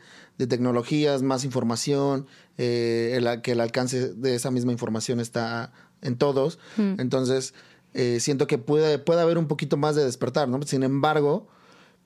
tecnologías, 0.48 1.22
más 1.22 1.44
información, 1.44 2.26
eh, 2.58 3.14
el, 3.14 3.42
que 3.42 3.52
el 3.52 3.60
alcance 3.60 4.12
de 4.14 4.34
esa 4.34 4.50
misma 4.50 4.72
información 4.72 5.20
está 5.20 5.72
en 6.02 6.16
todos. 6.16 6.58
Hmm. 6.76 7.00
Entonces, 7.00 7.54
eh, 7.94 8.18
siento 8.20 8.46
que 8.46 8.58
puede, 8.58 8.98
puede 8.98 9.22
haber 9.22 9.38
un 9.38 9.48
poquito 9.48 9.76
más 9.76 9.96
de 9.96 10.04
despertar, 10.04 10.48
¿no? 10.48 10.60
Sin 10.62 10.82
embargo, 10.82 11.48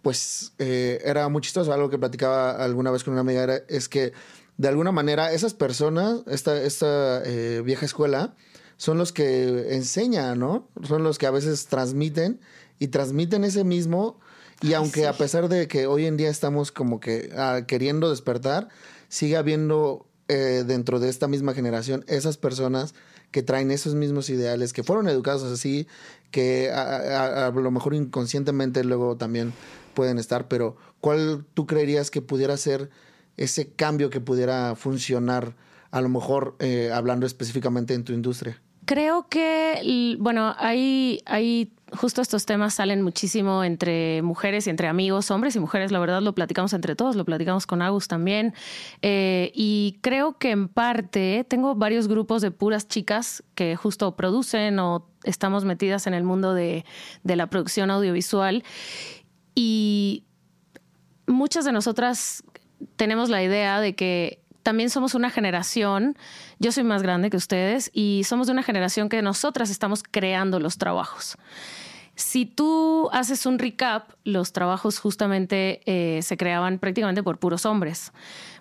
pues 0.03 0.53
era 0.59 1.29
muy 1.29 1.43
chistoso. 1.43 1.73
Algo 1.73 1.91
que 1.91 1.99
platicaba 1.99 2.53
alguna 2.53 2.91
vez 2.91 3.05
con 3.05 3.13
una 3.13 3.21
amiga 3.21 3.43
era, 3.43 3.57
es 3.69 3.89
que 3.89 4.13
de 4.57 4.69
alguna 4.69 4.93
manera 4.93 5.33
esas 5.33 5.53
personas, 5.55 6.21
esta, 6.27 6.57
esta 6.63 7.23
vieja 7.63 7.85
escuela, 7.85 8.35
son 8.81 8.97
los 8.97 9.13
que 9.13 9.75
enseñan, 9.75 10.39
¿no? 10.39 10.67
Son 10.89 11.03
los 11.03 11.19
que 11.19 11.27
a 11.27 11.31
veces 11.31 11.67
transmiten 11.67 12.41
y 12.79 12.89
transmiten 12.89 13.45
ese 13.45 13.63
mismo. 13.63 14.19
Y 14.63 14.73
aunque 14.73 15.07
a 15.07 15.13
pesar 15.13 15.51
de 15.51 15.69
que 15.69 15.87
hoy 15.87 16.07
en 16.07 16.17
día 16.17 16.31
estamos 16.31 16.73
como 16.73 16.99
que 16.99 17.31
ah, 17.37 17.65
queriendo 17.69 18.09
despertar, 18.09 18.69
sigue 19.11 19.37
habiendo 19.37 20.07
eh, 20.29 20.65
dentro 20.67 20.99
de 20.99 21.11
esta 21.11 21.29
misma 21.29 21.53
generación 21.53 22.07
esas 22.09 22.39
personas 22.39 22.95
que 23.31 23.43
traen 23.43 23.71
esos 23.71 23.95
mismos 23.95 24.31
ideales, 24.31 24.73
que 24.73 24.83
fueron 24.83 25.11
educados 25.11 25.43
así, 25.43 25.87
que 26.31 26.71
a, 26.71 27.53
lo 27.55 27.71
mejor 27.71 27.93
inconscientemente 27.93 28.83
luego 28.83 29.15
también 29.19 29.53
pueden 29.93 30.17
estar, 30.17 30.49
pero 30.49 30.79
¿cuál 31.03 31.45
tú 31.53 31.67
creerías 31.67 32.11
que 32.11 32.23
pudiera 32.23 32.57
ser 32.57 32.89
ese 33.37 33.75
cambio 33.75 34.09
que 34.09 34.23
pudiera 34.23 34.75
funcionar, 34.75 35.55
a 35.91 36.01
lo 36.01 36.09
mejor 36.09 36.57
eh, 36.61 36.91
hablando 36.95 37.27
específicamente 37.27 37.93
en 37.93 38.05
tu 38.05 38.15
industria? 38.15 38.59
Creo 38.91 39.29
que, 39.29 40.17
bueno, 40.19 40.53
hay, 40.59 41.23
hay 41.25 41.73
justo 41.93 42.23
estos 42.23 42.45
temas 42.45 42.75
salen 42.75 43.03
muchísimo 43.03 43.63
entre 43.63 44.21
mujeres 44.23 44.67
y 44.67 44.71
entre 44.71 44.89
amigos, 44.89 45.31
hombres 45.31 45.55
y 45.55 45.61
mujeres. 45.61 45.93
La 45.93 46.01
verdad 46.01 46.21
lo 46.21 46.35
platicamos 46.35 46.73
entre 46.73 46.97
todos, 46.97 47.15
lo 47.15 47.25
platicamos 47.25 47.69
con 47.69 47.83
Agus 47.83 48.09
también. 48.09 48.53
Eh, 49.01 49.53
y 49.55 50.01
creo 50.01 50.39
que 50.39 50.51
en 50.51 50.67
parte 50.67 51.47
tengo 51.49 51.77
varios 51.77 52.09
grupos 52.09 52.43
de 52.43 52.51
puras 52.51 52.89
chicas 52.89 53.45
que 53.55 53.77
justo 53.77 54.17
producen 54.17 54.81
o 54.81 55.07
estamos 55.23 55.65
metidas 55.65 56.09
en 56.09 56.15
el 56.15 56.25
mundo 56.25 56.53
de, 56.53 56.85
de 57.23 57.37
la 57.37 57.47
producción 57.47 57.93
audiovisual. 57.93 58.65
Y 59.55 60.25
muchas 61.29 61.65
de 61.65 61.71
nosotras 61.71 62.43
tenemos 62.97 63.31
la 63.31 63.41
idea 63.41 63.81
de 63.81 63.95
que 63.95 64.43
también 64.63 64.91
somos 64.91 65.15
una 65.15 65.31
generación, 65.31 66.17
yo 66.59 66.73
soy 66.73 66.85
más 66.85 67.03
grande 67.03 67.31
que 67.31 67.37
ustedes, 67.37 67.91
y 67.93 68.23
somos 68.25 68.47
de 68.47 68.53
una 68.53 68.63
generación 68.63 69.09
que 69.09 69.23
nosotras 69.23 69.71
estamos 69.71 70.03
creando 70.03 70.61
los 70.61 70.79
trabajos. 70.79 71.37
Si 72.21 72.45
tú 72.45 73.09
haces 73.13 73.47
un 73.47 73.59
recap, 73.59 74.11
los 74.25 74.53
trabajos 74.53 74.99
justamente 74.99 75.81
eh, 75.87 76.21
se 76.21 76.37
creaban 76.37 76.79
prácticamente 76.79 77.23
por 77.23 77.39
puros 77.39 77.65
hombres, 77.65 78.13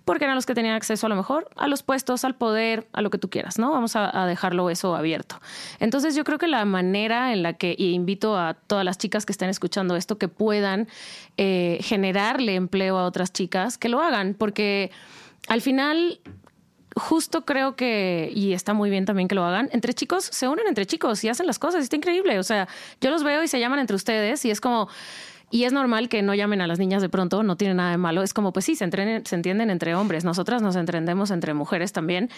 porque 0.06 0.24
eran 0.24 0.36
los 0.36 0.46
que 0.46 0.56
tenían 0.56 0.76
acceso 0.76 1.08
a 1.08 1.10
lo 1.10 1.18
mejor 1.18 1.50
a 1.58 1.68
los 1.68 1.84
puestos, 1.84 2.24
al 2.24 2.36
poder, 2.36 2.88
a 2.94 3.02
lo 3.02 3.10
que 3.10 3.18
tú 3.18 3.30
quieras, 3.30 3.60
¿no? 3.60 3.72
Vamos 3.72 3.98
a, 3.98 4.26
dejarlo 4.28 4.70
eso 4.70 4.96
abierto. 4.96 5.42
Entonces 5.82 6.16
yo 6.16 6.24
creo 6.24 6.38
que 6.38 6.48
la 6.48 6.64
manera 6.64 7.34
en 7.34 7.44
la 7.44 7.54
que, 7.54 7.76
y 7.78 7.92
invito 7.92 8.38
a 8.38 8.54
todas 8.54 8.86
las 8.86 8.98
chicas 8.98 9.26
que 9.26 9.34
estén 9.34 9.50
escuchando 9.50 9.98
esto, 9.98 10.18
que 10.18 10.30
puedan 10.30 10.88
eh, 11.36 11.80
generarle 11.82 12.56
empleo 12.56 12.98
a 12.98 13.04
otras 13.04 13.34
chicas, 13.34 13.78
que 13.78 13.90
lo 13.90 14.02
hagan, 14.02 14.36
porque 14.36 14.90
al 15.50 15.62
final 15.62 16.22
justo 16.96 17.46
creo 17.46 17.76
que, 17.76 18.32
y 18.34 18.54
está 18.54 18.74
muy 18.74 18.90
bien 18.90 19.06
también 19.06 19.28
que 19.28 19.36
lo 19.36 19.44
hagan, 19.44 19.70
entre 19.72 19.94
chicos 19.94 20.26
se 20.26 20.48
unen 20.48 20.68
entre 20.68 20.86
chicos 20.86 21.24
y 21.24 21.30
hacen 21.30 21.48
las 21.48 21.60
cosas, 21.60 21.84
está 21.84 21.96
increíble. 21.96 22.40
O 22.40 22.44
sea, 22.44 22.68
yo 23.02 23.10
los 23.10 23.24
veo 23.24 23.44
y 23.44 23.48
se 23.48 23.60
llaman 23.60 23.80
entre 23.80 23.96
ustedes 23.96 24.46
y 24.46 24.52
es 24.52 24.62
como, 24.62 24.90
y 25.52 25.64
es 25.64 25.74
normal 25.74 26.10
que 26.10 26.22
no 26.22 26.34
llamen 26.36 26.62
a 26.62 26.68
las 26.68 26.80
niñas 26.80 27.02
de 27.02 27.10
pronto, 27.10 27.44
no 27.44 27.58
tiene 27.58 27.74
nada 27.74 27.92
de 27.92 27.98
malo. 27.98 28.22
Es 28.22 28.34
como, 28.34 28.54
pues 28.54 28.66
sí, 28.66 28.76
se, 28.76 28.90
se 28.92 29.36
entienden 29.36 29.70
entre 29.70 29.96
hombres, 29.96 30.24
nosotras 30.24 30.62
nos 30.62 30.76
entendemos 30.76 31.32
entre 31.32 31.54
mujeres 31.54 31.92
también. 31.92 32.30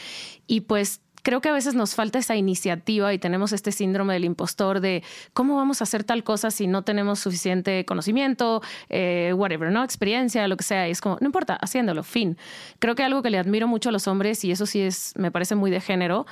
Y 0.47 0.61
pues 0.61 1.01
creo 1.21 1.41
que 1.41 1.49
a 1.49 1.53
veces 1.53 1.75
nos 1.75 1.95
falta 1.95 2.19
esa 2.19 2.35
iniciativa 2.35 3.13
y 3.13 3.19
tenemos 3.19 3.51
este 3.51 3.71
síndrome 3.71 4.13
del 4.13 4.25
impostor 4.25 4.79
de 4.79 5.03
cómo 5.33 5.55
vamos 5.55 5.81
a 5.81 5.83
hacer 5.83 6.03
tal 6.03 6.23
cosa 6.23 6.51
si 6.51 6.67
no 6.67 6.83
tenemos 6.83 7.19
suficiente 7.19 7.85
conocimiento, 7.85 8.61
eh, 8.89 9.33
whatever, 9.35 9.71
¿no? 9.71 9.83
Experiencia, 9.83 10.47
lo 10.47 10.57
que 10.57 10.63
sea. 10.63 10.87
Y 10.87 10.91
es 10.91 11.01
como, 11.01 11.17
no 11.21 11.27
importa, 11.27 11.55
haciéndolo, 11.55 12.03
fin. 12.03 12.37
Creo 12.79 12.95
que 12.95 13.03
algo 13.03 13.21
que 13.21 13.29
le 13.29 13.37
admiro 13.37 13.67
mucho 13.67 13.89
a 13.89 13.91
los 13.91 14.07
hombres, 14.07 14.43
y 14.43 14.51
eso 14.51 14.65
sí 14.65 14.81
es, 14.81 15.13
me 15.15 15.31
parece 15.31 15.55
muy 15.55 15.71
de 15.71 15.81
género, 15.81 16.25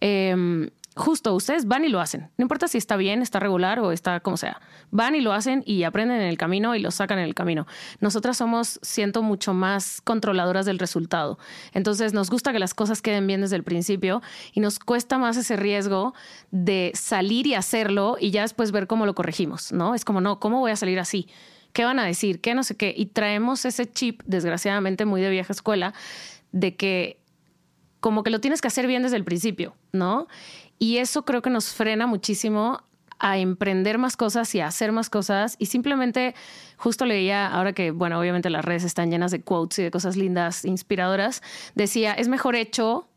eh, 0.00 0.70
justo 0.96 1.34
ustedes 1.34 1.66
van 1.66 1.84
y 1.84 1.88
lo 1.88 2.00
hacen. 2.00 2.30
No 2.36 2.42
importa 2.42 2.68
si 2.68 2.78
está 2.78 2.96
bien, 2.96 3.22
está 3.22 3.40
regular 3.40 3.80
o 3.80 3.92
está 3.92 4.20
como 4.20 4.36
sea. 4.36 4.60
Van 4.90 5.14
y 5.14 5.20
lo 5.20 5.32
hacen 5.32 5.62
y 5.66 5.82
aprenden 5.82 6.20
en 6.20 6.28
el 6.28 6.38
camino 6.38 6.74
y 6.74 6.80
lo 6.80 6.90
sacan 6.90 7.18
en 7.18 7.24
el 7.24 7.34
camino. 7.34 7.66
Nosotras 8.00 8.36
somos, 8.36 8.78
siento, 8.82 9.22
mucho 9.22 9.54
más 9.54 10.00
controladoras 10.02 10.66
del 10.66 10.78
resultado. 10.78 11.38
Entonces 11.72 12.12
nos 12.12 12.30
gusta 12.30 12.52
que 12.52 12.58
las 12.58 12.74
cosas 12.74 13.02
queden 13.02 13.26
bien 13.26 13.40
desde 13.40 13.56
el 13.56 13.64
principio 13.64 14.22
y 14.52 14.60
nos 14.60 14.78
cuesta 14.78 15.18
más 15.18 15.36
ese 15.36 15.56
riesgo 15.56 16.14
de 16.50 16.92
salir 16.94 17.46
y 17.46 17.54
hacerlo 17.54 18.16
y 18.20 18.30
ya 18.30 18.42
después 18.42 18.70
ver 18.70 18.86
cómo 18.86 19.06
lo 19.06 19.14
corregimos, 19.14 19.72
¿no? 19.72 19.94
Es 19.94 20.04
como, 20.04 20.20
no, 20.20 20.38
¿cómo 20.38 20.60
voy 20.60 20.70
a 20.70 20.76
salir 20.76 21.00
así? 21.00 21.28
¿Qué 21.72 21.84
van 21.84 21.98
a 21.98 22.04
decir? 22.04 22.40
¿Qué 22.40 22.54
no 22.54 22.62
sé 22.62 22.76
qué? 22.76 22.94
Y 22.96 23.06
traemos 23.06 23.64
ese 23.64 23.90
chip, 23.90 24.22
desgraciadamente 24.26 25.06
muy 25.06 25.20
de 25.20 25.30
vieja 25.30 25.52
escuela, 25.52 25.92
de 26.52 26.76
que 26.76 27.18
como 28.04 28.22
que 28.22 28.30
lo 28.30 28.38
tienes 28.38 28.60
que 28.60 28.68
hacer 28.68 28.86
bien 28.86 29.02
desde 29.02 29.16
el 29.16 29.24
principio, 29.24 29.74
¿no? 29.90 30.28
Y 30.78 30.98
eso 30.98 31.24
creo 31.24 31.42
que 31.42 31.50
nos 31.50 31.72
frena 31.72 32.06
muchísimo 32.06 32.82
a 33.18 33.38
emprender 33.38 33.98
más 33.98 34.16
cosas 34.16 34.54
y 34.54 34.60
a 34.60 34.66
hacer 34.66 34.92
más 34.92 35.08
cosas. 35.10 35.56
Y 35.58 35.66
simplemente, 35.66 36.34
justo 36.76 37.06
leía, 37.06 37.46
ahora 37.46 37.72
que, 37.72 37.90
bueno, 37.90 38.18
obviamente 38.18 38.50
las 38.50 38.64
redes 38.64 38.84
están 38.84 39.10
llenas 39.10 39.30
de 39.30 39.42
quotes 39.42 39.78
y 39.78 39.82
de 39.82 39.90
cosas 39.90 40.16
lindas, 40.16 40.64
inspiradoras, 40.64 41.42
decía, 41.74 42.12
es 42.12 42.28
mejor 42.28 42.56
hecho 42.56 43.08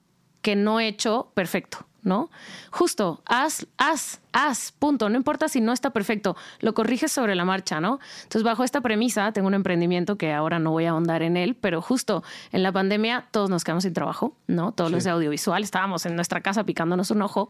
que 0.41 0.55
no 0.55 0.79
hecho 0.79 1.31
perfecto. 1.33 1.86
¿No? 2.07 2.31
Justo, 2.71 3.21
haz, 3.25 3.67
haz, 3.77 4.21
haz, 4.31 4.71
punto. 4.71 5.09
No 5.09 5.17
importa 5.17 5.47
si 5.49 5.61
no 5.61 5.73
está 5.73 5.91
perfecto, 5.91 6.35
lo 6.59 6.73
corriges 6.73 7.11
sobre 7.11 7.35
la 7.35 7.45
marcha, 7.45 7.79
¿no? 7.79 7.99
Entonces, 8.23 8.43
bajo 8.43 8.63
esta 8.63 8.81
premisa, 8.81 9.31
tengo 9.33 9.47
un 9.47 9.53
emprendimiento 9.53 10.17
que 10.17 10.33
ahora 10.33 10.57
no 10.57 10.71
voy 10.71 10.85
a 10.85 10.91
ahondar 10.91 11.21
en 11.21 11.37
él, 11.37 11.55
pero 11.55 11.81
justo 11.81 12.23
en 12.51 12.63
la 12.63 12.71
pandemia 12.71 13.27
todos 13.31 13.49
nos 13.49 13.63
quedamos 13.63 13.83
sin 13.83 13.93
trabajo, 13.93 14.35
¿no? 14.47 14.71
Todos 14.71 14.89
los 14.89 15.03
de 15.03 15.11
audiovisual 15.11 15.61
estábamos 15.63 16.05
en 16.05 16.15
nuestra 16.15 16.41
casa 16.41 16.63
picándonos 16.63 17.11
un 17.11 17.21
ojo 17.21 17.49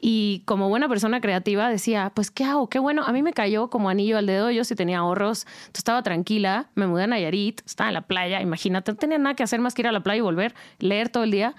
y 0.00 0.42
como 0.46 0.68
buena 0.68 0.88
persona 0.88 1.20
creativa 1.20 1.68
decía, 1.68 2.12
pues, 2.14 2.30
¿qué 2.30 2.44
hago? 2.44 2.68
Qué 2.68 2.78
bueno. 2.78 3.02
A 3.04 3.12
mí 3.12 3.22
me 3.22 3.32
cayó 3.32 3.68
como 3.68 3.90
anillo 3.90 4.16
al 4.16 4.26
dedo, 4.26 4.50
yo 4.50 4.64
sí 4.64 4.74
tenía 4.74 4.98
ahorros, 4.98 5.44
entonces 5.44 5.78
estaba 5.78 6.02
tranquila, 6.02 6.68
me 6.74 6.86
mudé 6.86 7.04
a 7.04 7.06
Nayarit, 7.08 7.60
estaba 7.66 7.90
en 7.90 7.94
la 7.94 8.02
playa, 8.02 8.40
imagínate, 8.40 8.92
no 8.92 8.98
tenía 8.98 9.18
nada 9.18 9.34
que 9.34 9.42
hacer 9.42 9.60
más 9.60 9.74
que 9.74 9.82
ir 9.82 9.88
a 9.88 9.92
la 9.92 10.00
playa 10.00 10.18
y 10.18 10.22
volver, 10.22 10.54
leer 10.78 11.08
todo 11.08 11.24
el 11.24 11.32
día. 11.32 11.54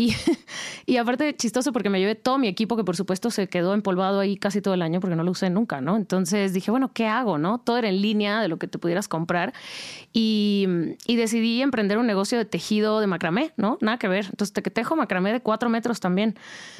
Y, 0.00 0.14
y 0.86 0.96
aparte 0.96 1.36
chistoso 1.36 1.72
porque 1.72 1.90
me 1.90 2.00
llevé 2.00 2.14
todo 2.14 2.38
mi 2.38 2.48
equipo 2.48 2.74
que 2.74 2.84
por 2.84 2.96
supuesto 2.96 3.30
se 3.30 3.48
quedó 3.48 3.74
empolvado 3.74 4.20
ahí 4.20 4.38
casi 4.38 4.62
todo 4.62 4.72
el 4.72 4.80
año 4.80 4.98
porque 4.98 5.14
no 5.14 5.24
lo 5.24 5.32
usé 5.32 5.50
nunca, 5.50 5.82
¿no? 5.82 5.96
Entonces 5.96 6.54
dije, 6.54 6.70
bueno, 6.70 6.92
¿qué 6.94 7.06
hago, 7.06 7.36
no? 7.36 7.58
Todo 7.58 7.76
era 7.76 7.88
en 7.90 8.00
línea 8.00 8.40
de 8.40 8.48
lo 8.48 8.58
que 8.58 8.66
te 8.66 8.78
pudieras 8.78 9.08
comprar 9.08 9.52
y, 10.14 10.66
y 11.06 11.16
decidí 11.16 11.60
emprender 11.60 11.98
un 11.98 12.06
negocio 12.06 12.38
de 12.38 12.46
tejido 12.46 13.00
de 13.00 13.06
macramé, 13.06 13.52
¿no? 13.58 13.76
Nada 13.82 13.98
que 13.98 14.08
ver. 14.08 14.24
Entonces 14.24 14.54
te 14.54 14.62
tejo 14.62 14.96
macramé 14.96 15.32
de 15.34 15.40
cuatro 15.40 15.68
metros 15.68 16.00
también. 16.00 16.38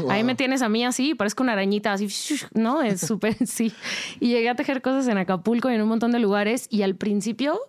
Ahí 0.08 0.24
me 0.24 0.34
tienes 0.34 0.62
a 0.62 0.70
mí 0.70 0.84
así, 0.86 1.14
parezco 1.14 1.42
una 1.42 1.52
arañita 1.52 1.92
así, 1.92 2.08
¿no? 2.54 2.80
Es 2.80 3.02
súper, 3.02 3.36
sí. 3.46 3.72
Y 4.18 4.28
llegué 4.28 4.48
a 4.48 4.54
tejer 4.54 4.80
cosas 4.80 5.06
en 5.08 5.18
Acapulco 5.18 5.70
y 5.70 5.74
en 5.74 5.82
un 5.82 5.88
montón 5.88 6.10
de 6.10 6.20
lugares 6.20 6.68
y 6.70 6.82
al 6.82 6.96
principio 6.96 7.60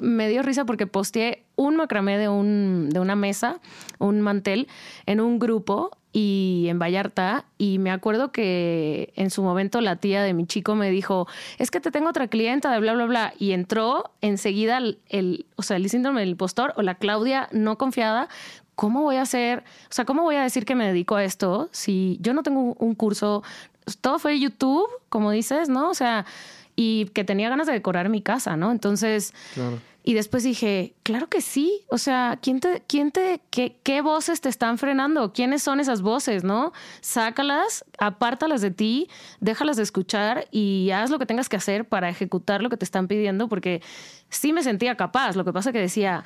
me 0.00 0.28
dio 0.28 0.42
risa 0.42 0.64
porque 0.64 0.86
posteé 0.86 1.41
un 1.56 1.76
macramé 1.76 2.18
de, 2.18 2.28
un, 2.28 2.90
de 2.90 3.00
una 3.00 3.16
mesa, 3.16 3.60
un 3.98 4.20
mantel, 4.20 4.68
en 5.06 5.20
un 5.20 5.38
grupo 5.38 5.90
y 6.12 6.66
en 6.68 6.78
Vallarta 6.78 7.46
y 7.56 7.78
me 7.78 7.90
acuerdo 7.90 8.32
que 8.32 9.12
en 9.16 9.30
su 9.30 9.42
momento 9.42 9.80
la 9.80 9.96
tía 9.96 10.22
de 10.22 10.34
mi 10.34 10.46
chico 10.46 10.74
me 10.74 10.90
dijo, 10.90 11.26
es 11.58 11.70
que 11.70 11.80
te 11.80 11.90
tengo 11.90 12.10
otra 12.10 12.28
clienta 12.28 12.70
de 12.70 12.80
bla, 12.80 12.92
bla, 12.92 13.06
bla. 13.06 13.34
Y 13.38 13.52
entró 13.52 14.10
enseguida 14.20 14.78
el, 15.08 15.46
o 15.56 15.62
sea, 15.62 15.78
el 15.78 15.88
síndrome 15.88 16.20
del 16.20 16.30
impostor 16.30 16.74
o 16.76 16.82
la 16.82 16.96
Claudia 16.96 17.48
no 17.52 17.78
confiada. 17.78 18.28
¿Cómo 18.74 19.02
voy 19.02 19.16
a 19.16 19.22
hacer? 19.22 19.60
O 19.84 19.92
sea, 19.92 20.04
¿cómo 20.04 20.22
voy 20.22 20.36
a 20.36 20.42
decir 20.42 20.64
que 20.64 20.74
me 20.74 20.86
dedico 20.86 21.16
a 21.16 21.24
esto 21.24 21.68
si 21.72 22.18
yo 22.20 22.34
no 22.34 22.42
tengo 22.42 22.74
un 22.78 22.94
curso? 22.94 23.42
Todo 24.00 24.18
fue 24.18 24.38
YouTube, 24.38 24.88
como 25.08 25.30
dices, 25.30 25.68
¿no? 25.68 25.88
O 25.88 25.94
sea, 25.94 26.26
y 26.76 27.06
que 27.06 27.24
tenía 27.24 27.48
ganas 27.48 27.66
de 27.66 27.72
decorar 27.72 28.08
mi 28.10 28.20
casa, 28.20 28.56
¿no? 28.56 28.70
Entonces... 28.70 29.32
Claro 29.54 29.78
y 30.04 30.14
después 30.14 30.42
dije, 30.42 30.94
claro 31.04 31.28
que 31.28 31.40
sí. 31.40 31.84
O 31.88 31.98
sea, 31.98 32.38
¿quién 32.42 32.58
te, 32.58 32.82
quién 32.88 33.12
te, 33.12 33.40
qué, 33.50 33.78
qué 33.84 34.00
voces 34.00 34.40
te 34.40 34.48
están 34.48 34.76
frenando? 34.78 35.32
¿Quiénes 35.32 35.62
son 35.62 35.78
esas 35.78 36.02
voces, 36.02 36.42
no? 36.42 36.72
Sácalas, 37.00 37.84
apártalas 37.98 38.60
de 38.62 38.72
ti, 38.72 39.08
déjalas 39.40 39.76
de 39.76 39.84
escuchar 39.84 40.48
y 40.50 40.90
haz 40.90 41.10
lo 41.10 41.20
que 41.20 41.26
tengas 41.26 41.48
que 41.48 41.56
hacer 41.56 41.84
para 41.84 42.08
ejecutar 42.08 42.62
lo 42.62 42.70
que 42.70 42.76
te 42.76 42.84
están 42.84 43.06
pidiendo, 43.06 43.48
porque 43.48 43.80
sí 44.28 44.52
me 44.52 44.64
sentía 44.64 44.96
capaz. 44.96 45.36
Lo 45.36 45.44
que 45.44 45.52
pasa 45.52 45.70
que 45.70 45.78
decía, 45.78 46.24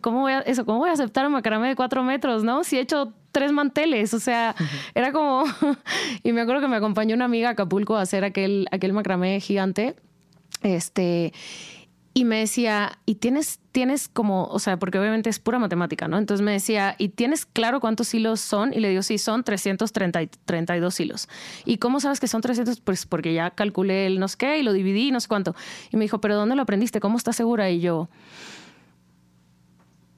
¿cómo 0.00 0.22
voy 0.22 0.32
a, 0.32 0.40
eso, 0.40 0.66
cómo 0.66 0.78
voy 0.78 0.90
a 0.90 0.94
aceptar 0.94 1.24
un 1.24 1.32
macramé 1.32 1.68
de 1.68 1.76
cuatro 1.76 2.02
metros, 2.02 2.42
no? 2.42 2.64
Si 2.64 2.78
he 2.78 2.80
hecho 2.80 3.12
tres 3.30 3.52
manteles, 3.52 4.12
o 4.12 4.18
sea, 4.18 4.56
era 4.96 5.12
como, 5.12 5.44
y 6.24 6.32
me 6.32 6.40
acuerdo 6.40 6.62
que 6.62 6.68
me 6.68 6.76
acompañó 6.76 7.14
una 7.14 7.26
amiga 7.26 7.50
a 7.50 7.52
Acapulco 7.52 7.96
a 7.96 8.00
hacer 8.00 8.24
aquel, 8.24 8.66
aquel 8.72 8.92
macramé 8.92 9.38
gigante. 9.38 9.94
Este, 10.62 11.32
y 12.14 12.24
me 12.24 12.40
decía, 12.40 12.98
y 13.06 13.16
tienes, 13.16 13.60
tienes 13.70 14.08
como, 14.08 14.46
o 14.46 14.58
sea, 14.58 14.78
porque 14.78 14.98
obviamente 14.98 15.30
es 15.30 15.38
pura 15.38 15.58
matemática, 15.58 16.08
¿no? 16.08 16.18
Entonces 16.18 16.44
me 16.44 16.52
decía, 16.52 16.96
¿y 16.98 17.10
tienes 17.10 17.46
claro 17.46 17.80
cuántos 17.80 18.12
hilos 18.12 18.40
son? 18.40 18.72
Y 18.72 18.80
le 18.80 18.88
digo, 18.88 19.02
sí, 19.02 19.18
son 19.18 19.44
332 19.44 21.00
hilos. 21.00 21.28
¿Y 21.64 21.78
cómo 21.78 22.00
sabes 22.00 22.18
que 22.18 22.26
son 22.26 22.40
300? 22.40 22.80
Pues 22.80 23.06
porque 23.06 23.34
ya 23.34 23.50
calculé 23.50 24.06
el 24.06 24.18
no 24.18 24.26
sé 24.26 24.36
qué 24.36 24.58
y 24.58 24.62
lo 24.62 24.72
dividí, 24.72 25.12
no 25.12 25.20
sé 25.20 25.28
cuánto. 25.28 25.54
Y 25.92 25.96
me 25.96 26.04
dijo, 26.04 26.20
¿pero 26.20 26.34
dónde 26.34 26.56
lo 26.56 26.62
aprendiste? 26.62 26.98
¿Cómo 26.98 27.18
estás 27.18 27.36
segura? 27.36 27.70
Y 27.70 27.80
yo, 27.80 28.08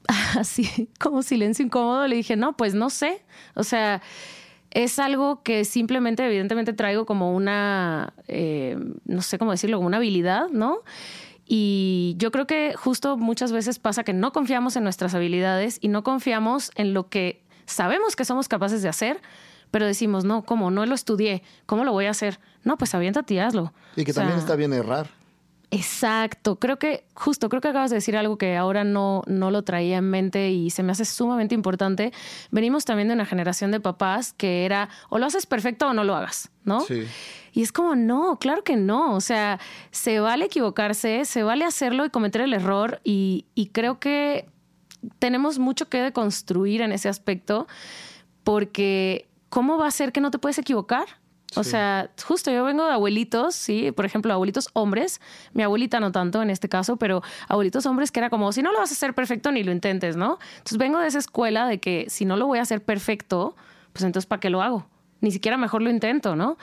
así, 0.37 0.89
como 0.99 1.21
silencio 1.21 1.65
incómodo, 1.65 2.07
le 2.07 2.15
dije, 2.15 2.35
no, 2.35 2.57
pues 2.57 2.73
no 2.73 2.89
sé. 2.89 3.23
O 3.55 3.63
sea, 3.63 4.01
es 4.71 4.99
algo 4.99 5.43
que 5.43 5.65
simplemente, 5.65 6.25
evidentemente, 6.25 6.73
traigo 6.73 7.05
como 7.05 7.35
una, 7.35 8.13
eh, 8.27 8.77
no 9.05 9.21
sé 9.21 9.37
cómo 9.37 9.51
decirlo, 9.51 9.77
como 9.77 9.87
una 9.87 9.97
habilidad, 9.97 10.49
¿no? 10.49 10.79
Y 11.45 12.15
yo 12.17 12.31
creo 12.31 12.47
que 12.47 12.73
justo 12.75 13.17
muchas 13.17 13.51
veces 13.51 13.79
pasa 13.79 14.03
que 14.03 14.13
no 14.13 14.31
confiamos 14.31 14.75
en 14.75 14.83
nuestras 14.83 15.13
habilidades 15.13 15.79
y 15.81 15.87
no 15.87 16.03
confiamos 16.03 16.71
en 16.75 16.93
lo 16.93 17.09
que 17.09 17.43
sabemos 17.65 18.15
que 18.15 18.25
somos 18.25 18.47
capaces 18.47 18.81
de 18.81 18.89
hacer, 18.89 19.21
pero 19.71 19.85
decimos, 19.85 20.25
no, 20.25 20.43
¿cómo? 20.43 20.71
No 20.71 20.85
lo 20.85 20.95
estudié, 20.95 21.43
¿cómo 21.65 21.83
lo 21.83 21.91
voy 21.91 22.05
a 22.05 22.11
hacer? 22.11 22.39
No, 22.63 22.77
pues 22.77 22.93
aviéntate 22.93 23.33
y 23.33 23.39
hazlo. 23.39 23.73
Y 23.95 24.03
que 24.03 24.13
también 24.13 24.37
está 24.37 24.55
bien 24.55 24.73
errar. 24.73 25.09
Exacto, 25.73 26.59
creo 26.59 26.77
que 26.77 27.05
justo, 27.13 27.47
creo 27.47 27.61
que 27.61 27.69
acabas 27.69 27.89
de 27.91 27.95
decir 27.95 28.17
algo 28.17 28.37
que 28.37 28.57
ahora 28.57 28.83
no, 28.83 29.23
no 29.25 29.51
lo 29.51 29.61
traía 29.61 29.99
en 29.99 30.09
mente 30.09 30.51
y 30.51 30.69
se 30.69 30.83
me 30.83 30.91
hace 30.91 31.05
sumamente 31.05 31.55
importante. 31.55 32.11
Venimos 32.51 32.83
también 32.83 33.07
de 33.07 33.13
una 33.13 33.25
generación 33.25 33.71
de 33.71 33.79
papás 33.79 34.33
que 34.33 34.65
era 34.65 34.89
o 35.09 35.17
lo 35.17 35.25
haces 35.25 35.45
perfecto 35.45 35.87
o 35.87 35.93
no 35.93 36.03
lo 36.03 36.13
hagas, 36.13 36.51
¿no? 36.65 36.81
Sí. 36.81 37.07
Y 37.53 37.61
es 37.61 37.71
como, 37.71 37.95
no, 37.95 38.37
claro 38.37 38.65
que 38.65 38.75
no. 38.75 39.15
O 39.15 39.21
sea, 39.21 39.61
se 39.91 40.19
vale 40.19 40.45
equivocarse, 40.45 41.23
se 41.23 41.41
vale 41.41 41.63
hacerlo 41.63 42.05
y 42.05 42.09
cometer 42.09 42.41
el 42.41 42.53
error. 42.53 42.99
Y, 43.05 43.45
y 43.55 43.67
creo 43.67 43.97
que 43.97 44.49
tenemos 45.19 45.57
mucho 45.57 45.87
que 45.87 46.01
deconstruir 46.01 46.81
en 46.81 46.91
ese 46.91 47.07
aspecto, 47.07 47.67
porque 48.43 49.29
¿cómo 49.47 49.77
va 49.77 49.87
a 49.87 49.91
ser 49.91 50.11
que 50.11 50.19
no 50.19 50.31
te 50.31 50.37
puedes 50.37 50.57
equivocar? 50.57 51.20
O 51.55 51.63
sea, 51.63 52.09
justo 52.25 52.49
yo 52.49 52.63
vengo 52.63 52.85
de 52.85 52.93
abuelitos, 52.93 53.55
sí, 53.55 53.91
por 53.91 54.05
ejemplo, 54.05 54.33
abuelitos 54.33 54.69
hombres, 54.73 55.19
mi 55.53 55.63
abuelita 55.63 55.99
no 55.99 56.11
tanto 56.11 56.41
en 56.41 56.49
este 56.49 56.69
caso, 56.69 56.95
pero 56.95 57.21
abuelitos 57.47 57.85
hombres 57.85 58.11
que 58.11 58.19
era 58.19 58.29
como, 58.29 58.51
si 58.53 58.61
no 58.61 58.71
lo 58.71 58.79
vas 58.79 58.91
a 58.91 58.93
hacer 58.93 59.13
perfecto, 59.13 59.51
ni 59.51 59.63
lo 59.63 59.71
intentes, 59.71 60.15
¿no? 60.15 60.39
Entonces 60.53 60.77
vengo 60.77 60.99
de 60.99 61.07
esa 61.07 61.19
escuela 61.19 61.67
de 61.67 61.79
que 61.79 62.05
si 62.09 62.25
no 62.25 62.37
lo 62.37 62.47
voy 62.47 62.59
a 62.59 62.61
hacer 62.61 62.81
perfecto, 62.81 63.55
pues 63.91 64.03
entonces 64.05 64.27
¿para 64.27 64.39
qué 64.39 64.49
lo 64.49 64.61
hago? 64.61 64.85
Ni 65.19 65.31
siquiera 65.31 65.57
mejor 65.57 65.81
lo 65.81 65.89
intento, 65.89 66.35
¿no? 66.35 66.57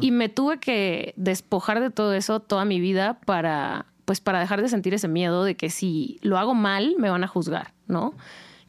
Y 0.00 0.10
me 0.10 0.28
tuve 0.28 0.58
que 0.58 1.14
despojar 1.16 1.80
de 1.80 1.90
todo 1.90 2.12
eso 2.12 2.40
toda 2.40 2.64
mi 2.64 2.80
vida 2.80 3.20
para, 3.24 3.86
pues 4.04 4.20
para 4.20 4.40
dejar 4.40 4.60
de 4.60 4.68
sentir 4.68 4.92
ese 4.92 5.08
miedo 5.08 5.44
de 5.44 5.56
que 5.56 5.70
si 5.70 6.18
lo 6.22 6.36
hago 6.38 6.54
mal, 6.54 6.96
me 6.98 7.08
van 7.10 7.24
a 7.24 7.28
juzgar, 7.28 7.72
¿no? 7.86 8.14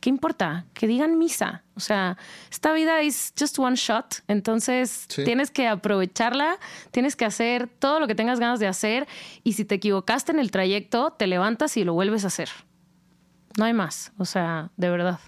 ¿Qué 0.04 0.10
importa? 0.10 0.66
Que 0.74 0.86
digan 0.86 1.18
misa. 1.18 1.64
O 1.76 1.80
sea, 1.80 2.18
esta 2.52 2.74
vida 2.74 3.00
es 3.00 3.32
just 3.40 3.58
one 3.58 3.78
shot. 3.78 4.16
Entonces 4.28 5.08
tienes 5.08 5.50
que 5.50 5.66
aprovecharla, 5.66 6.60
tienes 6.92 7.16
que 7.16 7.24
hacer 7.24 7.70
todo 7.80 8.02
lo 8.02 8.08
que 8.08 8.14
tengas 8.14 8.38
ganas 8.38 8.60
de 8.60 8.68
hacer. 8.68 9.08
Y 9.46 9.54
si 9.54 9.64
te 9.64 9.76
equivocaste 9.76 10.34
en 10.34 10.40
el 10.40 10.52
trayecto, 10.52 11.14
te 11.14 11.26
levantas 11.26 11.78
y 11.78 11.86
lo 11.86 11.94
vuelves 11.94 12.26
a 12.26 12.28
hacer. 12.28 12.50
No 13.58 13.64
hay 13.64 13.72
más. 13.72 14.12
O 14.18 14.26
sea, 14.26 14.72
de 14.76 14.90
verdad. 14.90 15.22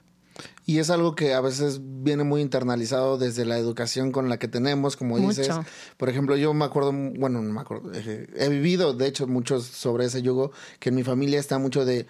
Y 0.65 0.79
es 0.79 0.89
algo 0.89 1.15
que 1.15 1.33
a 1.33 1.39
veces 1.39 1.79
viene 1.81 2.25
muy 2.25 2.41
internalizado 2.41 3.17
desde 3.17 3.45
la 3.45 3.57
educación 3.57 4.11
con 4.11 4.27
la 4.27 4.39
que 4.39 4.49
tenemos, 4.49 4.97
como 4.97 5.17
dices. 5.17 5.51
Por 5.95 6.09
ejemplo, 6.09 6.35
yo 6.35 6.53
me 6.53 6.65
acuerdo, 6.65 6.91
bueno, 6.91 7.41
no 7.41 7.53
me 7.53 7.61
acuerdo, 7.61 7.93
eh, 7.93 8.27
he 8.35 8.49
vivido, 8.49 8.93
de 8.93 9.07
hecho, 9.07 9.25
mucho 9.25 9.61
sobre 9.61 10.03
ese 10.03 10.21
yugo, 10.21 10.51
que 10.79 10.89
en 10.89 10.95
mi 10.95 11.03
familia 11.03 11.39
está 11.39 11.59
mucho 11.59 11.85
de 11.85 12.07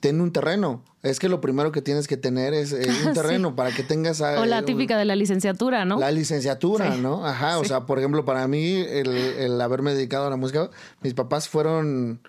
ten 0.00 0.20
un 0.20 0.32
terreno. 0.32 0.82
Es 1.02 1.18
que 1.18 1.28
lo 1.28 1.40
primero 1.40 1.72
que 1.72 1.80
tienes 1.80 2.08
que 2.08 2.16
tener 2.16 2.52
es 2.52 2.72
eh, 2.72 2.88
un 3.06 3.12
terreno 3.14 3.54
para 3.54 3.70
que 3.70 3.82
tengas... 3.82 4.20
o 4.20 4.44
la 4.44 4.64
típica 4.64 4.98
de 4.98 5.04
la 5.04 5.14
licenciatura, 5.14 5.84
¿no? 5.84 5.98
La 5.98 6.10
licenciatura, 6.10 6.96
¿no? 6.96 7.24
Ajá, 7.24 7.58
o 7.58 7.64
sea, 7.64 7.86
por 7.86 7.98
ejemplo, 7.98 8.24
para 8.24 8.48
mí 8.48 8.74
el, 8.74 9.60
haberme 9.60 9.94
dedicado 9.94 10.26
a 10.26 10.30
la 10.30 10.36
música, 10.36 10.70
mis 11.02 11.14
papás 11.14 11.48
fueron... 11.48 12.20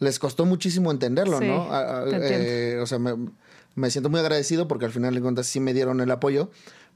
Les 0.00 0.18
costó 0.18 0.44
muchísimo 0.44 0.92
entenderlo, 0.92 1.40
¿no? 1.40 1.68
Eh, 2.12 2.78
o 2.80 2.86
sea, 2.86 2.98
me, 2.98 3.90
siento 3.90 4.10
muy 4.10 4.20
agradecido 4.20 4.68
porque 4.68 4.84
al 4.84 4.92
final 4.92 5.12
de 5.14 5.20
cuentas 5.20 5.46
sí 5.46 5.58
me 5.58 5.74
dieron 5.74 6.00
el 6.00 6.10
apoyo, 6.12 6.50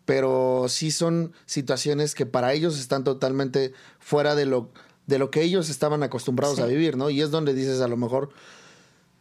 pero 0.05 0.67
sí 0.69 0.93
son 0.93 1.33
situaciones 1.47 2.15
que 2.15 2.27
para 2.27 2.53
ellos 2.53 2.79
están 2.79 3.03
totalmente 3.03 3.73
fuera 3.99 4.37
de 4.37 4.47
lo, 4.47 4.71
de 5.09 5.19
lo 5.19 5.33
que 5.33 5.43
ellos 5.43 5.69
estaban 5.69 6.05
acostumbrados 6.05 6.61
a 6.61 6.67
vivir, 6.67 6.97
¿no? 6.97 7.11
Y 7.11 7.23
es 7.23 7.33
donde 7.33 7.55
dices 7.55 7.81
a 7.81 7.89
lo 7.89 7.97
mejor 7.97 8.31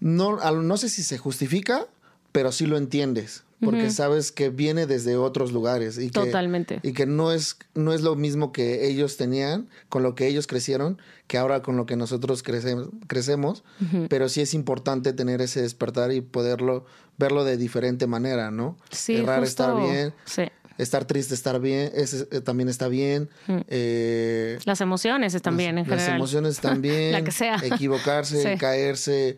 no, 0.02 0.38
no 0.52 0.78
sé 0.78 0.90
si 0.90 1.04
se 1.04 1.18
justifica, 1.18 1.88
pero 2.34 2.52
sí 2.52 2.66
lo 2.66 2.78
entiendes. 2.78 3.44
Porque 3.64 3.92
sabes 3.92 4.32
que 4.32 4.50
viene 4.50 4.88
desde 4.88 5.18
otros 5.18 5.52
lugares. 5.52 6.00
Y 6.00 6.10
Totalmente. 6.10 6.80
y 6.82 6.94
que 6.94 7.06
no 7.06 7.32
es, 7.32 7.58
no 7.76 7.94
es 7.94 8.02
lo 8.02 8.16
mismo 8.16 8.52
que 8.52 8.88
ellos 8.88 9.18
tenían, 9.18 9.70
con 9.88 10.02
lo 10.02 10.16
que 10.16 10.26
ellos 10.26 10.48
crecieron, 10.48 11.00
que 11.28 11.38
ahora 11.38 11.62
con 11.62 11.78
lo 11.78 11.86
que 11.86 11.96
nosotros 11.96 12.42
crecemos. 12.42 12.90
crecemos 13.06 13.64
Pero 14.10 14.30
sí 14.30 14.42
es 14.42 14.56
importante 14.56 15.14
tener 15.14 15.42
ese 15.42 15.62
despertar 15.62 16.12
y 16.12 16.22
poderlo 16.22 16.86
verlo 17.20 17.44
de 17.44 17.56
diferente 17.56 18.08
manera, 18.08 18.50
¿no? 18.50 18.78
Sí, 18.90 19.18
Errar 19.18 19.44
estar 19.44 19.76
bien. 19.80 20.14
Sí. 20.26 20.44
Estar 20.80 21.06
triste 21.06 21.36
estar 21.36 21.60
bien, 21.60 21.92
eh, 21.94 22.42
también 22.42 22.68
está 22.68 22.88
bien. 22.88 23.30
Eh, 23.68 24.58
las 24.66 24.82
emociones 24.82 25.36
están 25.36 25.56
bien 25.56 25.78
en 25.78 25.86
general. 25.86 26.08
Las 26.08 26.16
emociones 26.16 26.60
también. 26.62 27.12
La 27.12 27.24
que 27.24 27.32
sea. 27.32 27.58
Equivocarse, 27.64 28.58
caerse 28.58 29.38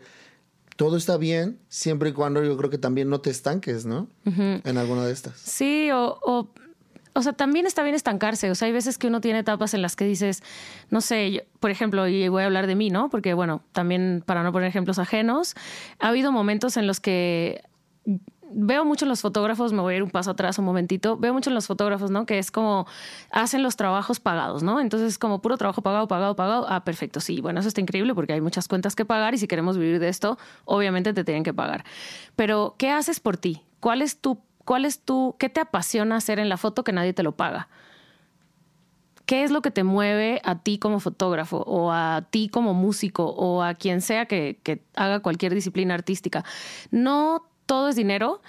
todo 0.76 0.96
está 0.96 1.16
bien 1.16 1.58
siempre 1.68 2.10
y 2.10 2.12
cuando 2.12 2.42
yo 2.42 2.56
creo 2.56 2.70
que 2.70 2.78
también 2.78 3.08
no 3.08 3.20
te 3.20 3.30
estanques, 3.30 3.86
¿no? 3.86 4.08
En 4.24 4.76
alguna 4.78 5.04
de 5.06 5.12
estas. 5.12 5.38
Sí, 5.38 5.90
o, 5.92 6.18
o, 6.22 6.48
o, 7.12 7.22
sea, 7.22 7.32
también 7.32 7.66
está 7.66 7.82
bien 7.82 7.94
estancarse. 7.94 8.50
O 8.50 8.54
sea, 8.54 8.66
hay 8.66 8.72
veces 8.72 8.98
que 8.98 9.06
uno 9.06 9.20
tiene 9.20 9.38
etapas 9.40 9.74
en 9.74 9.82
las 9.82 9.94
que 9.96 10.04
dices, 10.04 10.42
no 10.90 11.00
sé, 11.00 11.46
por 11.60 11.70
ejemplo, 11.70 12.08
y 12.08 12.28
voy 12.28 12.42
a 12.42 12.46
hablar 12.46 12.66
de 12.66 12.74
mí, 12.74 12.90
¿no? 12.90 13.08
Porque, 13.08 13.34
bueno, 13.34 13.62
también 13.72 14.22
para 14.26 14.42
no 14.42 14.52
poner 14.52 14.68
ejemplos 14.68 14.98
ajenos, 14.98 15.54
ha 16.00 16.08
habido 16.08 16.32
momentos 16.32 16.76
en 16.76 16.86
los 16.86 17.00
que 17.00 17.62
veo 18.54 18.84
mucho 18.84 19.04
en 19.04 19.08
los 19.08 19.20
fotógrafos, 19.20 19.72
me 19.72 19.80
voy 19.80 19.94
a 19.94 19.96
ir 19.98 20.02
un 20.02 20.10
paso 20.10 20.30
atrás 20.30 20.58
un 20.58 20.64
momentito, 20.64 21.16
veo 21.16 21.32
mucho 21.32 21.50
en 21.50 21.54
los 21.54 21.66
fotógrafos, 21.66 22.10
¿no? 22.10 22.24
Que 22.24 22.38
es 22.38 22.50
como 22.50 22.86
hacen 23.30 23.62
los 23.62 23.76
trabajos 23.76 24.20
pagados, 24.20 24.62
¿no? 24.62 24.80
Entonces, 24.80 25.18
como 25.18 25.42
puro 25.42 25.56
trabajo 25.56 25.82
pagado, 25.82 26.08
pagado, 26.08 26.36
pagado. 26.36 26.66
Ah, 26.68 26.84
perfecto, 26.84 27.20
sí. 27.20 27.40
Bueno, 27.40 27.60
eso 27.60 27.68
está 27.68 27.80
increíble 27.80 28.14
porque 28.14 28.32
hay 28.32 28.40
muchas 28.40 28.68
cuentas 28.68 28.94
que 28.94 29.04
pagar 29.04 29.34
y 29.34 29.38
si 29.38 29.48
queremos 29.48 29.76
vivir 29.76 29.98
de 29.98 30.08
esto, 30.08 30.38
obviamente 30.64 31.12
te 31.12 31.24
tienen 31.24 31.42
que 31.42 31.52
pagar. 31.52 31.84
Pero, 32.36 32.76
¿qué 32.78 32.90
haces 32.90 33.20
por 33.20 33.36
ti? 33.36 33.62
¿Cuál 33.80 34.02
es 34.02 34.18
tu, 34.20 34.38
cuál 34.64 34.84
es 34.84 35.00
tu, 35.00 35.36
qué 35.38 35.48
te 35.48 35.60
apasiona 35.60 36.16
hacer 36.16 36.38
en 36.38 36.48
la 36.48 36.56
foto 36.56 36.84
que 36.84 36.92
nadie 36.92 37.12
te 37.12 37.22
lo 37.22 37.32
paga? 37.32 37.68
¿Qué 39.26 39.42
es 39.42 39.50
lo 39.50 39.62
que 39.62 39.70
te 39.70 39.84
mueve 39.84 40.42
a 40.44 40.58
ti 40.58 40.78
como 40.78 41.00
fotógrafo 41.00 41.64
o 41.66 41.90
a 41.92 42.26
ti 42.30 42.48
como 42.48 42.74
músico 42.74 43.24
o 43.24 43.62
a 43.62 43.72
quien 43.72 44.02
sea 44.02 44.26
que, 44.26 44.60
que 44.62 44.84
haga 44.94 45.20
cualquier 45.20 45.54
disciplina 45.54 45.94
artística? 45.94 46.44
No 46.90 47.46
todo 47.66 47.88
es 47.88 47.96
dinero. 47.96 48.40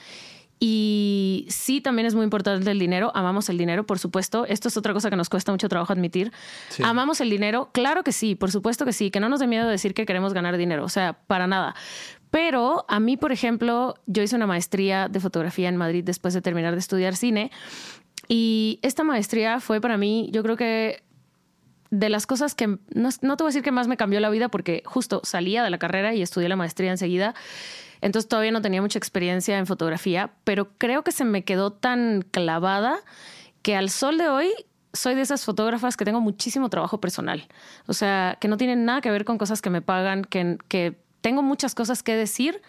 Y 0.60 1.45
sí, 1.49 1.82
también 1.82 2.06
es 2.06 2.15
muy 2.15 2.23
importante 2.23 2.71
el 2.71 2.80
dinero. 2.80 3.12
Amamos 3.13 3.49
el 3.49 3.58
dinero, 3.58 3.86
por 3.86 3.99
supuesto. 3.99 4.45
Esto 4.45 4.69
es 4.69 4.78
otra 4.78 4.93
cosa 4.93 5.10
que 5.10 5.15
nos 5.15 5.30
cuesta 5.30 5.51
mucho 5.51 5.67
trabajo 5.67 5.91
admitir. 5.91 6.32
Amamos 6.82 7.19
el 7.19 7.30
dinero. 7.30 7.69
Claro 7.73 8.04
que 8.04 8.12
sí, 8.12 8.36
por 8.36 8.51
supuesto 8.51 8.86
que 8.86 8.93
sí. 8.93 9.12
Que 9.12 9.19
no 9.19 9.28
nos 9.28 9.41
dé 9.41 9.47
miedo 9.47 9.67
decir 9.67 9.93
que 9.93 10.06
queremos 10.06 10.34
ganar 10.34 10.56
dinero. 10.58 10.86
O 10.86 10.89
sea, 10.89 11.13
para 11.28 11.45
nada. 11.45 11.75
Pero 12.32 12.86
a 12.88 12.99
mí, 12.99 13.17
por 13.17 13.32
ejemplo, 13.32 13.95
yo 14.08 14.23
hice 14.23 14.36
una 14.36 14.47
maestría 14.47 15.10
de 15.10 15.19
fotografía 15.19 15.69
en 15.69 15.78
Madrid 15.78 16.04
después 16.04 16.34
de 16.34 16.41
terminar 16.41 16.73
de 16.73 16.80
estudiar 16.80 17.15
cine. 17.15 17.51
Y 18.28 18.80
esta 18.82 19.04
maestría 19.04 19.60
fue 19.60 19.82
para 19.82 19.97
mí, 19.97 20.30
yo 20.32 20.41
creo 20.41 20.58
que 20.58 21.04
de 21.91 22.10
las 22.10 22.25
cosas 22.25 22.56
que 22.56 22.67
no, 22.67 23.10
no, 23.21 23.38
te 23.38 23.43
voy 23.43 23.49
a 23.49 23.51
decir 23.51 23.62
que 23.62 23.71
más 23.71 23.88
me 23.88 23.97
cambió 23.97 24.19
la 24.19 24.30
vida 24.30 24.49
porque 24.49 24.84
justo 24.86 25.21
salía 25.23 25.63
de 25.63 25.69
la 25.69 25.78
carrera 25.78 26.13
y 26.13 26.21
estudié 26.21 26.49
la 26.49 26.56
maestría 26.56 26.91
enseguida. 26.91 27.36
Entonces 28.06 28.30
todavía 28.30 28.52
no 28.52 28.62
tenía 28.62 28.84
mucha 28.84 29.00
experiencia 29.00 29.58
en 29.58 29.65
fotografía, 29.65 30.30
pero 30.44 30.70
creo 30.78 31.04
que 31.04 31.12
se 31.12 31.26
me 31.26 31.44
quedó 31.44 31.74
tan 31.74 32.22
clavada 32.22 33.00
que 33.63 33.76
al 33.76 33.89
sol 33.89 34.20
de 34.20 34.30
hoy 34.30 34.54
soy 34.94 35.15
de 35.15 35.22
esas 35.22 35.44
fotógrafas 35.44 35.98
que 35.98 36.06
tengo 36.06 36.22
muchísimo 36.22 36.70
trabajo 36.70 37.02
personal. 37.02 37.48
O 37.88 37.94
sea, 37.94 38.38
que 38.39 38.48
no 38.48 38.58
tienen 38.58 38.86
nada 38.86 39.02
que 39.02 39.10
ver 39.10 39.26
con 39.26 39.39
cosas 39.39 39.60
que 39.60 39.72
me 39.72 39.82
pagan, 39.82 40.24
que, 40.24 40.60
que 40.68 41.00
tengo 41.22 41.41
muchas 41.41 41.74
cosas 41.74 42.04
que 42.04 42.15
decir 42.15 42.62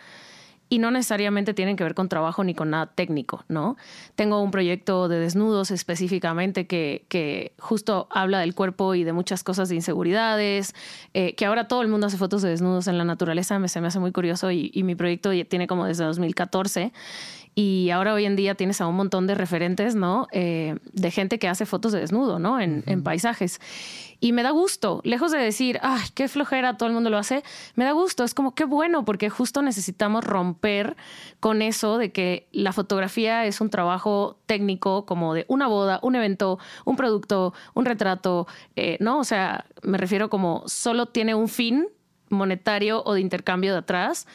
y 0.69 0.79
no 0.79 0.91
necesariamente 0.91 1.55
tienen 1.55 1.77
que 1.77 1.85
ver 1.85 1.95
con 1.95 2.09
trabajo 2.09 2.43
ni 2.43 2.55
con 2.55 2.71
nada 2.71 2.87
técnico, 2.87 3.45
¿no? 3.49 3.77
Tengo 4.15 4.43
un 4.43 4.51
proyecto 4.51 5.09
de 5.09 5.19
desnudos 5.19 5.71
específicamente 5.71 6.67
que, 6.67 7.05
que 7.09 7.53
justo 7.59 8.09
habla 8.11 8.41
del 8.41 8.55
cuerpo 8.55 8.95
y 8.95 9.05
de 9.05 9.13
muchas 9.13 9.45
cosas 9.45 9.69
de 9.69 9.77
inseguridades, 9.77 10.75
eh, 11.15 11.35
que 11.35 11.47
ahora 11.47 11.69
todo 11.69 11.83
el 11.83 11.89
mundo 11.89 12.09
hace 12.09 12.17
fotos 12.17 12.43
de 12.43 12.51
desnudos 12.51 12.89
en 12.89 12.99
la 12.99 13.05
naturaleza, 13.05 13.59
me, 13.59 13.69
se 13.69 13.81
me 13.81 13.89
hace 13.89 14.01
muy 14.01 14.13
curioso 14.13 14.51
y, 14.51 14.71
y 14.75 14.83
mi 14.83 14.95
proyecto 14.95 15.31
tiene 15.49 15.67
como 15.67 15.87
desde 15.87 16.05
2014 16.05 16.93
y 17.59 17.89
ahora 17.89 18.13
hoy 18.13 18.27
en 18.27 18.37
día 18.37 18.55
tienes 18.55 18.83
a 18.83 18.87
un 18.87 18.97
montón 18.97 19.27
de 19.27 19.35
referentes, 19.35 19.95
¿no? 19.95 20.29
Eh, 20.31 20.77
de 20.93 21.11
gente 21.11 21.39
que 21.39 21.49
hace 21.49 21.65
fotos 21.65 21.91
de 21.93 22.01
desnudo, 22.01 22.39
¿no? 22.39 22.61
En, 22.61 22.85
en, 22.87 23.03
paisajes. 23.03 23.61
Y 24.21 24.33
me 24.33 24.43
da 24.43 24.51
gusto, 24.51 25.01
lejos 25.05 25.33
de 25.33 25.39
decir, 25.39 25.79
ay, 25.83 26.07
qué 26.15 26.29
flojera, 26.29 26.77
todo 26.77 26.89
el 26.89 26.95
mundo 26.95 27.11
lo 27.11 27.19
hace, 27.19 27.43
me 27.75 27.85
da 27.85 27.93
gusto, 27.93 28.25
es 28.25 28.35
como 28.35 28.55
qué 28.55 28.65
bueno, 28.65 29.05
porque 29.05 29.29
justo 29.31 29.63
necesitamos 29.63 30.25
romper 30.25 30.97
con 31.41 31.63
eso 31.63 31.99
de 31.99 32.13
que 32.13 32.49
la 32.53 32.73
fotografía 32.73 33.45
es 33.45 33.61
un 33.61 33.71
trabajo 33.71 34.39
técnico 34.47 35.07
como 35.07 35.35
de 35.35 35.45
una 35.49 35.67
boda, 35.67 36.01
un 36.03 36.17
evento, 36.17 36.59
un 36.85 36.97
producto, 36.97 37.53
un 37.75 37.85
retrato, 37.85 38.47
eh, 38.75 38.97
¿no? 39.01 39.19
O 39.19 39.25
sea, 39.25 39.67
me 39.83 39.99
refiero 39.99 40.31
como 40.31 40.63
solo 40.67 41.07
tiene 41.07 41.35
un 41.35 41.49
fin 41.49 41.89
monetario 42.31 43.03
o 43.05 43.15
de 43.15 43.21
intercambio 43.21 43.73
de 43.73 43.79
atrás. 43.79 44.27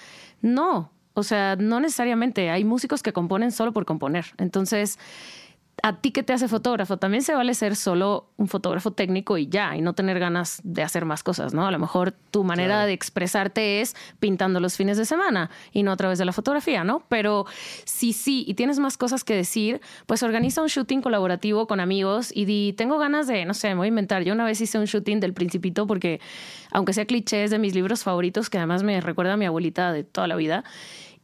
No, 0.41 0.91
o 1.13 1.23
sea, 1.23 1.55
no 1.55 1.79
necesariamente. 1.79 2.49
Hay 2.49 2.63
músicos 2.63 3.03
que 3.03 3.13
componen 3.13 3.51
solo 3.51 3.73
por 3.73 3.85
componer. 3.85 4.25
Entonces, 4.37 4.97
¿a 5.83 5.97
ti 5.97 6.11
qué 6.11 6.23
te 6.23 6.33
hace 6.33 6.47
fotógrafo? 6.47 6.97
También 6.97 7.23
se 7.23 7.33
vale 7.33 7.53
ser 7.53 7.75
solo 7.75 8.29
un 8.37 8.47
fotógrafo 8.47 8.91
técnico 8.91 9.37
y 9.37 9.47
ya, 9.47 9.75
y 9.75 9.81
no 9.81 9.93
tener 9.93 10.19
ganas 10.19 10.61
de 10.63 10.83
hacer 10.83 11.05
más 11.05 11.23
cosas, 11.23 11.53
¿no? 11.53 11.67
A 11.67 11.71
lo 11.71 11.79
mejor 11.79 12.11
tu 12.11 12.43
manera 12.43 12.85
de 12.85 12.93
expresarte 12.93 13.81
es 13.81 13.95
pintando 14.19 14.59
los 14.59 14.75
fines 14.75 14.97
de 14.97 15.05
semana 15.05 15.49
y 15.71 15.83
no 15.83 15.91
a 15.91 15.97
través 15.97 16.19
de 16.19 16.25
la 16.25 16.33
fotografía, 16.33 16.83
¿no? 16.83 17.03
Pero 17.09 17.45
si 17.85 18.13
sí 18.13 18.43
y 18.47 18.53
tienes 18.53 18.79
más 18.79 18.97
cosas 18.97 19.23
que 19.23 19.35
decir, 19.35 19.81
pues 20.05 20.23
organiza 20.23 20.61
un 20.61 20.67
shooting 20.67 21.01
colaborativo 21.01 21.67
con 21.67 21.79
amigos 21.79 22.31
y 22.33 22.45
di, 22.45 22.73
tengo 22.73 22.97
ganas 22.97 23.27
de, 23.27 23.45
no 23.45 23.53
sé, 23.53 23.69
me 23.69 23.75
voy 23.75 23.85
a 23.85 23.89
inventar. 23.89 24.23
Yo 24.23 24.33
una 24.33 24.45
vez 24.45 24.61
hice 24.61 24.77
un 24.77 24.85
shooting 24.85 25.19
del 25.19 25.33
Principito 25.33 25.87
porque, 25.87 26.19
aunque 26.71 26.93
sea 26.93 27.05
cliché, 27.05 27.43
es 27.43 27.51
de 27.51 27.59
mis 27.59 27.73
libros 27.73 28.03
favoritos, 28.03 28.49
que 28.49 28.57
además 28.57 28.83
me 28.83 29.01
recuerda 29.01 29.33
a 29.33 29.37
mi 29.37 29.45
abuelita 29.45 29.91
de 29.91 30.03
toda 30.03 30.27
la 30.27 30.35
vida. 30.35 30.63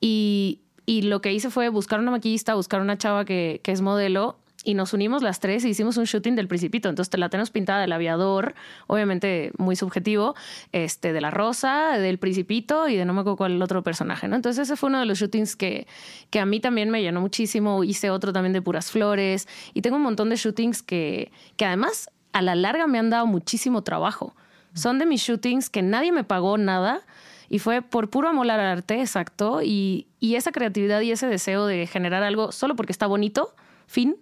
Y, 0.01 0.61
y 0.85 1.03
lo 1.03 1.21
que 1.21 1.33
hice 1.33 1.49
fue 1.49 1.69
buscar 1.69 1.99
una 1.99 2.11
maquillista, 2.11 2.55
buscar 2.55 2.81
una 2.81 2.97
chava 2.97 3.25
que, 3.25 3.61
que 3.63 3.71
es 3.71 3.81
modelo 3.81 4.37
y 4.67 4.73
nos 4.73 4.91
unimos 4.91 5.23
las 5.23 5.39
tres 5.39 5.63
y 5.63 5.69
hicimos 5.69 5.95
un 5.95 6.03
shooting 6.03 6.35
del 6.35 6.49
Principito. 6.49 6.89
Entonces 6.89 7.09
te 7.09 7.17
la 7.17 7.29
tenemos 7.29 7.51
pintada 7.51 7.79
del 7.79 7.93
aviador, 7.93 8.53
obviamente 8.87 9.53
muy 9.57 9.77
subjetivo, 9.77 10.35
este, 10.73 11.13
de 11.13 11.21
la 11.21 11.31
rosa, 11.31 11.97
del 11.97 12.17
Principito 12.19 12.89
y 12.89 12.97
de 12.97 13.05
no 13.05 13.13
me 13.13 13.21
acuerdo 13.21 13.37
cuál 13.37 13.53
el 13.53 13.61
otro 13.61 13.81
personaje, 13.81 14.27
¿no? 14.27 14.35
Entonces 14.35 14.63
ese 14.63 14.75
fue 14.75 14.89
uno 14.89 14.99
de 14.99 15.05
los 15.05 15.19
shootings 15.19 15.55
que, 15.55 15.87
que 16.31 16.41
a 16.41 16.45
mí 16.45 16.59
también 16.59 16.89
me 16.89 17.01
llenó 17.01 17.21
muchísimo. 17.21 17.85
Hice 17.85 18.09
otro 18.09 18.33
también 18.33 18.51
de 18.51 18.61
puras 18.61 18.91
flores 18.91 19.47
y 19.73 19.81
tengo 19.81 19.95
un 19.95 20.03
montón 20.03 20.27
de 20.27 20.35
shootings 20.35 20.83
que, 20.83 21.31
que 21.55 21.63
además 21.63 22.09
a 22.33 22.41
la 22.41 22.53
larga 22.55 22.87
me 22.87 22.99
han 22.99 23.09
dado 23.09 23.25
muchísimo 23.25 23.83
trabajo. 23.83 24.35
Son 24.73 24.99
de 24.99 25.05
mis 25.05 25.21
shootings 25.21 25.69
que 25.69 25.81
nadie 25.81 26.11
me 26.11 26.25
pagó 26.25 26.57
nada 26.57 27.05
y 27.47 27.59
fue 27.59 27.81
por 27.81 28.09
puro 28.09 28.27
amor 28.27 28.51
al 28.51 28.59
arte, 28.59 28.99
exacto, 28.99 29.61
y, 29.63 30.07
y 30.19 30.35
esa 30.35 30.51
creatividad 30.51 30.99
y 30.99 31.11
ese 31.11 31.27
deseo 31.27 31.65
de 31.67 31.87
generar 31.87 32.23
algo 32.23 32.51
solo 32.51 32.75
porque 32.75 32.91
está 32.91 33.07
bonito 33.07 33.55
fin, 33.87 34.17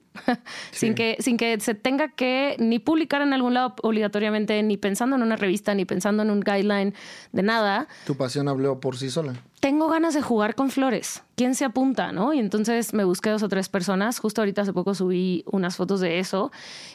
sin, 0.72 0.94
que, 0.94 1.18
sin 1.20 1.38
que 1.38 1.60
se 1.60 1.74
tenga 1.74 2.10
que 2.10 2.56
ni 2.60 2.80
publicar 2.80 3.22
en 3.22 3.34
algún 3.34 3.54
lado 3.54 3.76
obligatoriamente, 3.82 4.62
ni 4.64 4.78
pensando 4.78 5.16
en 5.16 5.24
una 5.24 5.36
revista, 5.36 5.74
ni 5.74 5.86
pensando 5.86 6.24
en 6.24 6.30
un 6.30 6.40
guideline, 6.40 6.94
de 7.32 7.44
nada. 7.44 7.88
Tu 8.06 8.16
pasión 8.16 8.48
habló 8.48 8.80
por 8.80 8.96
sí 8.98 9.10
sola. 9.10 9.34
Tengo 9.60 9.90
ganas 9.90 10.14
de 10.14 10.22
jugar 10.22 10.54
con 10.54 10.70
flores. 10.70 11.24
¿Quién 11.36 11.56
se 11.56 11.66
apunta? 11.66 12.12
¿no? 12.12 12.34
Y 12.34 12.40
entonces 12.40 12.94
me 12.94 13.04
busqué 13.04 13.32
dos 13.32 13.42
o 13.42 13.50
tres 13.50 13.68
personas. 13.68 14.20
Justo 14.20 14.42
ahorita 14.42 14.62
hace 14.62 14.74
poco 14.74 14.94
subí 14.94 15.44
unas 15.48 15.76
fotos 15.76 16.00
de 16.00 16.20
eso 16.20 16.52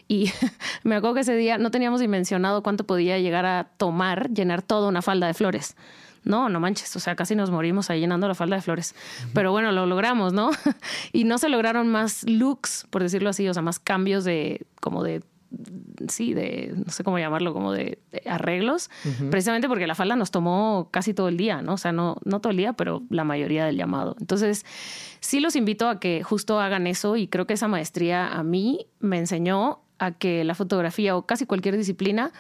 y 0.06 0.30
me 0.84 0.94
acuerdo 0.94 1.14
que 1.14 1.20
ese 1.22 1.34
día 1.34 1.58
no 1.58 1.70
teníamos 1.72 2.00
dimensionado 2.00 2.62
cuánto 2.62 2.84
podía 2.84 3.18
llegar 3.18 3.44
a 3.44 3.70
tomar 3.76 4.30
llenar 4.30 4.62
toda 4.62 4.88
una 4.88 5.02
falda 5.02 5.26
de 5.26 5.34
flores 5.34 5.76
no, 6.24 6.48
no 6.48 6.60
manches, 6.60 6.94
o 6.96 7.00
sea, 7.00 7.16
casi 7.16 7.34
nos 7.34 7.50
morimos 7.50 7.90
ahí 7.90 8.00
llenando 8.00 8.28
la 8.28 8.34
falda 8.34 8.56
de 8.56 8.62
flores. 8.62 8.94
Pero 9.32 9.52
bueno, 9.52 9.72
lo 9.72 9.86
logramos, 9.86 10.32
¿no? 10.32 10.50
y 11.12 11.24
no 11.24 11.38
se 11.38 11.48
lograron 11.48 11.88
más 11.88 12.24
looks, 12.28 12.86
por 12.90 13.02
decirlo 13.02 13.30
así, 13.30 13.48
o 13.48 13.54
sea, 13.54 13.62
más 13.62 13.78
cambios 13.78 14.24
de, 14.24 14.66
como 14.80 15.02
de 15.02 15.22
sí, 16.08 16.32
de, 16.34 16.72
no 16.76 16.92
sé 16.92 17.02
cómo 17.04 17.18
llamarlo, 17.18 17.52
como 17.52 17.72
de, 17.72 17.98
arreglos, 18.26 18.90
precisamente 19.30 19.68
porque 19.68 19.86
la 19.86 19.94
falda 19.94 20.16
nos 20.16 20.30
tomó 20.30 20.88
casi 20.90 21.12
todo 21.14 21.28
el 21.28 21.36
día, 21.36 21.62
¿no? 21.62 21.74
O 21.74 21.76
sea, 21.76 21.92
no, 21.92 22.16
no 22.24 22.40
todo 22.40 22.50
el 22.52 22.56
día, 22.56 22.72
pero 22.72 23.02
la 23.10 23.24
mayoría 23.24 23.64
del 23.64 23.76
llamado. 23.76 24.16
Entonces, 24.20 24.64
sí 25.20 25.40
los 25.40 25.56
invito 25.56 25.88
a 25.88 25.98
que 25.98 26.22
justo 26.22 26.60
hagan 26.60 26.86
eso 26.86 27.16
y 27.16 27.26
creo 27.26 27.46
que 27.46 27.54
esa 27.54 27.68
maestría 27.68 28.28
a 28.28 28.42
mí 28.42 28.86
me 29.00 29.18
enseñó 29.18 29.80
a 29.98 30.12
que 30.12 30.44
la 30.44 30.54
fotografía 30.54 31.16
o 31.16 31.26
casi 31.26 31.46
cualquier 31.46 31.76
disciplina 31.76 32.32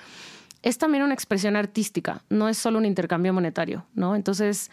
es 0.62 0.78
también 0.78 1.02
una 1.02 1.14
expresión 1.14 1.56
artística, 1.56 2.22
no 2.28 2.48
es 2.48 2.58
solo 2.58 2.78
un 2.78 2.84
intercambio 2.84 3.32
monetario, 3.32 3.86
¿no? 3.94 4.14
Entonces, 4.14 4.70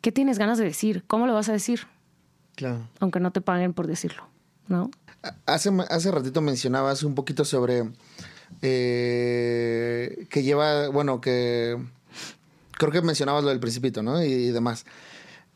¿qué 0.00 0.12
tienes 0.12 0.38
ganas 0.38 0.58
de 0.58 0.64
decir? 0.64 1.04
¿Cómo 1.06 1.26
lo 1.26 1.34
vas 1.34 1.48
a 1.48 1.52
decir? 1.52 1.86
Claro. 2.56 2.88
Aunque 2.98 3.20
no 3.20 3.30
te 3.30 3.40
paguen 3.40 3.72
por 3.72 3.86
decirlo, 3.86 4.26
¿no? 4.68 4.90
Hace, 5.46 5.70
hace 5.90 6.10
ratito 6.10 6.40
mencionabas 6.40 7.02
un 7.02 7.14
poquito 7.14 7.44
sobre 7.44 7.84
eh, 8.62 10.26
que 10.28 10.42
lleva, 10.42 10.88
bueno, 10.88 11.20
que 11.20 11.76
creo 12.72 12.90
que 12.90 13.02
mencionabas 13.02 13.44
lo 13.44 13.50
del 13.50 13.60
principito, 13.60 14.02
¿no? 14.02 14.22
Y, 14.22 14.50
demás. 14.50 14.84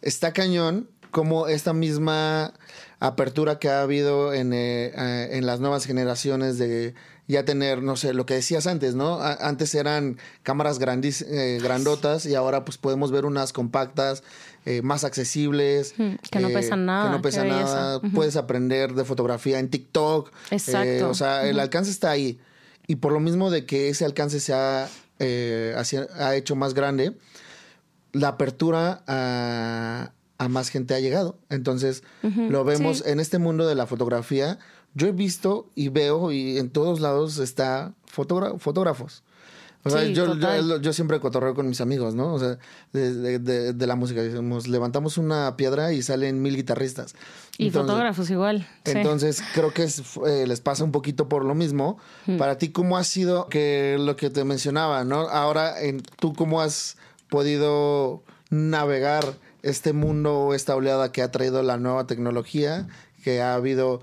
Está 0.02 0.32
cañón 0.32 0.88
como 1.10 1.48
esta 1.48 1.72
misma 1.72 2.52
apertura 3.00 3.58
que 3.58 3.68
ha 3.68 3.82
habido 3.82 4.32
en, 4.32 4.52
eh, 4.52 4.92
eh, 4.96 5.28
en 5.32 5.46
las 5.46 5.60
nuevas 5.60 5.86
generaciones 5.86 6.58
de 6.58 6.94
ya 7.26 7.44
tener, 7.44 7.82
no 7.82 7.96
sé, 7.96 8.12
lo 8.12 8.26
que 8.26 8.34
decías 8.34 8.66
antes, 8.66 8.94
¿no? 8.94 9.18
antes 9.20 9.74
eran 9.74 10.18
cámaras 10.42 10.78
grandis, 10.78 11.22
eh, 11.22 11.58
grandotas 11.62 12.26
y 12.26 12.34
ahora 12.34 12.64
pues 12.64 12.76
podemos 12.76 13.10
ver 13.10 13.24
unas 13.24 13.52
compactas, 13.52 14.22
eh, 14.66 14.82
más 14.82 15.04
accesibles. 15.04 15.94
Que 16.30 16.38
no 16.40 16.48
eh, 16.48 16.54
pesan 16.54 16.84
nada. 16.86 17.06
Que 17.06 17.16
no 17.16 17.22
pesan 17.22 17.48
nada. 17.48 18.00
Puedes 18.14 18.36
aprender 18.36 18.94
de 18.94 19.04
fotografía 19.04 19.58
en 19.58 19.70
TikTok. 19.70 20.32
Exacto. 20.50 21.10
o 21.10 21.14
sea, 21.14 21.46
el 21.48 21.58
alcance 21.60 21.90
está 21.90 22.10
ahí. 22.10 22.38
Y 22.86 22.96
por 22.96 23.12
lo 23.12 23.20
mismo 23.20 23.50
de 23.50 23.64
que 23.64 23.88
ese 23.88 24.04
alcance 24.04 24.40
se 24.40 24.52
ha, 24.52 24.88
ha 24.88 26.34
hecho 26.36 26.56
más 26.56 26.74
grande, 26.74 27.14
la 28.12 28.28
apertura 28.28 29.02
a, 29.06 30.12
a 30.36 30.48
más 30.48 30.68
gente 30.68 30.94
ha 30.94 31.00
llegado. 31.00 31.38
Entonces, 31.48 32.02
lo 32.22 32.64
vemos 32.64 33.04
en 33.06 33.20
este 33.20 33.38
mundo 33.38 33.66
de 33.66 33.74
la 33.74 33.86
fotografía 33.86 34.58
yo 34.94 35.08
he 35.08 35.12
visto 35.12 35.68
y 35.74 35.88
veo 35.88 36.32
y 36.32 36.58
en 36.58 36.70
todos 36.70 37.00
lados 37.00 37.38
está 37.38 37.94
fotógrafos. 38.06 39.22
O 39.86 39.90
sea, 39.90 40.02
yo, 40.04 40.80
yo, 40.80 40.92
siempre 40.94 41.20
cotorreo 41.20 41.54
con 41.54 41.68
mis 41.68 41.82
amigos, 41.82 42.14
¿no? 42.14 42.32
O 42.32 42.38
sea, 42.38 42.58
de, 42.94 43.38
de, 43.38 43.86
la 43.86 43.96
música. 43.96 44.22
Decimos, 44.22 44.66
levantamos 44.66 45.18
una 45.18 45.56
piedra 45.58 45.92
y 45.92 46.00
salen 46.00 46.40
mil 46.40 46.56
guitarristas. 46.56 47.14
Y 47.58 47.70
fotógrafos 47.70 48.30
igual. 48.30 48.66
Entonces, 48.86 49.42
creo 49.52 49.74
que 49.74 49.84
eh, 49.84 50.46
les 50.46 50.60
pasa 50.62 50.84
un 50.84 50.92
poquito 50.92 51.28
por 51.28 51.44
lo 51.44 51.54
mismo. 51.54 51.98
Hmm. 52.24 52.38
Para 52.38 52.56
ti, 52.56 52.70
¿cómo 52.70 52.96
ha 52.96 53.04
sido 53.04 53.48
que 53.48 53.98
lo 54.00 54.16
que 54.16 54.30
te 54.30 54.42
mencionaba, 54.44 55.04
¿no? 55.04 55.28
Ahora, 55.28 55.78
en, 55.82 56.00
¿tú 56.00 56.32
cómo 56.32 56.62
has 56.62 56.96
podido 57.28 58.22
navegar 58.48 59.34
este 59.62 59.92
mundo, 59.92 60.54
esta 60.54 60.74
oleada 60.76 61.12
que 61.12 61.20
ha 61.20 61.30
traído 61.30 61.62
la 61.62 61.76
nueva 61.76 62.06
tecnología? 62.06 62.88
Que 63.22 63.42
ha 63.42 63.54
habido 63.54 64.02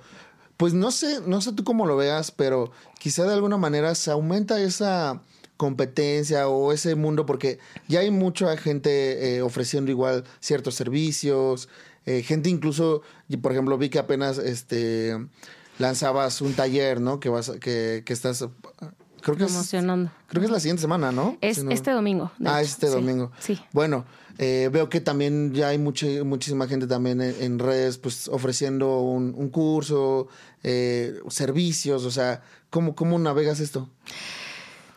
pues 0.61 0.75
no 0.75 0.91
sé, 0.91 1.21
no 1.25 1.41
sé 1.41 1.53
tú 1.53 1.63
cómo 1.63 1.87
lo 1.87 1.97
veas, 1.97 2.29
pero 2.29 2.69
quizá 2.99 3.23
de 3.23 3.33
alguna 3.33 3.57
manera 3.57 3.95
se 3.95 4.11
aumenta 4.11 4.61
esa 4.61 5.19
competencia 5.57 6.47
o 6.49 6.71
ese 6.71 6.93
mundo 6.93 7.25
porque 7.25 7.57
ya 7.87 8.01
hay 8.01 8.11
mucha 8.11 8.55
gente 8.57 9.37
eh, 9.37 9.41
ofreciendo 9.41 9.89
igual 9.89 10.23
ciertos 10.39 10.75
servicios, 10.75 11.67
eh, 12.05 12.21
gente 12.21 12.47
incluso, 12.47 13.01
por 13.41 13.53
ejemplo, 13.53 13.75
vi 13.79 13.89
que 13.89 13.97
apenas 13.97 14.37
este 14.37 15.17
lanzabas 15.79 16.41
un 16.41 16.53
taller, 16.53 17.01
¿no? 17.01 17.19
Que 17.19 17.29
vas, 17.29 17.49
que, 17.59 18.03
que 18.05 18.13
estás 18.13 18.45
creo 19.21 19.37
que 19.37 19.45
emocionando. 19.45 20.11
Es, 20.11 20.27
creo 20.27 20.41
que 20.41 20.45
es 20.45 20.51
la 20.51 20.59
siguiente 20.59 20.81
semana, 20.81 21.11
¿no? 21.11 21.39
Es 21.41 21.57
este 21.57 21.89
domingo. 21.89 22.31
Ah, 22.45 22.61
este 22.61 22.85
domingo. 22.85 23.31
Sí. 23.39 23.59
Bueno, 23.71 24.05
eh, 24.43 24.69
veo 24.71 24.89
que 24.89 24.99
también 25.01 25.53
ya 25.53 25.67
hay 25.67 25.77
mucha, 25.77 26.07
muchísima 26.25 26.67
gente 26.67 26.87
también 26.87 27.21
en, 27.21 27.59
redes, 27.59 27.99
pues 27.99 28.27
ofreciendo 28.27 29.01
un, 29.01 29.49
curso, 29.49 30.29
eh, 30.63 31.13
servicios, 31.29 32.05
o 32.05 32.09
sea, 32.09 32.41
¿cómo, 32.71 32.95
¿cómo 32.95 33.19
navegas 33.19 33.59
esto? 33.59 33.87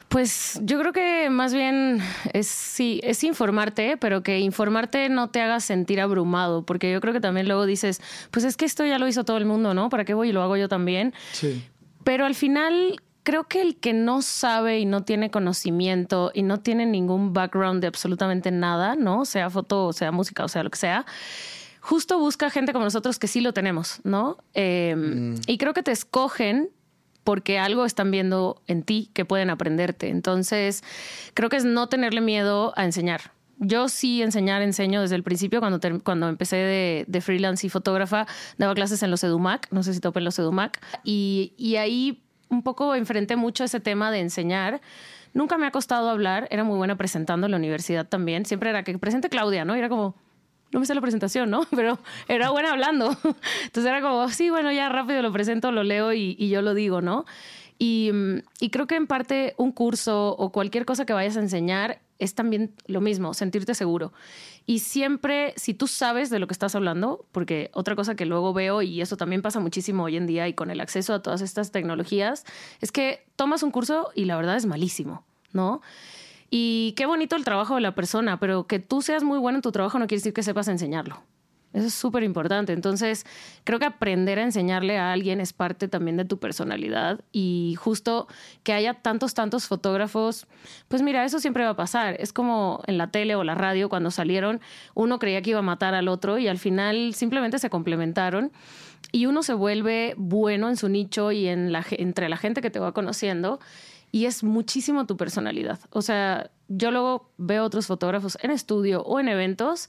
Pues 0.08 0.58
yo 0.62 0.78
creo 0.80 0.94
que 0.94 1.28
más 1.28 1.52
bien 1.52 2.00
es 2.32 2.46
sí, 2.46 3.02
es 3.04 3.22
informarte, 3.22 3.98
pero 3.98 4.22
que 4.22 4.38
informarte 4.38 5.10
no 5.10 5.28
te 5.28 5.42
haga 5.42 5.60
sentir 5.60 6.00
abrumado, 6.00 6.64
porque 6.64 6.90
yo 6.90 7.02
creo 7.02 7.12
que 7.12 7.20
también 7.20 7.46
luego 7.46 7.66
dices, 7.66 8.00
pues 8.30 8.46
es 8.46 8.56
que 8.56 8.64
esto 8.64 8.86
ya 8.86 8.98
lo 8.98 9.06
hizo 9.08 9.24
todo 9.24 9.36
el 9.36 9.44
mundo, 9.44 9.74
¿no? 9.74 9.90
¿Para 9.90 10.06
qué 10.06 10.14
voy 10.14 10.30
y 10.30 10.32
lo 10.32 10.40
hago 10.40 10.56
yo 10.56 10.70
también? 10.70 11.12
Sí. 11.32 11.62
Pero 12.02 12.24
al 12.24 12.34
final 12.34 12.98
creo 13.24 13.44
que 13.44 13.62
el 13.62 13.76
que 13.76 13.92
no 13.92 14.22
sabe 14.22 14.78
y 14.78 14.84
no 14.84 15.02
tiene 15.02 15.30
conocimiento 15.30 16.30
y 16.32 16.42
no 16.42 16.60
tiene 16.60 16.86
ningún 16.86 17.32
background 17.32 17.80
de 17.80 17.88
absolutamente 17.88 18.50
nada, 18.52 18.94
¿no? 18.94 19.24
Sea 19.24 19.50
foto, 19.50 19.92
sea 19.92 20.12
música, 20.12 20.44
o 20.44 20.48
sea 20.48 20.62
lo 20.62 20.70
que 20.70 20.78
sea, 20.78 21.06
justo 21.80 22.18
busca 22.18 22.50
gente 22.50 22.72
como 22.72 22.84
nosotros 22.84 23.18
que 23.18 23.26
sí 23.26 23.40
lo 23.40 23.52
tenemos, 23.52 24.00
¿no? 24.04 24.36
Em, 24.52 25.32
mm. 25.32 25.40
Y 25.46 25.58
creo 25.58 25.72
que 25.72 25.82
te 25.82 25.90
escogen 25.90 26.68
porque 27.24 27.58
algo 27.58 27.86
están 27.86 28.10
viendo 28.10 28.62
en 28.66 28.82
ti 28.82 29.10
que 29.14 29.24
pueden 29.24 29.48
aprenderte. 29.48 30.10
Entonces, 30.10 30.84
creo 31.32 31.48
que 31.48 31.56
es 31.56 31.64
no 31.64 31.88
tenerle 31.88 32.20
miedo 32.20 32.74
a 32.76 32.84
enseñar. 32.84 33.32
Yo 33.58 33.88
sí 33.88 34.20
enseñar, 34.20 34.60
enseño 34.60 35.00
desde 35.00 35.14
el 35.14 35.22
principio, 35.22 35.60
cuando, 35.60 35.80
cuando 36.02 36.28
empecé 36.28 36.56
de, 36.56 37.04
de, 37.08 37.20
freelance 37.22 37.66
y 37.66 37.70
fotógrafa, 37.70 38.26
daba 38.58 38.74
clases 38.74 39.02
en 39.02 39.10
los 39.10 39.24
EduMac, 39.24 39.68
no 39.70 39.82
sé 39.82 39.94
si 39.94 40.00
topen 40.00 40.24
los 40.24 40.38
EduMac, 40.38 40.80
y, 41.04 41.54
y 41.56 41.76
ahí 41.76 42.20
un 42.48 42.62
poco 42.62 42.94
enfrenté 42.94 43.36
mucho 43.36 43.64
ese 43.64 43.80
tema 43.80 44.10
de 44.10 44.20
enseñar. 44.20 44.80
Nunca 45.32 45.58
me 45.58 45.66
ha 45.66 45.70
costado 45.70 46.08
hablar, 46.08 46.46
era 46.50 46.64
muy 46.64 46.76
buena 46.76 46.96
presentando 46.96 47.46
en 47.46 47.50
la 47.50 47.56
universidad 47.56 48.06
también. 48.06 48.46
Siempre 48.46 48.70
era 48.70 48.84
que 48.84 48.96
presente 48.98 49.28
Claudia, 49.28 49.64
¿no? 49.64 49.74
Y 49.74 49.78
era 49.80 49.88
como, 49.88 50.14
no 50.72 50.80
me 50.80 50.86
sé 50.86 50.94
la 50.94 51.00
presentación, 51.00 51.50
¿no? 51.50 51.66
Pero 51.74 51.98
era 52.28 52.50
buena 52.50 52.72
hablando. 52.72 53.10
Entonces 53.64 53.86
era 53.86 54.00
como, 54.00 54.28
sí, 54.28 54.50
bueno, 54.50 54.72
ya 54.72 54.88
rápido 54.88 55.22
lo 55.22 55.32
presento, 55.32 55.72
lo 55.72 55.82
leo 55.82 56.12
y, 56.12 56.48
yo 56.48 56.62
lo 56.62 56.74
digo, 56.74 57.00
¿no? 57.00 57.24
Y, 57.78 58.12
y, 58.60 58.70
creo 58.70 58.86
que 58.86 58.94
en 58.94 59.08
parte 59.08 59.54
un 59.56 59.72
curso 59.72 60.36
o 60.36 60.52
cualquier 60.52 60.84
cosa 60.84 61.04
que 61.04 61.12
vayas 61.12 61.36
a 61.36 61.40
enseñar 61.40 61.98
es 62.18 62.34
también 62.34 62.74
lo 62.86 63.00
mismo, 63.00 63.34
sentirte 63.34 63.74
seguro. 63.74 64.12
Y 64.66 64.80
siempre, 64.80 65.52
si 65.56 65.74
tú 65.74 65.86
sabes 65.86 66.30
de 66.30 66.38
lo 66.38 66.46
que 66.46 66.52
estás 66.52 66.74
hablando, 66.74 67.26
porque 67.32 67.70
otra 67.74 67.96
cosa 67.96 68.14
que 68.14 68.26
luego 68.26 68.52
veo, 68.52 68.82
y 68.82 69.00
eso 69.00 69.16
también 69.16 69.42
pasa 69.42 69.60
muchísimo 69.60 70.04
hoy 70.04 70.16
en 70.16 70.26
día 70.26 70.48
y 70.48 70.54
con 70.54 70.70
el 70.70 70.80
acceso 70.80 71.14
a 71.14 71.22
todas 71.22 71.40
estas 71.40 71.70
tecnologías, 71.70 72.44
es 72.80 72.92
que 72.92 73.26
tomas 73.36 73.62
un 73.62 73.70
curso 73.70 74.10
y 74.14 74.24
la 74.24 74.36
verdad 74.36 74.56
es 74.56 74.66
malísimo, 74.66 75.24
¿no? 75.52 75.82
Y 76.50 76.94
qué 76.96 77.06
bonito 77.06 77.36
el 77.36 77.44
trabajo 77.44 77.74
de 77.74 77.80
la 77.80 77.94
persona, 77.94 78.38
pero 78.38 78.66
que 78.66 78.78
tú 78.78 79.02
seas 79.02 79.24
muy 79.24 79.38
bueno 79.38 79.58
en 79.58 79.62
tu 79.62 79.72
trabajo 79.72 79.98
no 79.98 80.06
quiere 80.06 80.20
decir 80.20 80.32
que 80.32 80.42
sepas 80.42 80.68
enseñarlo. 80.68 81.22
Eso 81.74 81.88
es 81.88 81.94
súper 81.94 82.22
importante. 82.22 82.72
Entonces, 82.72 83.26
creo 83.64 83.80
que 83.80 83.84
aprender 83.84 84.38
a 84.38 84.44
enseñarle 84.44 84.96
a 84.96 85.12
alguien 85.12 85.40
es 85.40 85.52
parte 85.52 85.88
también 85.88 86.16
de 86.16 86.24
tu 86.24 86.38
personalidad 86.38 87.20
y 87.32 87.74
justo 87.78 88.28
que 88.62 88.72
haya 88.72 88.94
tantos, 88.94 89.34
tantos 89.34 89.66
fotógrafos, 89.66 90.46
pues 90.86 91.02
mira, 91.02 91.24
eso 91.24 91.40
siempre 91.40 91.64
va 91.64 91.70
a 91.70 91.76
pasar. 91.76 92.16
Es 92.20 92.32
como 92.32 92.80
en 92.86 92.96
la 92.96 93.10
tele 93.10 93.34
o 93.34 93.42
la 93.42 93.56
radio 93.56 93.88
cuando 93.88 94.12
salieron, 94.12 94.60
uno 94.94 95.18
creía 95.18 95.42
que 95.42 95.50
iba 95.50 95.58
a 95.58 95.62
matar 95.62 95.94
al 95.94 96.06
otro 96.06 96.38
y 96.38 96.46
al 96.46 96.58
final 96.58 97.12
simplemente 97.12 97.58
se 97.58 97.70
complementaron 97.70 98.52
y 99.10 99.26
uno 99.26 99.42
se 99.42 99.54
vuelve 99.54 100.14
bueno 100.16 100.68
en 100.68 100.76
su 100.76 100.88
nicho 100.88 101.32
y 101.32 101.48
en 101.48 101.72
la, 101.72 101.84
entre 101.90 102.28
la 102.28 102.36
gente 102.36 102.62
que 102.62 102.70
te 102.70 102.78
va 102.78 102.92
conociendo 102.92 103.58
y 104.12 104.26
es 104.26 104.44
muchísimo 104.44 105.06
tu 105.06 105.16
personalidad. 105.16 105.80
O 105.90 106.02
sea, 106.02 106.52
yo 106.68 106.92
luego 106.92 107.32
veo 107.36 107.64
otros 107.64 107.88
fotógrafos 107.88 108.38
en 108.42 108.52
estudio 108.52 109.02
o 109.02 109.18
en 109.18 109.26
eventos 109.26 109.88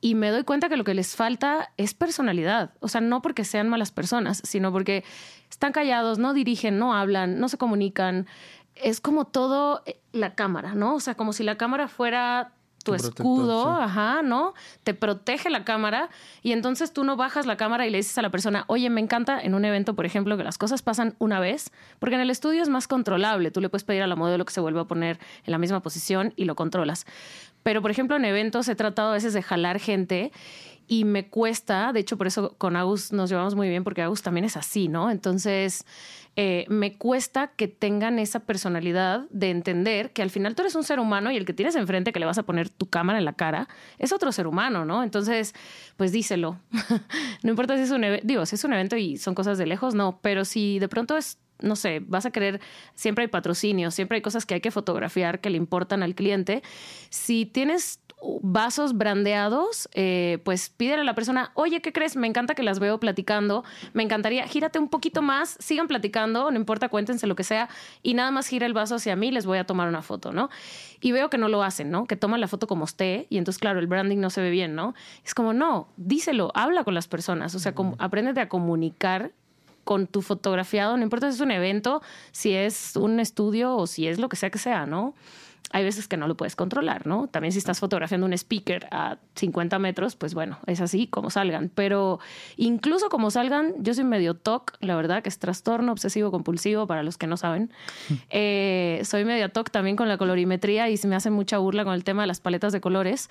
y 0.00 0.14
me 0.14 0.30
doy 0.30 0.44
cuenta 0.44 0.68
que 0.68 0.76
lo 0.76 0.84
que 0.84 0.94
les 0.94 1.14
falta 1.14 1.72
es 1.76 1.94
personalidad. 1.94 2.72
O 2.80 2.88
sea, 2.88 3.00
no 3.00 3.22
porque 3.22 3.44
sean 3.44 3.68
malas 3.68 3.92
personas, 3.92 4.40
sino 4.44 4.72
porque 4.72 5.04
están 5.50 5.72
callados, 5.72 6.18
no 6.18 6.32
dirigen, 6.32 6.78
no 6.78 6.94
hablan, 6.94 7.38
no 7.38 7.48
se 7.48 7.58
comunican. 7.58 8.26
Es 8.74 9.00
como 9.00 9.26
todo 9.26 9.82
eh, 9.84 10.00
la 10.12 10.34
cámara, 10.34 10.74
¿no? 10.74 10.94
O 10.94 11.00
sea, 11.00 11.14
como 11.14 11.32
si 11.32 11.44
la 11.44 11.56
cámara 11.56 11.88
fuera 11.88 12.52
tu, 12.84 12.94
escudo, 12.94 13.68
ajá, 13.68 14.22
¿no? 14.22 14.54
Te 14.84 14.94
protege 14.94 15.50
la 15.50 15.64
cámara 15.64 16.08
y 16.42 16.52
entonces 16.52 16.92
tú 16.92 17.04
no 17.04 17.16
bajas 17.16 17.46
la 17.46 17.56
cámara 17.56 17.86
y 17.86 17.90
le 17.90 17.98
dices 17.98 18.16
a 18.18 18.22
la 18.22 18.30
persona, 18.30 18.64
oye, 18.68 18.88
me 18.90 19.00
encanta 19.00 19.40
en 19.40 19.54
un 19.54 19.64
evento, 19.64 19.94
por 19.94 20.06
ejemplo, 20.06 20.36
que 20.36 20.44
las 20.44 20.58
cosas 20.58 20.82
pasan 20.82 21.14
una 21.18 21.40
vez, 21.40 21.70
porque 21.98 22.14
en 22.14 22.20
el 22.22 22.30
estudio 22.30 22.62
es 22.62 22.68
más 22.68 22.88
controlable. 22.88 23.50
Tú 23.50 23.60
le 23.60 23.68
puedes 23.68 23.84
pedir 23.84 24.02
a 24.02 24.06
la 24.06 24.16
modelo 24.16 24.44
que 24.44 24.52
se 24.52 24.60
vuelva 24.60 24.82
a 24.82 24.86
poner 24.86 25.18
en 25.44 25.52
la 25.52 25.58
misma 25.58 25.80
posición 25.80 26.32
y 26.36 26.44
lo 26.44 26.54
controlas. 26.54 27.06
Pero, 27.62 27.82
por 27.82 27.90
ejemplo, 27.90 28.16
en 28.16 28.24
eventos 28.24 28.68
he 28.68 28.74
tratado 28.74 29.10
a 29.10 29.12
veces 29.12 29.34
de 29.34 29.42
jalar 29.42 29.78
gente 29.78 30.32
y 30.90 31.04
me 31.04 31.28
cuesta, 31.28 31.92
de 31.92 32.00
hecho 32.00 32.18
por 32.18 32.26
eso 32.26 32.56
con 32.58 32.74
Agus 32.74 33.12
nos 33.12 33.30
llevamos 33.30 33.54
muy 33.54 33.68
bien 33.68 33.84
porque 33.84 34.02
Agus 34.02 34.22
también 34.22 34.44
es 34.44 34.56
así, 34.56 34.88
¿no? 34.88 35.12
Entonces 35.12 35.86
eh, 36.34 36.64
me 36.68 36.98
cuesta 36.98 37.52
que 37.54 37.68
tengan 37.68 38.18
esa 38.18 38.40
personalidad 38.40 39.28
de 39.30 39.50
entender 39.50 40.10
que 40.10 40.22
al 40.22 40.30
final 40.30 40.56
tú 40.56 40.62
eres 40.62 40.74
un 40.74 40.82
ser 40.82 40.98
humano 40.98 41.30
y 41.30 41.36
el 41.36 41.44
que 41.44 41.52
tienes 41.52 41.76
enfrente 41.76 42.12
que 42.12 42.18
le 42.18 42.26
vas 42.26 42.38
a 42.38 42.42
poner 42.42 42.70
tu 42.70 42.86
cámara 42.86 43.20
en 43.20 43.24
la 43.24 43.34
cara 43.34 43.68
es 43.98 44.10
otro 44.12 44.32
ser 44.32 44.48
humano, 44.48 44.84
¿no? 44.84 45.04
Entonces, 45.04 45.54
pues 45.96 46.10
díselo. 46.10 46.58
no 47.44 47.50
importa 47.50 47.76
si 47.76 47.84
es 47.84 47.92
un 47.92 48.02
evento, 48.02 48.26
digo, 48.26 48.44
si 48.44 48.56
es 48.56 48.64
un 48.64 48.72
evento 48.72 48.96
y 48.96 49.16
son 49.16 49.36
cosas 49.36 49.58
de 49.58 49.66
lejos, 49.66 49.94
no, 49.94 50.18
pero 50.20 50.44
si 50.44 50.80
de 50.80 50.88
pronto 50.88 51.16
es 51.16 51.38
no 51.62 51.76
sé, 51.76 52.00
vas 52.00 52.26
a 52.26 52.30
querer, 52.30 52.60
siempre 52.94 53.22
hay 53.22 53.28
patrocinios, 53.28 53.94
siempre 53.94 54.16
hay 54.16 54.22
cosas 54.22 54.46
que 54.46 54.54
hay 54.54 54.60
que 54.60 54.70
fotografiar 54.70 55.40
que 55.40 55.50
le 55.50 55.56
importan 55.56 56.02
al 56.02 56.14
cliente. 56.14 56.62
Si 57.10 57.46
tienes 57.46 57.99
vasos 58.42 58.96
brandeados, 58.96 59.88
eh, 59.94 60.38
pues 60.44 60.68
pídele 60.70 61.02
a 61.02 61.04
la 61.04 61.14
persona, 61.14 61.52
oye, 61.54 61.80
¿qué 61.80 61.92
crees? 61.92 62.16
Me 62.16 62.26
encanta 62.26 62.54
que 62.54 62.62
las 62.62 62.78
veo 62.78 63.00
platicando, 63.00 63.64
me 63.92 64.02
encantaría, 64.02 64.46
gírate 64.46 64.78
un 64.78 64.88
poquito 64.88 65.22
más, 65.22 65.56
sigan 65.58 65.88
platicando, 65.88 66.50
no 66.50 66.56
importa, 66.56 66.88
cuéntense 66.88 67.26
lo 67.26 67.34
que 67.34 67.44
sea, 67.44 67.68
y 68.02 68.14
nada 68.14 68.30
más 68.30 68.46
gira 68.46 68.66
el 68.66 68.72
vaso 68.72 68.96
hacia 68.96 69.16
mí, 69.16 69.30
les 69.30 69.46
voy 69.46 69.58
a 69.58 69.64
tomar 69.64 69.88
una 69.88 70.02
foto, 70.02 70.32
¿no? 70.32 70.50
Y 71.00 71.12
veo 71.12 71.30
que 71.30 71.38
no 71.38 71.48
lo 71.48 71.62
hacen, 71.62 71.90
¿no? 71.90 72.04
Que 72.04 72.16
toman 72.16 72.40
la 72.40 72.48
foto 72.48 72.66
como 72.66 72.84
esté, 72.84 73.26
y 73.30 73.38
entonces, 73.38 73.58
claro, 73.58 73.80
el 73.80 73.86
branding 73.86 74.18
no 74.18 74.30
se 74.30 74.42
ve 74.42 74.50
bien, 74.50 74.74
¿no? 74.74 74.94
Es 75.24 75.34
como, 75.34 75.52
no, 75.52 75.88
díselo, 75.96 76.52
habla 76.54 76.84
con 76.84 76.94
las 76.94 77.08
personas, 77.08 77.54
o 77.54 77.58
sea, 77.58 77.74
como, 77.74 77.96
apréndete 77.98 78.40
a 78.40 78.48
comunicar 78.48 79.32
con 79.84 80.06
tu 80.06 80.20
fotografiado, 80.22 80.96
no 80.96 81.02
importa 81.02 81.30
si 81.30 81.36
es 81.36 81.40
un 81.40 81.50
evento, 81.50 82.02
si 82.32 82.52
es 82.52 82.96
un 82.96 83.18
estudio 83.18 83.74
o 83.76 83.86
si 83.86 84.06
es 84.06 84.18
lo 84.18 84.28
que 84.28 84.36
sea 84.36 84.50
que 84.50 84.58
sea, 84.58 84.86
¿no? 84.86 85.14
Hay 85.72 85.84
veces 85.84 86.08
que 86.08 86.16
no 86.16 86.26
lo 86.26 86.36
puedes 86.36 86.56
controlar, 86.56 87.06
¿no? 87.06 87.28
También 87.28 87.52
si 87.52 87.58
estás 87.58 87.78
fotografiando 87.78 88.26
un 88.26 88.32
speaker 88.32 88.88
a 88.90 89.18
50 89.36 89.78
metros, 89.78 90.16
pues 90.16 90.34
bueno, 90.34 90.58
es 90.66 90.80
así 90.80 91.06
como 91.06 91.30
salgan. 91.30 91.70
Pero 91.72 92.18
incluso 92.56 93.08
como 93.08 93.30
salgan, 93.30 93.74
yo 93.78 93.94
soy 93.94 94.04
medio 94.04 94.34
TOC, 94.34 94.78
la 94.80 94.96
verdad, 94.96 95.22
que 95.22 95.28
es 95.28 95.38
trastorno 95.38 95.92
obsesivo 95.92 96.32
compulsivo 96.32 96.88
para 96.88 97.02
los 97.02 97.18
que 97.18 97.26
no 97.26 97.36
saben. 97.36 97.70
Eh, 98.32 99.00
soy 99.04 99.24
medio 99.24 99.50
TOC 99.50 99.70
también 99.70 99.96
con 99.96 100.08
la 100.08 100.16
colorimetría 100.16 100.88
y 100.88 100.96
se 100.96 101.08
me 101.08 101.16
hace 101.16 101.30
mucha 101.30 101.58
burla 101.58 101.84
con 101.84 101.94
el 101.94 102.04
tema 102.04 102.22
de 102.22 102.28
las 102.28 102.40
paletas 102.40 102.72
de 102.72 102.80
colores. 102.80 103.28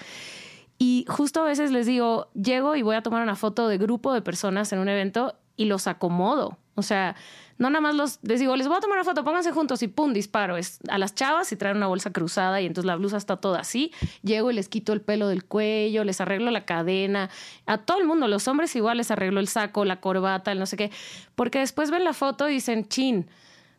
Y 0.78 1.06
justo 1.08 1.42
a 1.42 1.44
veces 1.44 1.72
les 1.72 1.86
digo, 1.86 2.30
llego 2.34 2.76
y 2.76 2.82
voy 2.82 2.96
a 2.96 3.02
tomar 3.02 3.22
una 3.22 3.36
foto 3.36 3.68
de 3.68 3.78
grupo 3.78 4.14
de 4.14 4.22
personas 4.22 4.72
en 4.72 4.80
un 4.80 4.88
evento 4.88 5.36
y 5.58 5.66
los 5.66 5.88
acomodo. 5.88 6.58
O 6.76 6.82
sea, 6.82 7.18
no 7.60 7.70
nada 7.70 7.82
más 7.82 7.94
los, 7.94 8.20
les 8.24 8.40
digo, 8.40 8.56
les 8.56 8.70
voy 8.70 8.78
a 8.78 8.80
tomar 8.80 8.98
una 8.98 9.04
foto, 9.04 9.26
pónganse 9.26 9.52
juntos 9.52 9.84
y 9.84 9.90
pum, 9.90 10.14
disparo. 10.14 10.56
Es 10.56 10.80
a 10.90 10.98
las 10.98 11.14
chavas 11.14 11.52
y 11.52 11.58
traen 11.58 11.76
una 11.76 11.88
bolsa 11.88 12.12
cruzada 12.12 12.62
y 12.62 12.66
entonces 12.66 12.86
la 12.86 12.96
blusa 12.96 13.18
está 13.18 13.36
toda 13.36 13.60
así. 13.60 13.92
Llego 14.24 14.50
y 14.50 14.54
les 14.54 14.70
quito 14.70 14.94
el 14.94 15.02
pelo 15.02 15.28
del 15.28 15.44
cuello, 15.44 16.06
les 16.06 16.22
arreglo 16.22 16.52
la 16.52 16.64
cadena. 16.64 17.30
A 17.66 17.80
todo 17.80 18.00
el 18.00 18.08
mundo, 18.08 18.30
los 18.30 18.48
hombres 18.48 18.74
igual 18.78 18.98
les 18.98 19.12
arreglo 19.12 19.42
el 19.42 19.50
saco, 19.50 19.84
la 19.84 20.00
corbata, 20.00 20.54
el 20.54 20.60
no 20.60 20.66
sé 20.66 20.78
qué. 20.78 20.90
Porque 21.36 21.60
después 21.60 21.92
ven 21.92 22.06
la 22.06 22.14
foto 22.14 22.48
y 22.48 22.54
dicen, 22.54 22.88
chin, 22.88 23.30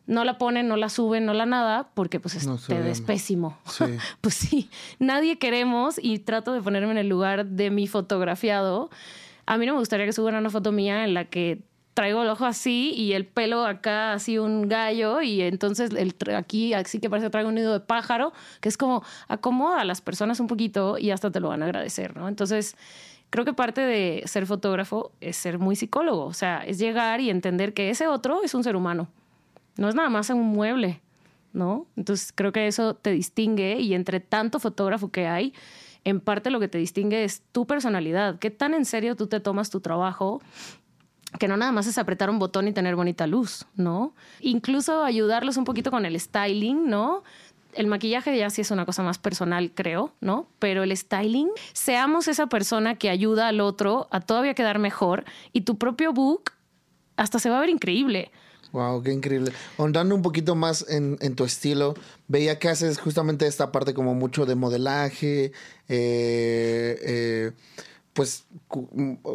no 0.05 0.25
la 0.25 0.37
ponen, 0.37 0.67
no 0.67 0.77
la 0.77 0.89
suben, 0.89 1.25
no 1.25 1.33
la 1.33 1.47
nada, 1.47 1.89
porque 1.95 2.19
pues 2.19 2.35
es 2.35 3.01
pésimo. 3.01 3.57
pues 4.21 4.35
sí, 4.35 4.69
nadie 4.99 5.39
queremos 5.39 5.99
y 5.99 6.19
trato 6.19 6.53
de 6.53 6.61
ponerme 6.61 6.91
en 6.91 6.97
el 6.99 7.09
lugar 7.09 7.47
de 7.47 7.71
mi 7.71 7.87
fotografiado. 7.87 8.91
A 9.47 9.57
mí 9.57 9.65
no 9.65 9.73
me 9.73 9.79
gustaría 9.79 10.05
que 10.05 10.13
suban 10.13 10.35
una 10.35 10.51
foto 10.51 10.71
mía 10.71 11.03
en 11.03 11.15
la 11.15 11.25
que 11.25 11.63
traigo 11.93 12.21
el 12.21 12.29
ojo 12.29 12.45
así 12.45 12.93
y 12.95 13.13
el 13.13 13.25
pelo 13.25 13.65
acá 13.65 14.13
así 14.13 14.37
un 14.37 14.67
gallo 14.67 15.21
y 15.21 15.41
entonces 15.41 15.91
el, 15.91 16.15
aquí 16.35 16.73
así 16.73 16.99
que 16.99 17.09
parece 17.09 17.29
traigo 17.29 17.49
un 17.49 17.55
nido 17.55 17.73
de 17.73 17.79
pájaro, 17.79 18.33
que 18.61 18.69
es 18.69 18.77
como 18.77 19.03
acomoda 19.27 19.81
a 19.81 19.85
las 19.85 20.01
personas 20.01 20.39
un 20.39 20.47
poquito 20.47 20.97
y 20.97 21.11
hasta 21.11 21.31
te 21.31 21.39
lo 21.39 21.49
van 21.49 21.61
a 21.61 21.65
agradecer, 21.65 22.15
¿no? 22.15 22.27
Entonces, 22.27 22.75
creo 23.29 23.45
que 23.45 23.53
parte 23.53 23.81
de 23.81 24.23
ser 24.25 24.45
fotógrafo 24.45 25.11
es 25.19 25.35
ser 25.35 25.59
muy 25.59 25.75
psicólogo, 25.75 26.25
o 26.25 26.33
sea, 26.33 26.63
es 26.65 26.79
llegar 26.79 27.19
y 27.19 27.29
entender 27.29 27.73
que 27.73 27.89
ese 27.89 28.07
otro 28.07 28.43
es 28.43 28.53
un 28.53 28.63
ser 28.63 28.75
humano, 28.75 29.09
no 29.77 29.89
es 29.89 29.95
nada 29.95 30.09
más 30.09 30.29
un 30.29 30.47
mueble, 30.47 31.01
¿no? 31.51 31.87
Entonces, 31.97 32.31
creo 32.33 32.53
que 32.53 32.67
eso 32.67 32.93
te 32.93 33.11
distingue 33.11 33.79
y 33.79 33.93
entre 33.93 34.21
tanto 34.21 34.59
fotógrafo 34.59 35.11
que 35.11 35.27
hay, 35.27 35.53
en 36.03 36.19
parte 36.19 36.49
lo 36.49 36.59
que 36.59 36.67
te 36.67 36.77
distingue 36.77 37.23
es 37.23 37.43
tu 37.51 37.67
personalidad, 37.67 38.39
qué 38.39 38.49
tan 38.49 38.73
en 38.73 38.85
serio 38.85 39.15
tú 39.15 39.27
te 39.27 39.39
tomas 39.39 39.69
tu 39.69 39.81
trabajo 39.81 40.41
que 41.39 41.47
no 41.47 41.57
nada 41.57 41.71
más 41.71 41.87
es 41.87 41.97
apretar 41.97 42.29
un 42.29 42.39
botón 42.39 42.67
y 42.67 42.73
tener 42.73 42.95
bonita 42.95 43.27
luz, 43.27 43.65
¿no? 43.75 44.13
Incluso 44.41 45.03
ayudarlos 45.03 45.57
un 45.57 45.63
poquito 45.63 45.91
con 45.91 46.05
el 46.05 46.19
styling, 46.19 46.89
¿no? 46.89 47.23
El 47.73 47.87
maquillaje 47.87 48.37
ya 48.37 48.49
sí 48.49 48.61
es 48.61 48.71
una 48.71 48.85
cosa 48.85 49.01
más 49.01 49.17
personal, 49.17 49.71
creo, 49.73 50.13
¿no? 50.19 50.47
Pero 50.59 50.83
el 50.83 50.95
styling, 50.95 51.49
seamos 51.73 52.27
esa 52.27 52.47
persona 52.47 52.95
que 52.95 53.09
ayuda 53.09 53.47
al 53.47 53.61
otro 53.61 54.07
a 54.11 54.19
todavía 54.19 54.53
quedar 54.53 54.77
mejor 54.77 55.23
y 55.53 55.61
tu 55.61 55.77
propio 55.77 56.11
book 56.11 56.51
hasta 57.15 57.39
se 57.39 57.49
va 57.49 57.57
a 57.57 57.61
ver 57.61 57.69
increíble. 57.69 58.31
Wow, 58.71 59.03
qué 59.03 59.11
increíble. 59.11 59.51
Ondando 59.77 60.15
un 60.15 60.21
poquito 60.21 60.55
más 60.55 60.85
en, 60.89 61.17
tu 61.35 61.43
estilo, 61.43 61.93
veía 62.27 62.57
que 62.57 62.69
haces 62.69 62.99
justamente 62.99 63.45
esta 63.45 63.71
parte 63.71 63.93
como 63.93 64.15
mucho 64.15 64.45
de 64.45 64.55
modelaje, 64.55 65.51
eh, 65.89 66.99
eh, 67.01 67.51
pues 68.13 68.45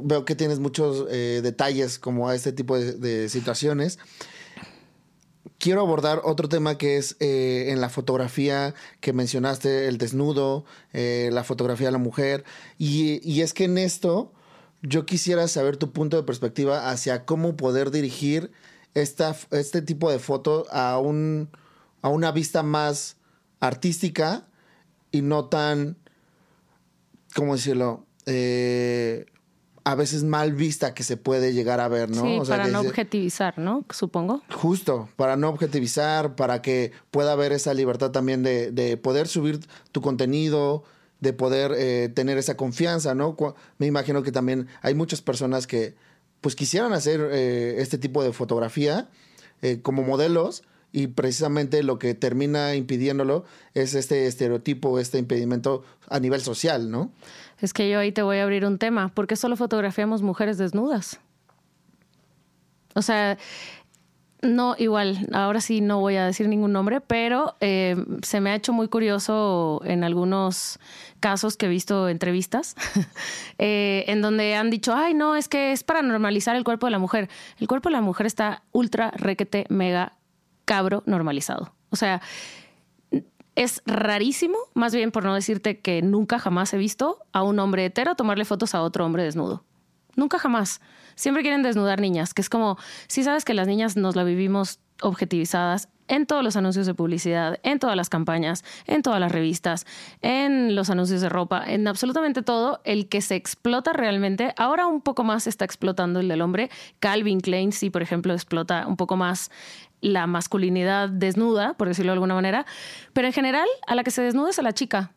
veo 0.02 0.24
que 0.24 0.34
tienes 0.34 0.58
muchos 0.58 1.06
eh, 1.10 1.40
detalles 1.42 1.98
como 1.98 2.28
a 2.28 2.34
este 2.34 2.52
tipo 2.52 2.78
de, 2.78 3.28
situaciones. 3.28 3.98
Quiero 5.58 5.80
abordar 5.80 6.20
otro 6.24 6.48
tema 6.48 6.76
que 6.76 6.98
es 6.98 7.16
en 7.18 7.80
la 7.80 7.88
fotografía 7.88 8.74
que 9.00 9.14
mencionaste, 9.14 9.88
el 9.88 9.96
desnudo, 9.96 10.66
la 10.92 11.44
fotografía 11.44 11.86
de 11.86 11.92
la 11.92 11.98
mujer. 11.98 12.44
Y, 12.78 13.26
y 13.28 13.40
es 13.40 13.54
que 13.54 13.64
en 13.64 13.78
esto 13.78 14.34
yo 14.82 15.06
quisiera 15.06 15.48
saber 15.48 15.76
tu 15.76 15.92
punto 15.92 16.16
de 16.16 16.22
perspectiva 16.22 16.90
hacia 16.90 17.24
cómo 17.24 17.56
poder 17.56 17.90
dirigir 17.90 18.52
esta, 18.94 19.36
este 19.50 19.82
tipo 19.82 20.10
de 20.10 20.18
foto 20.18 20.66
a, 20.70 20.98
un, 20.98 21.50
a 22.02 22.08
una 22.08 22.32
vista 22.32 22.62
más 22.62 23.16
artística 23.60 24.46
y 25.10 25.22
no 25.22 25.46
tan, 25.46 25.98
¿cómo 27.34 27.54
decirlo? 27.54 28.05
Eh, 28.26 29.26
a 29.84 29.94
veces 29.94 30.24
mal 30.24 30.52
vista 30.52 30.94
que 30.94 31.04
se 31.04 31.16
puede 31.16 31.52
llegar 31.52 31.78
a 31.78 31.86
ver, 31.86 32.10
¿no? 32.10 32.22
Sí, 32.22 32.40
para 32.48 32.66
no 32.66 32.80
objetivizar, 32.80 33.56
¿no? 33.56 33.84
Supongo. 33.90 34.42
Justo, 34.52 35.08
para 35.14 35.36
no 35.36 35.48
objetivizar, 35.48 36.34
para 36.34 36.60
que 36.60 36.90
pueda 37.12 37.32
haber 37.32 37.52
esa 37.52 37.72
libertad 37.72 38.10
también 38.10 38.42
de, 38.42 38.72
de 38.72 38.96
poder 38.96 39.28
subir 39.28 39.60
tu 39.92 40.00
contenido, 40.00 40.82
de 41.20 41.32
poder 41.32 41.72
eh, 41.76 42.10
tener 42.14 42.38
esa 42.38 42.56
confianza, 42.56 43.14
¿no? 43.14 43.36
Me 43.78 43.86
imagino 43.86 44.22
que 44.22 44.32
también 44.32 44.68
hay 44.82 44.94
muchas 44.94 45.22
personas 45.22 45.66
que 45.66 45.94
pues 46.40 46.54
quisieran 46.54 46.92
hacer 46.92 47.20
eh, 47.32 47.76
este 47.78 47.98
tipo 47.98 48.22
de 48.22 48.32
fotografía 48.32 49.08
eh, 49.62 49.80
como 49.82 50.02
modelos 50.02 50.62
y 50.92 51.08
precisamente 51.08 51.82
lo 51.82 51.98
que 51.98 52.14
termina 52.14 52.74
impidiéndolo 52.74 53.44
es 53.74 53.94
este 53.94 54.26
estereotipo, 54.26 54.98
este 54.98 55.18
impedimento 55.18 55.82
a 56.08 56.20
nivel 56.20 56.40
social, 56.42 56.90
¿no? 56.90 57.10
Es 57.60 57.72
que 57.72 57.88
yo 57.90 57.98
ahí 57.98 58.12
te 58.12 58.22
voy 58.22 58.38
a 58.38 58.42
abrir 58.42 58.64
un 58.66 58.78
tema. 58.78 59.08
¿Por 59.08 59.26
qué 59.26 59.36
solo 59.36 59.56
fotografiamos 59.56 60.22
mujeres 60.22 60.58
desnudas? 60.58 61.20
O 62.94 63.02
sea, 63.02 63.38
no, 64.42 64.74
igual, 64.78 65.28
ahora 65.32 65.60
sí 65.60 65.80
no 65.80 66.00
voy 66.00 66.16
a 66.16 66.26
decir 66.26 66.48
ningún 66.48 66.72
nombre, 66.72 67.00
pero 67.00 67.56
eh, 67.60 67.96
se 68.22 68.40
me 68.40 68.50
ha 68.50 68.54
hecho 68.54 68.72
muy 68.72 68.88
curioso 68.88 69.80
en 69.84 70.04
algunos 70.04 70.78
casos 71.20 71.56
que 71.56 71.66
he 71.66 71.68
visto 71.68 72.08
entrevistas, 72.08 72.76
eh, 73.58 74.04
en 74.08 74.22
donde 74.22 74.54
han 74.54 74.70
dicho, 74.70 74.94
ay, 74.94 75.14
no, 75.14 75.36
es 75.36 75.48
que 75.48 75.72
es 75.72 75.82
para 75.82 76.02
normalizar 76.02 76.56
el 76.56 76.64
cuerpo 76.64 76.86
de 76.86 76.92
la 76.92 76.98
mujer. 76.98 77.28
El 77.58 77.68
cuerpo 77.68 77.88
de 77.88 77.94
la 77.94 78.02
mujer 78.02 78.26
está 78.26 78.62
ultra, 78.72 79.10
requete, 79.16 79.66
mega, 79.68 80.12
cabro 80.64 81.02
normalizado. 81.06 81.72
O 81.90 81.96
sea, 81.96 82.20
es 83.56 83.82
rarísimo, 83.86 84.56
más 84.74 84.94
bien 84.94 85.10
por 85.10 85.24
no 85.24 85.34
decirte 85.34 85.80
que 85.80 86.02
nunca 86.02 86.38
jamás 86.38 86.72
he 86.74 86.78
visto 86.78 87.18
a 87.32 87.42
un 87.42 87.58
hombre 87.58 87.86
hetero 87.86 88.14
tomarle 88.14 88.44
fotos 88.44 88.74
a 88.74 88.82
otro 88.82 89.04
hombre 89.04 89.24
desnudo. 89.24 89.64
Nunca 90.14 90.38
jamás 90.38 90.80
siempre 91.14 91.42
quieren 91.42 91.62
desnudar 91.62 92.00
niñas, 92.00 92.34
que 92.34 92.42
es 92.42 92.48
como, 92.48 92.78
si 93.08 93.24
sabes 93.24 93.44
que 93.44 93.54
las 93.54 93.66
niñas 93.66 93.96
nos 93.96 94.14
la 94.14 94.24
vivimos 94.24 94.78
objetivizadas 95.02 95.88
en 96.08 96.26
todos 96.26 96.44
los 96.44 96.56
anuncios 96.56 96.86
de 96.86 96.94
publicidad, 96.94 97.58
en 97.62 97.78
todas 97.78 97.96
las 97.96 98.08
campañas, 98.08 98.64
en 98.86 99.02
todas 99.02 99.20
las 99.20 99.32
revistas, 99.32 99.86
en 100.22 100.74
los 100.74 100.90
anuncios 100.90 101.20
de 101.20 101.28
ropa, 101.28 101.64
en 101.66 101.88
absolutamente 101.88 102.42
todo, 102.42 102.80
el 102.84 103.08
que 103.08 103.20
se 103.20 103.34
explota 103.34 103.92
realmente, 103.92 104.54
ahora 104.56 104.86
un 104.86 105.00
poco 105.00 105.24
más 105.24 105.46
está 105.46 105.64
explotando 105.64 106.20
el 106.20 106.28
del 106.28 106.42
hombre. 106.42 106.70
Calvin 107.00 107.40
Klein 107.40 107.72
sí, 107.72 107.90
por 107.90 108.02
ejemplo, 108.02 108.32
explota 108.32 108.86
un 108.86 108.96
poco 108.96 109.16
más 109.16 109.50
la 110.00 110.26
masculinidad 110.26 111.08
desnuda, 111.08 111.74
por 111.74 111.88
decirlo 111.88 112.12
de 112.12 112.14
alguna 112.14 112.34
manera, 112.34 112.66
pero 113.12 113.26
en 113.26 113.32
general 113.32 113.68
a 113.86 113.94
la 113.94 114.04
que 114.04 114.10
se 114.10 114.22
desnuda 114.22 114.50
es 114.50 114.58
a 114.58 114.62
la 114.62 114.72
chica. 114.72 115.12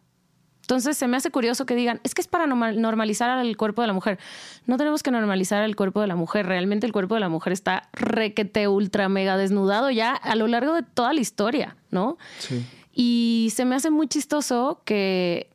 Entonces 0.62 0.98
se 0.98 1.08
me 1.08 1.18
hace 1.18 1.32
curioso 1.32 1.66
que 1.66 1.74
digan, 1.76 2.00
es 2.04 2.14
que 2.14 2.22
es 2.22 2.28
para 2.28 2.46
normalizar 2.46 3.44
el 3.44 3.58
cuerpo 3.58 3.82
de 3.82 3.88
la 3.88 3.94
mujer. 3.94 4.20
No 4.68 4.78
tenemos 4.78 5.02
que 5.02 5.10
normalizar 5.10 5.64
el 5.64 5.76
cuerpo 5.76 6.00
de 6.00 6.06
la 6.06 6.16
mujer. 6.16 6.46
Realmente 6.46 6.86
el 6.86 6.94
cuerpo 6.94 7.16
de 7.16 7.22
la 7.22 7.30
mujer 7.30 7.54
está 7.54 7.90
requete, 7.92 8.68
ultra, 8.68 9.10
mega 9.10 9.36
desnudado 9.36 9.90
ya 9.90 10.12
a 10.12 10.36
lo 10.36 10.46
largo 10.46 10.76
de 10.76 10.84
toda 10.84 11.12
la 11.12 11.22
historia, 11.22 11.76
¿no? 11.90 12.20
Sí. 12.38 12.64
Y 12.94 13.52
se 13.56 13.66
me 13.66 13.74
hace 13.74 13.90
muy 13.90 14.08
chistoso 14.08 14.84
que 14.86 15.50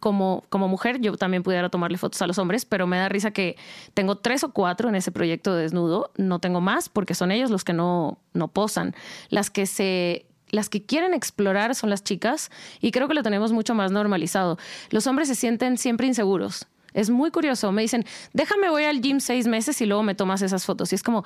como, 0.00 0.44
como 0.48 0.68
mujer 0.68 1.00
yo 1.00 1.16
también 1.16 1.42
pudiera 1.42 1.68
tomarle 1.68 1.98
fotos 1.98 2.20
a 2.22 2.26
los 2.26 2.38
hombres, 2.38 2.64
pero 2.64 2.86
me 2.86 2.98
da 2.98 3.08
risa 3.08 3.30
que 3.30 3.56
tengo 3.94 4.16
tres 4.16 4.44
o 4.44 4.52
cuatro 4.52 4.88
en 4.88 4.94
ese 4.94 5.12
proyecto 5.12 5.54
de 5.54 5.62
desnudo, 5.62 6.10
no 6.16 6.38
tengo 6.38 6.60
más 6.60 6.88
porque 6.88 7.14
son 7.14 7.30
ellos 7.30 7.50
los 7.50 7.64
que 7.64 7.72
no, 7.72 8.18
no 8.34 8.48
posan. 8.48 8.94
Las 9.28 9.50
que 9.50 9.66
se 9.66 10.26
las 10.50 10.68
que 10.68 10.82
quieren 10.82 11.14
explorar 11.14 11.74
son 11.76 11.90
las 11.90 12.02
chicas 12.02 12.50
y 12.80 12.90
creo 12.90 13.06
que 13.06 13.14
lo 13.14 13.22
tenemos 13.22 13.52
mucho 13.52 13.74
más 13.74 13.92
normalizado. 13.92 14.58
Los 14.90 15.06
hombres 15.06 15.28
se 15.28 15.36
sienten 15.36 15.78
siempre 15.78 16.06
inseguros. 16.06 16.66
Es 16.92 17.10
muy 17.10 17.30
curioso. 17.30 17.70
Me 17.72 17.82
dicen, 17.82 18.04
déjame 18.32 18.68
voy 18.68 18.84
al 18.84 19.00
gym 19.00 19.20
seis 19.20 19.46
meses 19.46 19.80
y 19.80 19.86
luego 19.86 20.02
me 20.02 20.14
tomas 20.14 20.42
esas 20.42 20.64
fotos. 20.64 20.92
Y 20.92 20.96
es 20.96 21.02
como, 21.02 21.24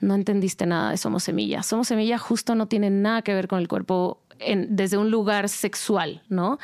no 0.00 0.14
entendiste 0.14 0.66
nada 0.66 0.90
de 0.90 0.96
Somos 0.96 1.22
Semilla. 1.22 1.62
Somos 1.62 1.88
Semilla 1.88 2.18
justo 2.18 2.54
no 2.54 2.66
tiene 2.66 2.90
nada 2.90 3.22
que 3.22 3.34
ver 3.34 3.48
con 3.48 3.60
el 3.60 3.68
cuerpo 3.68 4.20
desde 4.68 4.96
un 4.96 5.10
lugar 5.10 5.48
sexual, 5.48 6.22
¿no? 6.28 6.58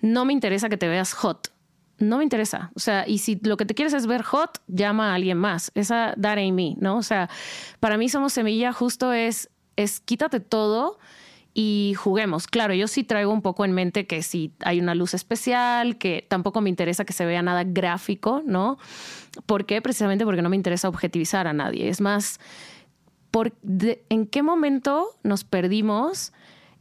No 0.00 0.24
me 0.24 0.32
interesa 0.32 0.68
que 0.68 0.76
te 0.76 0.88
veas 0.88 1.12
hot. 1.12 1.52
No 1.98 2.18
me 2.18 2.24
interesa. 2.24 2.72
O 2.74 2.80
sea, 2.80 3.04
y 3.06 3.18
si 3.18 3.38
lo 3.42 3.56
que 3.56 3.64
te 3.64 3.74
quieres 3.74 3.94
es 3.94 4.06
ver 4.06 4.22
hot, 4.22 4.60
llama 4.66 5.12
a 5.12 5.14
alguien 5.14 5.38
más. 5.38 5.70
Esa 5.74 6.14
that 6.20 6.38
ain't 6.38 6.56
me, 6.56 6.74
¿no? 6.78 6.96
O 6.96 7.02
sea, 7.02 7.30
para 7.80 7.96
mí 7.96 8.08
Somos 8.08 8.32
Semilla 8.32 8.72
justo 8.72 9.12
es, 9.12 9.50
es 9.76 10.00
quítate 10.00 10.40
todo 10.40 10.98
y 11.54 11.94
juguemos. 11.96 12.46
Claro, 12.46 12.74
yo 12.74 12.88
sí 12.88 13.04
traigo 13.04 13.32
un 13.32 13.42
poco 13.42 13.64
en 13.64 13.72
mente 13.72 14.06
que 14.06 14.22
si 14.22 14.52
hay 14.64 14.80
una 14.80 14.94
luz 14.94 15.14
especial, 15.14 15.98
que 15.98 16.26
tampoco 16.28 16.60
me 16.60 16.70
interesa 16.70 17.04
que 17.04 17.12
se 17.12 17.26
vea 17.26 17.42
nada 17.42 17.64
gráfico, 17.64 18.42
¿no? 18.44 18.78
¿Por 19.46 19.66
qué? 19.66 19.82
Precisamente 19.82 20.24
porque 20.24 20.42
no 20.42 20.48
me 20.48 20.56
interesa 20.56 20.88
objetivizar 20.88 21.46
a 21.46 21.52
nadie. 21.52 21.88
Es 21.88 22.00
más, 22.00 22.40
por 23.30 23.52
¿en 24.08 24.26
qué 24.26 24.42
momento 24.42 25.08
nos 25.22 25.44
perdimos 25.44 26.32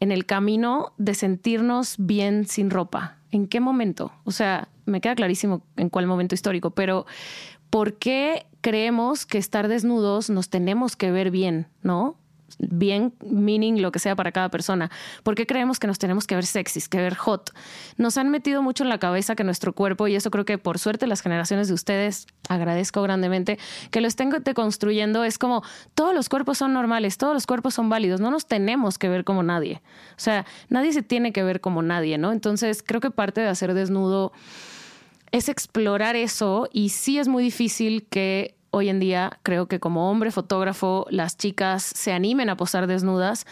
en 0.01 0.11
el 0.11 0.25
camino 0.25 0.91
de 0.97 1.13
sentirnos 1.13 1.95
bien 1.97 2.45
sin 2.45 2.69
ropa? 2.69 3.17
¿En 3.31 3.47
qué 3.47 3.61
momento? 3.61 4.11
O 4.25 4.31
sea, 4.31 4.67
me 4.85 4.99
queda 4.99 5.15
clarísimo 5.15 5.61
en 5.77 5.89
cuál 5.89 6.07
momento 6.07 6.35
histórico, 6.35 6.71
pero 6.71 7.05
¿por 7.69 7.93
qué 7.93 8.47
creemos 8.59 9.25
que 9.25 9.37
estar 9.37 9.69
desnudos 9.69 10.29
nos 10.29 10.49
tenemos 10.49 10.97
que 10.97 11.11
ver 11.11 11.31
bien, 11.31 11.67
¿no? 11.83 12.17
Bien 12.59 13.13
meaning 13.25 13.81
lo 13.81 13.91
que 13.91 13.99
sea 13.99 14.15
para 14.15 14.31
cada 14.31 14.49
persona. 14.49 14.91
¿Por 15.23 15.35
qué 15.35 15.45
creemos 15.45 15.79
que 15.79 15.87
nos 15.87 15.99
tenemos 15.99 16.27
que 16.27 16.35
ver 16.35 16.45
sexys, 16.45 16.89
que 16.89 16.97
ver 16.97 17.15
hot? 17.15 17.51
Nos 17.97 18.17
han 18.17 18.29
metido 18.29 18.61
mucho 18.61 18.83
en 18.83 18.89
la 18.89 18.99
cabeza 18.99 19.35
que 19.35 19.43
nuestro 19.43 19.73
cuerpo, 19.73 20.07
y 20.07 20.15
eso 20.15 20.31
creo 20.31 20.45
que 20.45 20.57
por 20.57 20.79
suerte 20.79 21.07
las 21.07 21.21
generaciones 21.21 21.67
de 21.67 21.73
ustedes, 21.73 22.27
agradezco 22.49 23.01
grandemente, 23.01 23.59
que 23.91 24.01
lo 24.01 24.07
estén 24.07 24.29
deconstruyendo, 24.29 25.23
es 25.23 25.37
como 25.37 25.63
todos 25.95 26.13
los 26.13 26.29
cuerpos 26.29 26.57
son 26.57 26.73
normales, 26.73 27.17
todos 27.17 27.33
los 27.33 27.47
cuerpos 27.47 27.73
son 27.73 27.89
válidos, 27.89 28.21
no 28.21 28.31
nos 28.31 28.45
tenemos 28.45 28.97
que 28.97 29.09
ver 29.09 29.23
como 29.23 29.43
nadie. 29.43 29.81
O 30.11 30.19
sea, 30.19 30.45
nadie 30.69 30.93
se 30.93 31.01
tiene 31.01 31.33
que 31.33 31.43
ver 31.43 31.61
como 31.61 31.81
nadie, 31.81 32.17
¿no? 32.17 32.31
Entonces 32.31 32.83
creo 32.85 33.01
que 33.01 33.11
parte 33.11 33.41
de 33.41 33.47
hacer 33.47 33.73
desnudo 33.73 34.31
es 35.31 35.49
explorar 35.49 36.15
eso 36.15 36.67
y 36.71 36.89
sí 36.89 37.17
es 37.17 37.27
muy 37.27 37.43
difícil 37.43 38.05
que 38.09 38.55
hoy 38.71 38.89
en 38.89 38.99
día 38.99 39.39
creo 39.43 39.67
que 39.67 39.79
como 39.79 40.09
hombre 40.09 40.31
fotógrafo 40.31 41.05
las 41.09 41.37
chicas 41.37 41.83
se 41.83 42.13
animen 42.13 42.49
a 42.49 42.57
posar 42.57 42.87
desnudas 42.87 43.45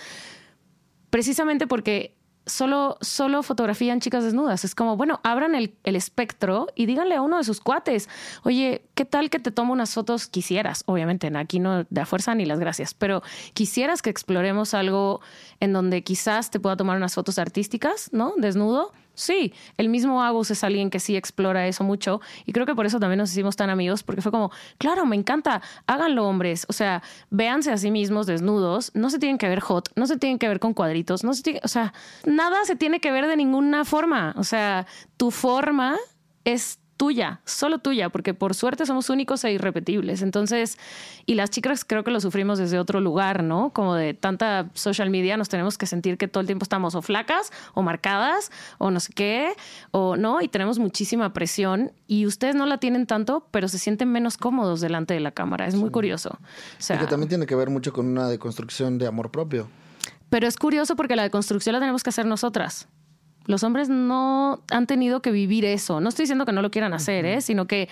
precisamente 1.09 1.67
porque 1.67 2.15
solo, 2.49 2.97
solo 3.01 3.43
fotografían 3.43 3.99
chicas 4.01 4.23
desnudas. 4.23 4.65
Es 4.65 4.75
como, 4.75 4.97
bueno, 4.97 5.19
abran 5.23 5.55
el, 5.55 5.75
el, 5.83 5.95
espectro 5.95 6.67
y 6.75 6.85
díganle 6.85 7.15
a 7.15 7.21
uno 7.21 7.37
de 7.37 7.43
sus 7.43 7.61
cuates, 7.61 8.09
oye, 8.43 8.83
¿qué 8.95 9.05
tal 9.05 9.29
que 9.29 9.39
te 9.39 9.51
tomo 9.51 9.73
unas 9.73 9.93
fotos? 9.93 10.27
Quisieras, 10.27 10.83
obviamente, 10.85 11.31
aquí 11.35 11.59
no 11.59 11.85
de 11.89 12.01
a 12.01 12.05
fuerza 12.05 12.35
ni 12.35 12.45
las 12.45 12.59
gracias, 12.59 12.93
pero 12.93 13.21
quisieras 13.53 14.01
que 14.01 14.09
exploremos 14.09 14.73
algo 14.73 15.21
en 15.59 15.73
donde 15.73 16.03
quizás 16.03 16.51
te 16.51 16.59
pueda 16.59 16.75
tomar 16.75 16.97
unas 16.97 17.13
fotos 17.13 17.39
artísticas, 17.39 18.09
¿no? 18.11 18.33
Desnudo 18.37 18.91
Sí, 19.19 19.53
el 19.77 19.89
mismo 19.89 20.23
Agus 20.23 20.49
es 20.49 20.63
alguien 20.63 20.89
que 20.89 21.01
sí 21.01 21.17
explora 21.17 21.67
eso 21.67 21.83
mucho 21.83 22.21
y 22.45 22.53
creo 22.53 22.65
que 22.65 22.73
por 22.73 22.85
eso 22.85 23.01
también 23.01 23.17
nos 23.17 23.31
hicimos 23.31 23.57
tan 23.57 23.69
amigos 23.69 24.01
porque 24.01 24.21
fue 24.21 24.31
como, 24.31 24.49
claro, 24.77 25.05
me 25.05 25.17
encanta, 25.17 25.61
háganlo 25.87 26.25
hombres, 26.25 26.65
o 26.69 26.73
sea, 26.73 27.03
véanse 27.29 27.69
a 27.71 27.77
sí 27.77 27.91
mismos 27.91 28.27
desnudos, 28.27 28.91
no 28.93 29.09
se 29.09 29.19
tienen 29.19 29.37
que 29.37 29.49
ver 29.49 29.59
hot, 29.59 29.89
no 29.97 30.05
se 30.05 30.15
tienen 30.15 30.39
que 30.39 30.47
ver 30.47 30.61
con 30.61 30.73
cuadritos, 30.73 31.25
no 31.25 31.33
se 31.33 31.43
tiene, 31.43 31.59
o 31.63 31.67
sea, 31.67 31.93
nada 32.25 32.63
se 32.63 32.77
tiene 32.77 33.01
que 33.01 33.11
ver 33.11 33.27
de 33.27 33.35
ninguna 33.35 33.83
forma, 33.83 34.33
o 34.37 34.45
sea, 34.45 34.87
tu 35.17 35.31
forma 35.31 35.97
es 36.45 36.79
tuya, 36.99 37.39
solo 37.45 37.79
tuya, 37.79 38.09
porque 38.09 38.33
por 38.33 38.53
suerte 38.53 38.85
somos 38.85 39.09
únicos 39.09 39.45
e 39.45 39.53
irrepetibles. 39.53 40.21
Entonces, 40.21 40.77
y 41.25 41.35
las 41.35 41.49
chicas 41.49 41.85
creo 41.85 42.03
que 42.03 42.11
lo 42.11 42.19
sufrimos 42.19 42.59
desde 42.59 42.77
otro 42.77 42.99
lugar, 42.99 43.41
¿no? 43.41 43.69
Como 43.69 43.95
de 43.95 44.13
tanta 44.13 44.69
social 44.73 45.09
media 45.09 45.37
nos 45.37 45.47
tenemos 45.47 45.77
que 45.77 45.85
sentir 45.85 46.17
que 46.17 46.27
todo 46.27 46.41
el 46.41 46.47
tiempo 46.47 46.63
estamos 46.63 46.95
o 46.95 47.01
flacas 47.01 47.53
o 47.73 47.83
marcadas 47.83 48.51
o 48.79 48.91
no 48.91 48.99
sé 48.99 49.13
qué, 49.13 49.53
o 49.91 50.17
no, 50.17 50.41
y 50.41 50.49
tenemos 50.49 50.77
muchísima 50.77 51.31
presión 51.31 51.93
y 52.05 52.25
ustedes 52.25 52.55
no 52.55 52.65
la 52.65 52.79
tienen 52.79 53.07
tanto, 53.07 53.47
pero 53.49 53.69
se 53.69 53.79
sienten 53.79 54.11
menos 54.11 54.35
cómodos 54.35 54.81
delante 54.81 55.13
de 55.13 55.21
la 55.21 55.31
cámara. 55.31 55.67
Es 55.67 55.75
muy 55.75 55.91
curioso. 55.91 56.31
O 56.31 56.81
sea, 56.81 56.97
y 56.97 56.99
que 56.99 57.07
también 57.07 57.29
tiene 57.29 57.45
que 57.45 57.55
ver 57.55 57.69
mucho 57.69 57.93
con 57.93 58.07
una 58.07 58.27
deconstrucción 58.27 58.97
de 58.97 59.07
amor 59.07 59.31
propio. 59.31 59.69
Pero 60.29 60.47
es 60.47 60.57
curioso 60.57 60.97
porque 60.97 61.15
la 61.15 61.23
deconstrucción 61.23 61.71
la 61.71 61.79
tenemos 61.79 62.03
que 62.03 62.09
hacer 62.09 62.25
nosotras. 62.25 62.89
Los 63.49 63.63
hombres 63.63 63.89
no 63.89 64.61
han 64.69 64.85
tenido 64.85 65.23
que 65.23 65.31
vivir 65.31 65.65
eso. 65.65 65.99
No 66.01 66.09
estoy 66.09 66.25
diciendo 66.25 66.45
que 66.45 66.51
no 66.51 66.61
lo 66.61 66.69
quieran 66.69 66.93
hacer, 66.93 67.25
¿eh? 67.25 67.41
sino 67.41 67.65
que, 67.65 67.89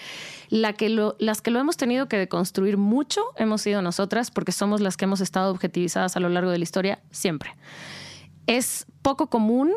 la 0.49 0.73
que 0.73 0.87
lo, 0.87 1.15
las 1.17 1.41
que 1.41 1.49
lo 1.49 1.59
hemos 1.59 1.77
tenido 1.77 2.07
que 2.07 2.15
deconstruir 2.15 2.77
mucho 2.77 3.23
hemos 3.37 3.63
sido 3.63 3.81
nosotras 3.81 4.29
porque 4.29 4.51
somos 4.51 4.81
las 4.81 4.97
que 4.97 5.05
hemos 5.05 5.19
estado 5.19 5.49
objetivizadas 5.49 6.15
a 6.15 6.19
lo 6.19 6.29
largo 6.29 6.51
de 6.51 6.59
la 6.59 6.63
historia 6.63 6.99
siempre. 7.09 7.55
Es 8.45 8.85
poco 9.01 9.31
común 9.31 9.71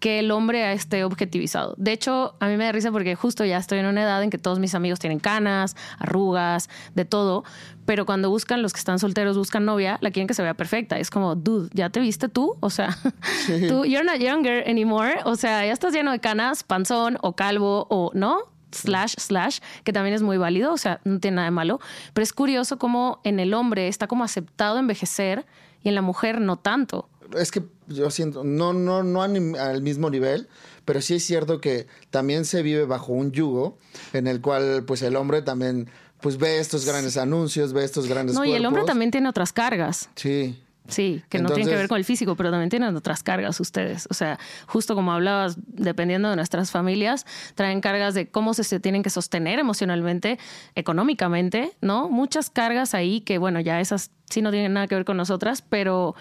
que 0.00 0.18
el 0.18 0.30
hombre 0.30 0.72
esté 0.72 1.04
objetivizado. 1.04 1.74
De 1.78 1.92
hecho, 1.92 2.36
a 2.40 2.48
mí 2.48 2.56
me 2.56 2.64
da 2.64 2.72
risa 2.72 2.92
porque 2.92 3.14
justo 3.14 3.44
ya 3.44 3.58
estoy 3.58 3.78
en 3.78 3.86
una 3.86 4.02
edad 4.02 4.22
en 4.22 4.30
que 4.30 4.38
todos 4.38 4.58
mis 4.58 4.74
amigos 4.74 4.98
tienen 4.98 5.20
canas, 5.20 5.76
arrugas, 5.98 6.68
de 6.94 7.04
todo, 7.04 7.44
pero 7.86 8.04
cuando 8.04 8.28
buscan 8.28 8.62
los 8.62 8.72
que 8.72 8.78
están 8.78 8.98
solteros, 8.98 9.38
buscan 9.38 9.64
novia, 9.64 9.98
la 10.00 10.10
quieren 10.10 10.26
que 10.26 10.34
se 10.34 10.42
vea 10.42 10.54
perfecta. 10.54 10.98
Es 10.98 11.10
como, 11.10 11.34
dude, 11.34 11.70
¿ya 11.72 11.90
te 11.90 12.00
viste 12.00 12.28
tú? 12.28 12.56
O 12.60 12.70
sea, 12.70 12.96
tú, 13.68 13.84
you're 13.84 14.04
not 14.04 14.18
younger 14.18 14.68
anymore. 14.68 15.16
O 15.24 15.36
sea, 15.36 15.64
ya 15.64 15.72
estás 15.72 15.94
lleno 15.94 16.12
de 16.12 16.20
canas, 16.20 16.62
panzón 16.62 17.18
o 17.22 17.34
calvo 17.34 17.86
o, 17.88 18.10
¿no? 18.14 18.54
slash, 18.72 19.14
slash, 19.16 19.60
que 19.84 19.92
también 19.92 20.14
es 20.14 20.20
muy 20.20 20.36
válido, 20.36 20.72
o 20.72 20.76
sea, 20.76 21.00
no 21.04 21.18
tiene 21.18 21.36
nada 21.36 21.46
de 21.46 21.52
malo, 21.52 21.80
pero 22.12 22.24
es 22.24 22.34
curioso 22.34 22.78
cómo 22.78 23.20
en 23.24 23.40
el 23.40 23.54
hombre 23.54 23.88
está 23.88 24.06
como 24.06 24.22
aceptado 24.22 24.78
envejecer 24.78 25.46
y 25.82 25.88
en 25.88 25.94
la 25.94 26.02
mujer 26.02 26.42
no 26.42 26.56
tanto 26.56 27.08
es 27.34 27.50
que 27.50 27.62
yo 27.88 28.10
siento, 28.10 28.44
no, 28.44 28.72
no, 28.72 29.02
no 29.02 29.22
al 29.22 29.82
mismo 29.82 30.10
nivel, 30.10 30.48
pero 30.84 31.00
sí 31.00 31.14
es 31.14 31.24
cierto 31.24 31.60
que 31.60 31.86
también 32.10 32.44
se 32.44 32.62
vive 32.62 32.84
bajo 32.84 33.12
un 33.12 33.32
yugo 33.32 33.78
en 34.12 34.26
el 34.26 34.40
cual 34.40 34.84
pues 34.86 35.02
el 35.02 35.16
hombre 35.16 35.42
también 35.42 35.88
pues 36.20 36.38
ve 36.38 36.58
estos 36.58 36.84
grandes 36.84 37.16
anuncios, 37.16 37.72
ve 37.72 37.84
estos 37.84 38.06
grandes 38.06 38.34
No, 38.34 38.44
y 38.44 38.52
el 38.52 38.64
hombre 38.66 38.84
también 38.84 39.10
tiene 39.10 39.28
otras 39.28 39.52
cargas. 39.52 40.08
Sí. 40.16 40.62
Sí, 40.88 41.22
que 41.28 41.40
no 41.40 41.48
tienen 41.48 41.68
que 41.68 41.74
ver 41.74 41.88
con 41.88 41.98
el 41.98 42.04
físico, 42.04 42.36
pero 42.36 42.50
también 42.50 42.70
tienen 42.70 42.94
otras 42.94 43.24
cargas 43.24 43.58
ustedes. 43.58 44.06
O 44.08 44.14
sea, 44.14 44.38
justo 44.68 44.94
como 44.94 45.12
hablabas, 45.12 45.56
dependiendo 45.66 46.30
de 46.30 46.36
nuestras 46.36 46.70
familias, 46.70 47.26
traen 47.56 47.80
cargas 47.80 48.14
de 48.14 48.30
cómo 48.30 48.54
se, 48.54 48.62
se, 48.62 48.78
tienen 48.78 49.02
que 49.02 49.10
sostener 49.10 49.58
emocionalmente, 49.58 50.38
económicamente, 50.76 51.76
¿no? 51.80 52.08
Muchas 52.08 52.50
cargas 52.50 52.94
ahí 52.94 53.20
que, 53.20 53.38
bueno, 53.38 53.58
ya 53.58 53.80
esas 53.80 54.12
sí 54.28 54.42
no 54.42 54.50
tienen 54.50 54.72
nada 54.72 54.86
que 54.86 54.94
ver 54.94 55.04
con 55.04 55.16
nosotras, 55.16 55.62
pero 55.62 56.14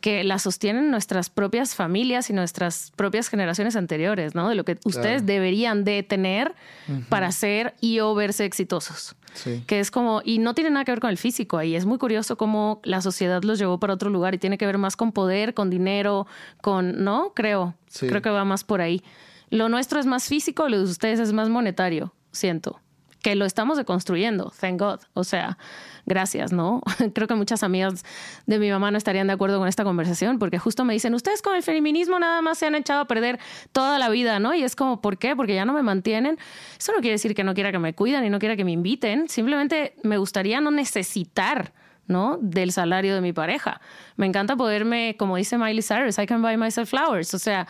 que 0.00 0.24
las 0.24 0.42
sostienen 0.42 0.90
nuestras 0.90 1.30
propias 1.30 1.74
familias 1.74 2.28
y 2.30 2.32
nuestras 2.32 2.92
propias 2.96 3.28
generaciones 3.28 3.76
anteriores, 3.76 4.34
¿no? 4.34 4.48
De 4.48 4.54
lo 4.54 4.64
que 4.64 4.78
ustedes 4.84 5.26
deberían 5.26 5.84
de 5.84 6.02
tener 6.02 6.54
para 7.08 7.30
ser 7.32 7.74
y 7.80 8.00
o 8.00 8.14
verse 8.14 8.44
exitosos. 8.44 9.14
Que 9.66 9.80
es 9.80 9.90
como, 9.90 10.20
y 10.24 10.38
no 10.38 10.54
tiene 10.54 10.70
nada 10.70 10.84
que 10.84 10.92
ver 10.92 11.00
con 11.00 11.10
el 11.10 11.16
físico 11.16 11.56
ahí. 11.56 11.74
Es 11.74 11.86
muy 11.86 11.98
curioso 11.98 12.36
cómo 12.36 12.80
la 12.84 13.00
sociedad 13.00 13.42
los 13.42 13.58
llevó 13.58 13.78
para 13.78 13.94
otro 13.94 14.10
lugar 14.10 14.34
y 14.34 14.38
tiene 14.38 14.58
que 14.58 14.66
ver 14.66 14.76
más 14.76 14.96
con 14.96 15.12
poder, 15.12 15.54
con 15.54 15.70
dinero, 15.70 16.26
con, 16.60 17.02
¿no? 17.02 17.32
Creo. 17.34 17.74
Creo 17.98 18.22
que 18.22 18.30
va 18.30 18.44
más 18.44 18.64
por 18.64 18.80
ahí. 18.80 19.02
Lo 19.50 19.68
nuestro 19.68 20.00
es 20.00 20.06
más 20.06 20.28
físico, 20.28 20.68
lo 20.68 20.78
de 20.78 20.84
ustedes 20.84 21.20
es 21.20 21.32
más 21.32 21.48
monetario, 21.48 22.12
siento. 22.30 22.80
Que 23.22 23.36
lo 23.36 23.44
estamos 23.44 23.76
deconstruyendo, 23.76 24.52
thank 24.60 24.80
God. 24.80 25.00
O 25.14 25.24
sea, 25.24 25.56
gracias, 26.06 26.52
¿no? 26.52 26.82
Creo 27.14 27.28
que 27.28 27.34
muchas 27.34 27.62
amigas 27.62 28.04
de 28.46 28.58
mi 28.58 28.70
mamá 28.70 28.90
no 28.90 28.98
estarían 28.98 29.26
de 29.28 29.32
acuerdo 29.32 29.58
con 29.58 29.68
esta 29.68 29.84
conversación 29.84 30.38
porque 30.38 30.58
justo 30.58 30.84
me 30.84 30.92
dicen, 30.92 31.14
ustedes 31.14 31.42
con 31.42 31.54
el 31.54 31.62
feminismo 31.62 32.18
nada 32.18 32.42
más 32.42 32.58
se 32.58 32.66
han 32.66 32.74
echado 32.74 33.02
a 33.02 33.04
perder 33.06 33.38
toda 33.72 33.98
la 33.98 34.08
vida, 34.08 34.40
¿no? 34.40 34.54
Y 34.54 34.62
es 34.62 34.76
como, 34.76 35.00
¿por 35.00 35.18
qué? 35.18 35.36
Porque 35.36 35.54
ya 35.54 35.64
no 35.64 35.72
me 35.72 35.82
mantienen. 35.82 36.38
Eso 36.78 36.92
no 36.92 36.98
quiere 36.98 37.12
decir 37.14 37.34
que 37.34 37.44
no 37.44 37.54
quiera 37.54 37.70
que 37.72 37.78
me 37.78 37.94
cuiden 37.94 38.24
y 38.24 38.30
no 38.30 38.38
quiera 38.38 38.56
que 38.56 38.64
me 38.64 38.72
inviten, 38.72 39.28
simplemente 39.28 39.94
me 40.02 40.18
gustaría 40.18 40.60
no 40.60 40.70
necesitar. 40.70 41.72
¿no? 42.08 42.36
Del 42.42 42.72
salario 42.72 43.14
de 43.14 43.20
mi 43.20 43.32
pareja. 43.32 43.80
Me 44.16 44.26
encanta 44.26 44.56
poderme, 44.56 45.16
como 45.18 45.36
dice 45.36 45.56
Miley 45.56 45.82
Cyrus, 45.82 46.18
I 46.18 46.26
can 46.26 46.42
buy 46.42 46.56
myself 46.56 46.90
flowers. 46.90 47.32
O 47.32 47.38
sea, 47.38 47.66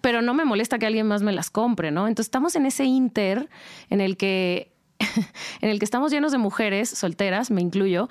pero 0.00 0.22
no 0.22 0.34
me 0.34 0.44
molesta 0.44 0.78
que 0.78 0.86
alguien 0.86 1.06
más 1.06 1.22
me 1.22 1.32
las 1.32 1.50
compre, 1.50 1.90
¿no? 1.90 2.08
Entonces 2.08 2.28
estamos 2.28 2.56
en 2.56 2.66
ese 2.66 2.84
inter 2.84 3.48
en 3.90 4.00
el 4.00 4.16
que 4.16 4.75
en 5.60 5.70
el 5.70 5.78
que 5.78 5.84
estamos 5.84 6.10
llenos 6.12 6.32
de 6.32 6.38
mujeres 6.38 6.88
solteras, 6.90 7.50
me 7.50 7.60
incluyo, 7.60 8.08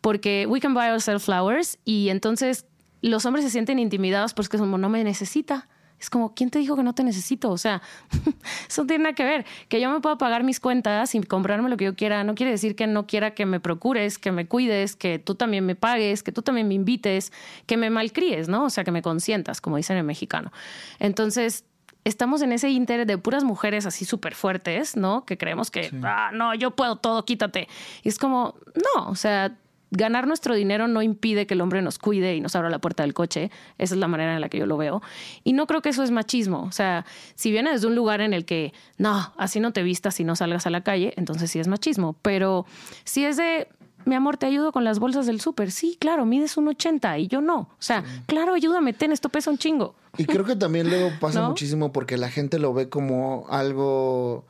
porque 0.00 0.46
we 0.48 0.60
can 0.60 0.74
buy 0.74 0.88
ourselves 0.88 1.24
flowers 1.24 1.78
y 1.84 2.08
entonces 2.10 2.66
los 3.02 3.24
hombres 3.26 3.44
se 3.44 3.50
sienten 3.50 3.78
intimidados 3.78 4.34
porque 4.34 4.58
como 4.58 4.78
no 4.78 4.88
me 4.88 5.02
necesita. 5.04 5.68
Es 5.98 6.10
como, 6.10 6.34
¿quién 6.34 6.50
te 6.50 6.58
dijo 6.58 6.76
que 6.76 6.82
no 6.82 6.94
te 6.94 7.02
necesito? 7.04 7.50
O 7.50 7.56
sea, 7.56 7.80
eso 8.68 8.82
no 8.82 8.86
tiene 8.86 9.04
nada 9.04 9.14
que 9.14 9.24
ver. 9.24 9.46
Que 9.68 9.80
yo 9.80 9.90
me 9.90 10.00
pueda 10.00 10.18
pagar 10.18 10.44
mis 10.44 10.60
cuentas 10.60 11.14
y 11.14 11.22
comprarme 11.22 11.70
lo 11.70 11.78
que 11.78 11.86
yo 11.86 11.94
quiera, 11.96 12.22
no 12.22 12.34
quiere 12.34 12.52
decir 12.52 12.76
que 12.76 12.86
no 12.86 13.06
quiera 13.06 13.32
que 13.32 13.46
me 13.46 13.60
procures, 13.60 14.18
que 14.18 14.30
me 14.30 14.46
cuides, 14.46 14.94
que 14.94 15.18
tú 15.18 15.36
también 15.36 15.64
me 15.64 15.74
pagues, 15.74 16.22
que 16.22 16.32
tú 16.32 16.42
también 16.42 16.68
me 16.68 16.74
invites, 16.74 17.32
que 17.64 17.78
me 17.78 17.88
malcríes, 17.88 18.48
¿no? 18.48 18.64
O 18.64 18.70
sea, 18.70 18.84
que 18.84 18.92
me 18.92 19.00
consientas, 19.00 19.62
como 19.62 19.78
dicen 19.78 19.96
en 19.96 20.04
mexicano. 20.04 20.52
Entonces, 20.98 21.64
estamos 22.06 22.40
en 22.40 22.52
ese 22.52 22.70
inter 22.70 23.04
de 23.04 23.18
puras 23.18 23.42
mujeres 23.42 23.84
así 23.84 24.04
súper 24.04 24.36
fuertes, 24.36 24.96
¿no? 24.96 25.26
Que 25.26 25.36
creemos 25.36 25.72
que, 25.72 25.90
ah, 26.04 26.30
no, 26.32 26.54
yo 26.54 26.70
puedo 26.70 26.96
todo, 26.96 27.24
quítate. 27.24 27.68
Y 28.04 28.08
es 28.08 28.18
como, 28.18 28.54
no, 28.94 29.08
o 29.08 29.16
sea, 29.16 29.56
ganar 29.90 30.28
nuestro 30.28 30.54
dinero 30.54 30.86
no 30.86 31.02
impide 31.02 31.48
que 31.48 31.54
el 31.54 31.60
hombre 31.60 31.82
nos 31.82 31.98
cuide 31.98 32.36
y 32.36 32.40
nos 32.40 32.54
abra 32.54 32.70
la 32.70 32.78
puerta 32.78 33.02
del 33.02 33.12
coche. 33.12 33.50
Esa 33.78 33.94
es 33.94 33.98
la 33.98 34.06
manera 34.06 34.36
en 34.36 34.40
la 34.40 34.48
que 34.48 34.58
yo 34.58 34.66
lo 34.66 34.76
veo. 34.76 35.02
Y 35.42 35.52
no 35.52 35.66
creo 35.66 35.82
que 35.82 35.88
eso 35.88 36.04
es 36.04 36.12
machismo. 36.12 36.62
O 36.62 36.72
sea, 36.72 37.04
si 37.34 37.50
viene 37.50 37.72
desde 37.72 37.88
un 37.88 37.96
lugar 37.96 38.20
en 38.20 38.34
el 38.34 38.44
que, 38.44 38.72
no, 38.98 39.32
así 39.36 39.58
no 39.58 39.72
te 39.72 39.82
vistas 39.82 40.20
y 40.20 40.24
no 40.24 40.36
salgas 40.36 40.64
a 40.68 40.70
la 40.70 40.82
calle, 40.82 41.12
entonces 41.16 41.50
sí 41.50 41.58
es 41.58 41.66
machismo. 41.66 42.14
Pero 42.22 42.66
si 43.02 43.24
es 43.24 43.36
de, 43.36 43.66
mi 44.06 44.14
amor, 44.14 44.36
te 44.36 44.46
ayudo 44.46 44.72
con 44.72 44.84
las 44.84 44.98
bolsas 44.98 45.26
del 45.26 45.40
súper. 45.40 45.70
Sí, 45.70 45.96
claro, 46.00 46.24
mides 46.24 46.56
un 46.56 46.68
80 46.68 47.18
y 47.18 47.26
yo 47.26 47.40
no. 47.40 47.58
O 47.58 47.76
sea, 47.80 48.04
claro, 48.26 48.54
ayúdame, 48.54 48.92
ten, 48.92 49.12
esto 49.12 49.28
pesa 49.28 49.50
un 49.50 49.58
chingo. 49.58 49.94
Y 50.16 50.24
creo 50.24 50.44
que 50.44 50.56
también 50.56 50.88
luego 50.88 51.10
pasa 51.20 51.48
muchísimo 51.48 51.92
porque 51.92 52.16
la 52.16 52.30
gente 52.30 52.58
lo 52.58 52.72
ve 52.72 52.88
como 52.88 53.46
algo 53.50 54.46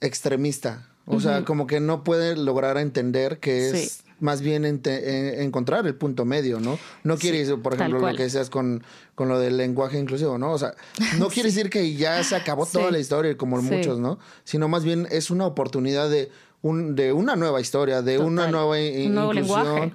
extremista. 0.00 0.88
O 1.04 1.20
sea, 1.20 1.44
como 1.44 1.66
que 1.66 1.80
no 1.80 2.04
puede 2.04 2.36
lograr 2.36 2.78
entender 2.78 3.40
que 3.40 3.70
es 3.70 4.04
más 4.20 4.40
bien 4.40 4.64
encontrar 4.64 5.84
el 5.84 5.96
punto 5.96 6.24
medio, 6.24 6.60
¿no? 6.60 6.78
No 7.02 7.18
quiere 7.18 7.38
decir, 7.38 7.60
por 7.60 7.74
ejemplo, 7.74 7.98
lo 7.98 8.16
que 8.16 8.22
decías 8.22 8.50
con, 8.50 8.84
con 9.16 9.28
lo 9.28 9.40
del 9.40 9.56
lenguaje 9.56 9.98
inclusivo, 9.98 10.38
¿no? 10.38 10.52
O 10.52 10.58
sea, 10.58 10.74
no 11.18 11.26
quiere 11.28 11.48
decir 11.48 11.70
que 11.70 11.94
ya 11.94 12.22
se 12.22 12.36
acabó 12.36 12.66
toda 12.66 12.92
la 12.92 13.00
historia, 13.00 13.36
como 13.36 13.60
muchos, 13.60 13.98
¿no? 13.98 14.20
Sino 14.44 14.68
más 14.68 14.84
bien 14.84 15.08
es 15.10 15.30
una 15.30 15.44
oportunidad 15.44 16.08
de 16.08 16.30
de 16.62 17.12
una 17.12 17.34
nueva 17.34 17.60
historia, 17.60 18.02
de 18.02 18.18
una 18.18 18.48
nueva 18.48 18.80
inclusión 18.80 19.94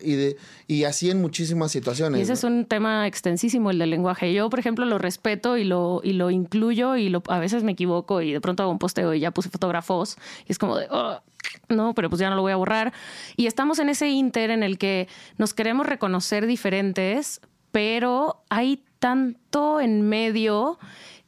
y, 0.00 0.14
de, 0.14 0.36
y 0.66 0.84
así 0.84 1.10
en 1.10 1.20
muchísimas 1.20 1.70
situaciones. 1.70 2.18
Y 2.18 2.22
ese 2.22 2.32
es 2.32 2.44
un 2.44 2.64
tema 2.64 3.06
extensísimo, 3.06 3.70
el 3.70 3.78
del 3.78 3.90
lenguaje. 3.90 4.32
Yo, 4.32 4.48
por 4.48 4.58
ejemplo, 4.58 4.86
lo 4.86 4.96
respeto 4.96 5.58
y 5.58 5.64
lo, 5.64 6.00
y 6.02 6.14
lo 6.14 6.30
incluyo 6.30 6.96
y 6.96 7.10
lo, 7.10 7.22
a 7.28 7.38
veces 7.38 7.64
me 7.64 7.72
equivoco 7.72 8.22
y 8.22 8.32
de 8.32 8.40
pronto 8.40 8.62
hago 8.62 8.72
un 8.72 8.78
posteo 8.78 9.12
y 9.12 9.20
ya 9.20 9.30
puse 9.30 9.50
fotógrafos 9.50 10.16
y 10.48 10.52
es 10.52 10.58
como 10.58 10.76
de, 10.78 10.86
oh, 10.90 11.20
no, 11.68 11.94
pero 11.94 12.08
pues 12.08 12.20
ya 12.20 12.30
no 12.30 12.36
lo 12.36 12.42
voy 12.42 12.52
a 12.52 12.56
borrar. 12.56 12.94
Y 13.36 13.46
estamos 13.46 13.78
en 13.78 13.90
ese 13.90 14.08
inter 14.08 14.50
en 14.50 14.62
el 14.62 14.78
que 14.78 15.08
nos 15.36 15.52
queremos 15.52 15.86
reconocer 15.86 16.46
diferentes, 16.46 17.42
pero 17.72 18.42
hay 18.48 18.82
tanto 18.98 19.80
en 19.80 20.08
medio 20.08 20.78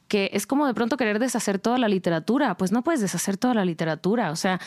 que 0.09 0.29
es 0.33 0.45
como 0.45 0.67
de 0.67 0.73
pronto 0.73 0.97
querer 0.97 1.19
deshacer 1.19 1.59
toda 1.59 1.77
la 1.77 1.87
literatura. 1.87 2.57
Pues 2.57 2.73
no 2.73 2.83
puedes 2.83 2.99
deshacer 2.99 3.37
toda 3.37 3.53
la 3.53 3.63
literatura. 3.63 4.31
O 4.31 4.35
sea, 4.35 4.59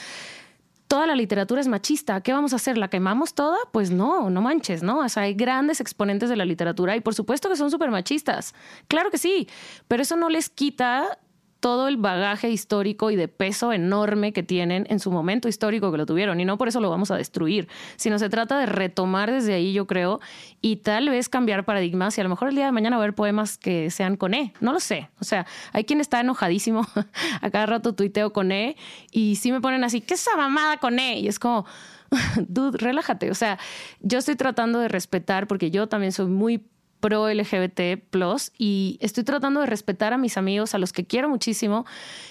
toda 0.86 1.07
la 1.07 1.14
literatura 1.14 1.61
es 1.61 1.68
machista. 1.68 2.22
¿Qué 2.22 2.32
vamos 2.32 2.53
a 2.53 2.57
hacer? 2.57 2.78
¿La 2.78 2.88
quemamos 2.88 3.34
toda? 3.34 3.59
Pues 3.72 3.90
no, 3.90 4.30
no 4.30 4.40
manches, 4.40 4.82
¿no? 4.82 5.01
O 5.01 5.09
sea, 5.09 5.24
hay 5.24 5.34
grandes 5.34 5.80
exponentes 5.80 6.30
de 6.30 6.36
la 6.36 6.45
literatura 6.45 6.97
y 6.97 7.01
por 7.01 7.14
supuesto 7.14 7.49
que 7.49 7.57
son 7.57 7.70
súper 7.70 7.90
machistas. 7.90 8.55
Claro 8.88 9.11
que 9.11 9.18
sí, 9.18 9.49
pero 9.88 10.03
eso 10.03 10.16
no 10.16 10.30
les 10.30 10.49
quita 10.49 11.18
todo 11.62 11.86
el 11.86 11.96
bagaje 11.96 12.50
histórico 12.50 13.12
y 13.12 13.16
de 13.16 13.28
peso 13.28 13.72
enorme 13.72 14.32
que 14.32 14.42
tienen 14.42 14.84
en 14.90 14.98
su 14.98 15.12
momento 15.12 15.46
histórico 15.46 15.92
que 15.92 15.96
lo 15.96 16.06
tuvieron. 16.06 16.40
Y 16.40 16.44
no 16.44 16.58
por 16.58 16.66
eso 16.66 16.80
lo 16.80 16.90
vamos 16.90 17.12
a 17.12 17.16
destruir, 17.16 17.68
sino 17.94 18.18
se 18.18 18.28
trata 18.28 18.58
de 18.58 18.66
retomar 18.66 19.30
desde 19.30 19.54
ahí, 19.54 19.72
yo 19.72 19.86
creo, 19.86 20.18
y 20.60 20.78
tal 20.78 21.08
vez 21.08 21.28
cambiar 21.28 21.64
paradigmas. 21.64 22.18
Y 22.18 22.20
a 22.20 22.24
lo 22.24 22.30
mejor 22.30 22.48
el 22.48 22.56
día 22.56 22.66
de 22.66 22.72
mañana 22.72 22.96
va 22.96 23.02
a 23.02 23.04
haber 23.04 23.14
poemas 23.14 23.58
que 23.58 23.92
sean 23.92 24.16
con 24.16 24.34
E. 24.34 24.52
No 24.58 24.72
lo 24.72 24.80
sé. 24.80 25.08
O 25.20 25.24
sea, 25.24 25.46
hay 25.72 25.84
quien 25.84 26.00
está 26.00 26.18
enojadísimo. 26.18 26.84
a 27.40 27.50
cada 27.50 27.66
rato 27.66 27.94
tuiteo 27.94 28.32
con 28.32 28.50
E 28.50 28.76
y 29.12 29.36
sí 29.36 29.52
me 29.52 29.60
ponen 29.60 29.84
así, 29.84 30.00
¿qué 30.00 30.14
es 30.14 30.20
esa 30.20 30.36
mamada 30.36 30.78
con 30.78 30.98
E? 30.98 31.20
Y 31.20 31.28
es 31.28 31.38
como 31.38 31.64
dude, 32.48 32.76
relájate. 32.76 33.30
O 33.30 33.34
sea, 33.34 33.58
yo 34.00 34.18
estoy 34.18 34.34
tratando 34.34 34.78
de 34.78 34.88
respetar, 34.88 35.46
porque 35.46 35.70
yo 35.70 35.88
también 35.88 36.10
soy 36.10 36.26
muy 36.26 36.66
pro 37.03 37.28
LGBT 37.28 38.00
plus 38.11 38.53
y 38.57 38.96
estoy 39.00 39.24
tratando 39.24 39.61
de 39.61 39.66
respetar 39.66 40.12
a 40.12 40.18
mis 40.18 40.36
amigos, 40.38 40.74
a 40.74 40.78
los 40.78 40.92
que 40.92 41.05
quiero 41.05 41.28
muchísimo 41.28 41.84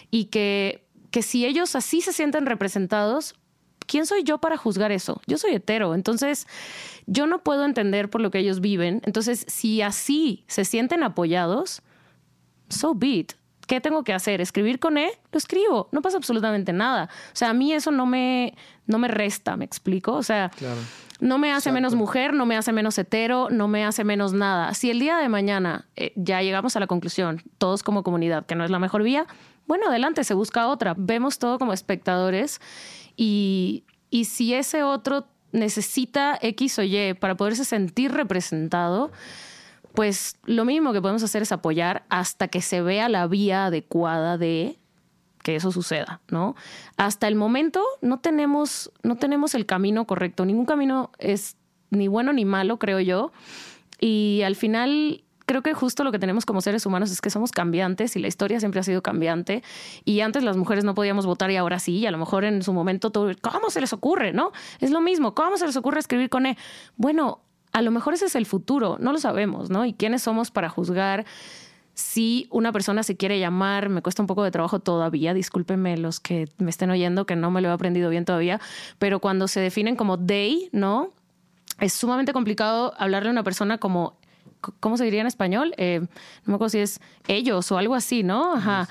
y 0.10 0.26
que, 0.26 0.88
que 1.12 1.22
si 1.22 1.46
ellos 1.46 1.76
así 1.76 2.00
se 2.00 2.14
sienten 2.14 2.46
representados, 2.46 3.36
¿quién 3.86 4.06
soy 4.06 4.24
yo 4.24 4.38
para 4.38 4.56
juzgar 4.56 4.94
eso? 4.94 5.22
Yo 5.28 5.38
soy 5.38 5.56
hetero, 5.56 5.94
entonces 5.94 6.48
yo 7.06 7.28
no 7.28 7.44
puedo 7.44 7.66
entender 7.66 8.10
por 8.10 8.22
lo 8.22 8.32
que 8.32 8.40
ellos 8.40 8.62
viven. 8.62 9.02
Entonces, 9.06 9.46
si 9.50 9.82
así 9.82 10.46
se 10.48 10.64
sienten 10.64 11.04
apoyados, 11.04 11.82
so 12.70 12.96
be 12.96 13.08
it. 13.08 13.34
¿Qué 13.72 13.80
tengo 13.80 14.04
que 14.04 14.12
hacer? 14.12 14.42
¿Escribir 14.42 14.80
con 14.80 14.98
E? 14.98 15.18
Lo 15.32 15.38
escribo. 15.38 15.88
No 15.94 16.02
pasa 16.02 16.18
absolutamente 16.18 16.74
nada. 16.74 17.08
O 17.28 17.36
sea, 17.38 17.52
a 17.52 17.54
mí 17.54 17.72
eso 17.72 17.90
no 17.90 18.06
me, 18.06 18.54
no 18.86 18.98
me 18.98 19.08
resta, 19.08 19.56
¿me 19.56 19.64
explico? 19.64 20.12
O 20.12 20.24
sea, 20.24 20.52
no 21.22 21.38
me 21.38 21.54
hace 21.54 21.72
menos 21.72 21.96
mujer, 21.96 22.34
no 22.34 22.46
me 22.46 22.58
hace 22.58 22.74
menos 22.74 22.98
hetero, 22.98 23.48
no 23.50 23.70
me 23.70 23.86
hace 23.86 24.04
menos 24.04 24.34
nada. 24.34 24.74
Si 24.74 24.92
el 24.92 25.00
día 25.00 25.20
de 25.20 25.30
mañana 25.30 25.88
eh, 25.96 26.12
ya 26.18 26.42
llegamos 26.42 26.76
a 26.76 26.82
la 26.82 26.88
conclusión, 26.88 27.44
todos 27.60 27.82
como 27.82 28.04
comunidad, 28.04 28.46
que 28.46 28.56
no 28.56 28.66
es 28.66 28.72
la 28.72 28.80
mejor 28.80 29.04
vía, 29.04 29.26
bueno, 29.68 29.88
adelante, 29.88 30.26
se 30.26 30.34
busca 30.34 30.68
otra. 30.68 30.94
Vemos 30.98 31.40
todo 31.40 31.58
como 31.58 31.72
espectadores 31.72 32.60
y, 33.16 33.86
y 34.10 34.26
si 34.26 34.54
ese 34.54 34.84
otro 34.84 35.28
necesita 35.54 36.38
X 36.42 36.78
o 36.78 36.84
Y 36.84 37.14
para 37.14 37.36
poderse 37.36 37.64
sentir 37.64 38.12
representado, 38.12 39.14
pues 39.94 40.38
lo 40.46 40.66
mínimo 40.66 40.94
que 40.94 41.02
podemos 41.02 41.24
hacer 41.24 41.42
es 41.42 41.52
apoyar 41.52 42.04
hasta 42.10 42.48
que 42.48 42.62
se 42.62 42.82
vea 42.82 43.10
la 43.10 43.28
vía 43.28 43.66
adecuada 43.66 44.38
de 44.38 44.78
que 45.44 45.56
eso 45.56 45.72
suceda, 45.72 46.22
¿no? 46.30 46.56
Hasta 46.98 47.28
el 47.28 47.36
momento 47.36 47.84
no 48.02 48.20
tenemos, 48.20 48.92
no 49.04 49.16
tenemos 49.18 49.56
el 49.56 49.66
camino 49.66 50.06
correcto. 50.06 50.46
Ningún 50.46 50.66
camino 50.66 51.12
es 51.18 51.58
ni 51.90 52.08
bueno 52.08 52.32
ni 52.32 52.46
malo, 52.46 52.78
creo 52.78 53.00
yo. 53.00 53.32
Y 54.00 54.42
al 54.46 54.56
final 54.56 55.24
creo 55.46 55.64
que 55.64 55.74
justo 55.74 56.04
lo 56.04 56.12
que 56.12 56.20
tenemos 56.20 56.46
como 56.46 56.62
seres 56.62 56.86
humanos 56.86 57.12
es 57.12 57.20
que 57.20 57.30
somos 57.30 57.52
cambiantes 57.52 58.16
y 58.16 58.20
la 58.20 58.28
historia 58.28 58.60
siempre 58.60 58.80
ha 58.80 58.84
sido 58.84 59.02
cambiante. 59.02 59.64
Y 60.06 60.22
antes 60.22 60.44
las 60.44 60.58
mujeres 60.58 60.84
no 60.84 60.96
podíamos 60.96 61.26
votar 61.26 61.52
y 61.52 61.58
ahora 61.58 61.80
sí. 61.80 61.98
Y 61.98 62.06
a 62.06 62.12
lo 62.12 62.18
mejor 62.18 62.46
en 62.46 62.62
su 62.62 62.72
momento 62.72 63.10
todo, 63.10 63.32
¿cómo 63.42 63.70
se 63.70 63.82
les 63.82 63.94
ocurre? 63.94 64.32
¿No? 64.32 64.52
Es 64.80 64.92
lo 64.92 65.02
mismo. 65.02 65.36
¿Cómo 65.36 65.58
se 65.58 65.66
les 65.66 65.76
ocurre 65.76 66.00
escribir 66.00 66.30
con 66.30 66.46
E? 66.46 66.58
Bueno, 66.96 67.42
a 67.72 67.82
lo 67.82 67.92
mejor 67.92 68.14
ese 68.14 68.26
es 68.26 68.36
el 68.36 68.46
futuro, 68.46 68.98
no 69.00 69.12
lo 69.12 69.18
sabemos, 69.18 69.70
¿no? 69.70 69.86
¿Y 69.86 69.94
quiénes 69.94 70.24
somos 70.24 70.52
para 70.52 70.70
juzgar 70.70 71.26
si 71.94 72.48
una 72.50 72.72
persona 72.72 73.04
se 73.04 73.18
quiere 73.18 73.40
llamar? 73.40 73.90
Me 73.90 74.02
cuesta 74.02 74.22
un 74.22 74.28
poco 74.28 74.44
de 74.44 74.52
trabajo 74.52 74.80
todavía, 74.80 75.34
discúlpenme 75.34 75.98
los 75.98 76.20
que 76.20 76.48
me 76.58 76.70
estén 76.70 76.90
oyendo, 76.90 77.26
que 77.26 77.36
no 77.36 77.52
me 77.52 77.62
lo 77.62 77.70
he 77.70 77.72
aprendido 77.72 78.10
bien 78.10 78.26
todavía, 78.26 78.60
pero 79.00 79.20
cuando 79.20 79.48
se 79.48 79.60
definen 79.60 79.96
como 79.96 80.20
they, 80.20 80.70
¿no? 80.72 81.12
Es 81.80 81.94
sumamente 81.94 82.34
complicado 82.34 82.94
hablarle 82.98 83.30
a 83.30 83.32
una 83.32 83.44
persona 83.44 83.78
como 83.78 84.18
¿cómo 84.80 84.98
se 84.98 85.04
diría 85.04 85.22
en 85.22 85.28
español? 85.28 85.74
Eh, 85.78 86.00
no 86.02 86.08
me 86.46 86.56
acuerdo 86.56 86.70
si 86.70 86.80
es 86.80 87.02
ellos 87.28 87.72
o 87.72 87.78
algo 87.78 87.96
así, 87.96 88.24
¿no? 88.24 88.54
Ajá. 88.54 88.88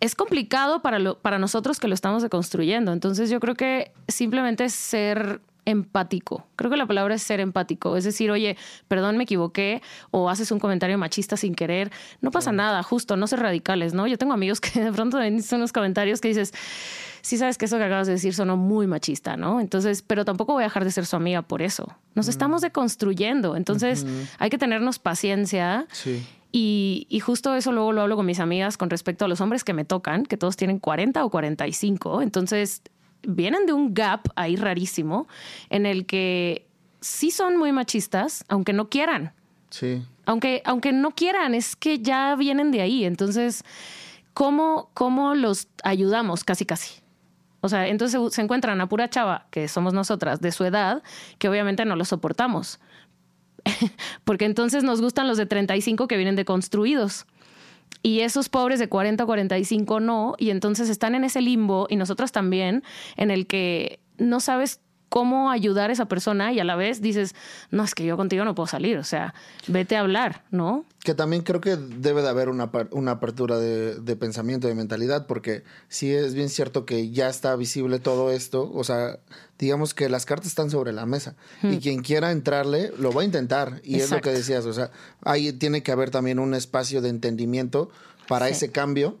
Es 0.00 0.14
complicado 0.14 0.80
para, 0.80 0.98
lo, 0.98 1.18
para 1.18 1.38
nosotros 1.38 1.80
que 1.80 1.88
lo 1.88 1.94
estamos 1.94 2.22
deconstruyendo. 2.22 2.92
Entonces 2.92 3.30
yo 3.30 3.40
creo 3.40 3.54
que 3.54 3.92
simplemente 4.06 4.68
ser 4.70 5.40
empático. 5.68 6.46
Creo 6.56 6.70
que 6.70 6.78
la 6.78 6.86
palabra 6.86 7.14
es 7.14 7.22
ser 7.22 7.40
empático. 7.40 7.96
Es 7.96 8.04
decir, 8.04 8.30
oye, 8.30 8.56
perdón, 8.88 9.18
me 9.18 9.24
equivoqué 9.24 9.82
o 10.10 10.30
haces 10.30 10.50
un 10.50 10.58
comentario 10.58 10.96
machista 10.96 11.36
sin 11.36 11.54
querer. 11.54 11.92
No 12.22 12.30
pasa 12.30 12.52
nada, 12.52 12.82
justo, 12.82 13.16
no 13.18 13.26
ser 13.26 13.40
radicales, 13.40 13.92
¿no? 13.92 14.06
Yo 14.06 14.16
tengo 14.16 14.32
amigos 14.32 14.60
que 14.60 14.80
de 14.84 14.92
pronto 14.92 15.18
dicen 15.18 15.58
unos 15.58 15.72
comentarios 15.72 16.22
que 16.22 16.28
dices, 16.28 16.54
sí 17.20 17.36
sabes 17.36 17.58
que 17.58 17.66
eso 17.66 17.76
que 17.76 17.84
acabas 17.84 18.06
de 18.06 18.14
decir 18.14 18.34
sonó 18.34 18.56
muy 18.56 18.86
machista, 18.86 19.36
¿no? 19.36 19.60
Entonces, 19.60 20.00
pero 20.00 20.24
tampoco 20.24 20.54
voy 20.54 20.62
a 20.62 20.66
dejar 20.66 20.84
de 20.84 20.90
ser 20.90 21.04
su 21.04 21.16
amiga 21.16 21.42
por 21.42 21.60
eso. 21.60 21.86
Nos 22.14 22.28
mm. 22.28 22.30
estamos 22.30 22.62
deconstruyendo. 22.62 23.54
Entonces, 23.54 24.06
hay 24.38 24.48
que 24.48 24.56
tenernos 24.56 24.98
paciencia. 24.98 25.86
Sí. 25.92 26.26
Y, 26.50 27.06
y, 27.10 27.20
justo 27.20 27.54
eso 27.54 27.72
luego 27.72 27.92
lo 27.92 28.00
hablo 28.00 28.16
con 28.16 28.24
mis 28.24 28.40
amigas 28.40 28.78
con 28.78 28.88
respecto 28.88 29.26
a 29.26 29.28
los 29.28 29.42
hombres 29.42 29.64
que 29.64 29.74
me 29.74 29.84
tocan, 29.84 30.24
que 30.24 30.38
todos 30.38 30.56
tienen 30.56 30.78
40 30.78 31.22
o 31.22 31.28
45. 31.28 32.22
Entonces, 32.22 32.80
vienen 33.22 33.66
de 33.66 33.72
un 33.72 33.94
gap 33.94 34.28
ahí 34.36 34.56
rarísimo 34.56 35.28
en 35.70 35.86
el 35.86 36.06
que 36.06 36.66
sí 37.00 37.30
son 37.30 37.56
muy 37.56 37.72
machistas, 37.72 38.44
aunque 38.48 38.72
no 38.72 38.88
quieran. 38.88 39.32
Sí. 39.70 40.02
Aunque, 40.26 40.62
aunque 40.64 40.92
no 40.92 41.12
quieran, 41.12 41.54
es 41.54 41.76
que 41.76 42.00
ya 42.00 42.34
vienen 42.36 42.70
de 42.70 42.80
ahí. 42.80 43.04
Entonces, 43.04 43.64
¿cómo, 44.34 44.90
cómo 44.94 45.34
los 45.34 45.68
ayudamos? 45.82 46.44
Casi, 46.44 46.66
casi. 46.66 47.00
O 47.60 47.68
sea, 47.68 47.88
entonces 47.88 48.20
se 48.32 48.40
encuentran 48.40 48.80
a 48.80 48.88
pura 48.88 49.10
chava, 49.10 49.46
que 49.50 49.68
somos 49.68 49.92
nosotras, 49.92 50.40
de 50.40 50.52
su 50.52 50.64
edad, 50.64 51.02
que 51.38 51.48
obviamente 51.48 51.84
no 51.84 51.96
lo 51.96 52.04
soportamos. 52.04 52.78
Porque 54.24 54.44
entonces 54.44 54.84
nos 54.84 55.00
gustan 55.00 55.26
los 55.26 55.38
de 55.38 55.46
35 55.46 56.06
que 56.06 56.16
vienen 56.16 56.36
deconstruidos. 56.36 57.26
Y 58.02 58.20
esos 58.20 58.48
pobres 58.48 58.78
de 58.78 58.88
40 58.88 59.24
o 59.24 59.26
45 59.26 60.00
no, 60.00 60.34
y 60.38 60.50
entonces 60.50 60.88
están 60.88 61.14
en 61.14 61.24
ese 61.24 61.40
limbo, 61.40 61.86
y 61.90 61.96
nosotros 61.96 62.32
también, 62.32 62.84
en 63.16 63.30
el 63.30 63.46
que 63.46 64.00
no 64.18 64.40
sabes 64.40 64.80
cómo 65.08 65.50
ayudar 65.50 65.90
a 65.90 65.92
esa 65.92 66.06
persona 66.06 66.52
y 66.52 66.60
a 66.60 66.64
la 66.64 66.76
vez 66.76 67.00
dices, 67.00 67.34
no, 67.70 67.84
es 67.84 67.94
que 67.94 68.04
yo 68.04 68.16
contigo 68.16 68.44
no 68.44 68.54
puedo 68.54 68.66
salir, 68.66 68.98
o 68.98 69.04
sea, 69.04 69.34
vete 69.66 69.96
a 69.96 70.00
hablar, 70.00 70.44
¿no? 70.50 70.84
Que 71.02 71.14
también 71.14 71.42
creo 71.42 71.60
que 71.60 71.76
debe 71.76 72.22
de 72.22 72.28
haber 72.28 72.48
una, 72.48 72.70
una 72.90 73.12
apertura 73.12 73.58
de, 73.58 73.94
de, 73.96 74.16
pensamiento, 74.16 74.68
de 74.68 74.74
mentalidad, 74.74 75.26
porque 75.26 75.64
sí 75.88 76.12
es 76.12 76.34
bien 76.34 76.48
cierto 76.48 76.84
que 76.84 77.10
ya 77.10 77.28
está 77.28 77.56
visible 77.56 77.98
todo 77.98 78.30
esto, 78.30 78.70
o 78.72 78.84
sea, 78.84 79.18
digamos 79.58 79.94
que 79.94 80.08
las 80.08 80.26
cartas 80.26 80.48
están 80.48 80.70
sobre 80.70 80.92
la 80.92 81.06
mesa 81.06 81.36
y 81.62 81.66
hmm. 81.76 81.80
quien 81.80 82.02
quiera 82.02 82.30
entrarle 82.30 82.92
lo 82.98 83.12
va 83.12 83.22
a 83.22 83.24
intentar, 83.24 83.80
y 83.84 83.96
es 83.96 84.10
lo 84.10 84.20
que 84.20 84.30
decías, 84.30 84.66
o 84.66 84.72
sea, 84.72 84.90
ahí 85.22 85.52
tiene 85.52 85.82
que 85.82 85.92
haber 85.92 86.10
también 86.10 86.38
un 86.38 86.54
espacio 86.54 87.00
de 87.00 87.08
entendimiento 87.08 87.90
para 88.28 88.48
ese 88.48 88.70
cambio 88.70 89.16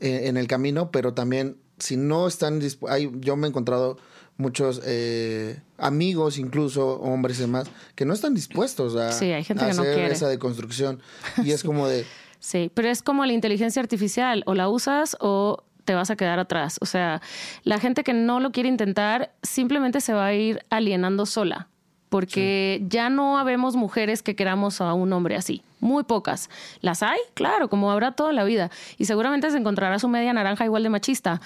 eh, 0.00 0.22
en 0.24 0.36
el 0.36 0.46
camino, 0.46 0.90
pero 0.90 1.14
también 1.14 1.56
si 1.78 1.96
no 1.96 2.26
están 2.26 2.60
dispuestos, 2.60 3.10
yo 3.20 3.36
me 3.36 3.46
he 3.46 3.50
encontrado 3.50 3.96
muchos 4.36 4.80
eh, 4.84 5.60
amigos, 5.78 6.38
incluso 6.38 7.00
hombres 7.00 7.38
y 7.38 7.42
demás, 7.42 7.68
que 7.94 8.04
no 8.04 8.14
están 8.14 8.34
dispuestos 8.34 8.96
a, 8.96 9.08
hacer 9.08 10.12
esa 10.12 10.28
deconstrucción. 10.28 11.00
Y 11.44 11.52
es 11.52 11.62
como 11.62 11.86
de... 11.88 12.04
Sí, 12.38 12.70
pero 12.74 12.88
es 12.88 13.02
como 13.02 13.24
la 13.24 13.32
inteligencia 13.32 13.80
artificial, 13.80 14.42
o 14.46 14.54
la 14.54 14.68
usas 14.68 15.16
o 15.20 15.62
te 15.84 15.94
vas 15.94 16.10
a 16.10 16.16
quedar 16.16 16.38
atrás. 16.38 16.78
O 16.80 16.86
sea, 16.86 17.22
la 17.62 17.78
gente 17.78 18.04
que 18.04 18.12
no 18.12 18.40
lo 18.40 18.52
quiere 18.52 18.68
intentar 18.68 19.32
simplemente 19.42 20.00
se 20.00 20.12
va 20.12 20.26
a 20.26 20.34
ir 20.34 20.64
alienando 20.70 21.26
sola, 21.26 21.68
porque 22.08 22.82
ya 22.88 23.08
no 23.08 23.38
habemos 23.38 23.76
mujeres 23.76 24.22
que 24.22 24.36
queramos 24.36 24.80
a 24.80 24.92
un 24.94 25.12
hombre 25.12 25.36
así. 25.36 25.62
Muy 25.80 26.04
pocas. 26.04 26.48
¿Las 26.80 27.02
hay? 27.02 27.18
Claro, 27.34 27.68
como 27.68 27.90
habrá 27.90 28.12
toda 28.12 28.32
la 28.32 28.44
vida. 28.44 28.70
Y 28.98 29.04
seguramente 29.06 29.50
se 29.50 29.58
encontrará 29.58 29.98
su 29.98 30.08
media 30.08 30.32
naranja 30.32 30.64
igual 30.64 30.82
de 30.82 30.90
machista 30.90 31.40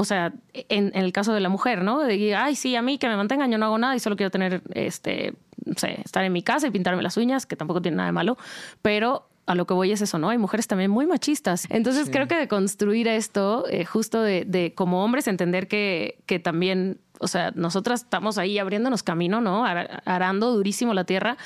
o 0.00 0.04
sea, 0.04 0.32
en, 0.54 0.92
el 0.94 1.12
caso 1.12 1.34
de 1.34 1.40
la 1.40 1.48
mujer, 1.48 1.82
¿no? 1.82 2.04
De 2.04 2.36
ay, 2.36 2.54
sí, 2.54 2.76
a 2.76 2.82
mí 2.82 2.98
que 2.98 3.08
me 3.08 3.16
mantengan, 3.16 3.50
yo 3.50 3.58
no 3.58 3.66
hago 3.66 3.78
nada 3.78 3.96
y 3.96 3.98
solo 3.98 4.14
quiero 4.14 4.30
tener, 4.30 4.62
este, 4.72 5.34
no 5.64 5.74
sé, 5.76 6.00
estar 6.04 6.24
en 6.24 6.32
mi 6.32 6.40
casa 6.40 6.68
y 6.68 6.70
pintarme 6.70 7.02
las 7.02 7.16
uñas, 7.16 7.46
que 7.46 7.56
tampoco 7.56 7.82
tiene 7.82 7.96
nada 7.96 8.06
de 8.06 8.12
malo, 8.12 8.38
pero 8.80 9.28
a 9.46 9.56
lo 9.56 9.66
que 9.66 9.74
voy 9.74 9.90
es 9.90 10.00
eso, 10.00 10.20
¿no? 10.20 10.28
Hay 10.28 10.38
mujeres 10.38 10.68
también 10.68 10.92
muy 10.92 11.08
machistas. 11.08 11.66
Entonces 11.68 12.10
creo 12.12 12.28
que 12.28 12.36
de 12.36 12.46
construir 12.46 13.08
esto, 13.08 13.64
eh, 13.68 13.84
justo 13.84 14.22
de, 14.22 14.44
de, 14.44 14.72
como 14.72 15.02
hombres, 15.02 15.26
entender 15.26 15.66
que, 15.66 16.20
que 16.26 16.38
también, 16.38 17.00
o 17.18 17.26
sea, 17.26 17.50
nosotras 17.56 18.02
estamos 18.02 18.38
ahí 18.38 18.60
abriéndonos 18.60 19.02
camino, 19.02 19.40
¿no? 19.40 19.64
Arando 19.64 20.54
durísimo 20.54 20.94
la 20.94 21.02
tierra 21.02 21.38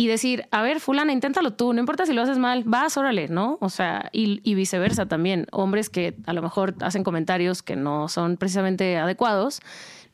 y 0.00 0.06
decir, 0.06 0.46
a 0.50 0.62
ver, 0.62 0.80
fulana, 0.80 1.12
inténtalo 1.12 1.52
tú, 1.52 1.74
no 1.74 1.80
importa 1.80 2.06
si 2.06 2.14
lo 2.14 2.22
haces 2.22 2.38
mal, 2.38 2.62
vas, 2.64 2.96
órale, 2.96 3.28
¿no? 3.28 3.58
O 3.60 3.68
sea, 3.68 4.08
y, 4.12 4.54
viceversa 4.54 5.04
también. 5.04 5.46
Hombres 5.52 5.90
que 5.90 6.16
a 6.24 6.32
lo 6.32 6.40
mejor 6.40 6.74
hacen 6.80 7.04
comentarios 7.04 7.62
que 7.62 7.76
no 7.76 8.08
son 8.08 8.38
precisamente 8.38 8.96
adecuados, 8.96 9.60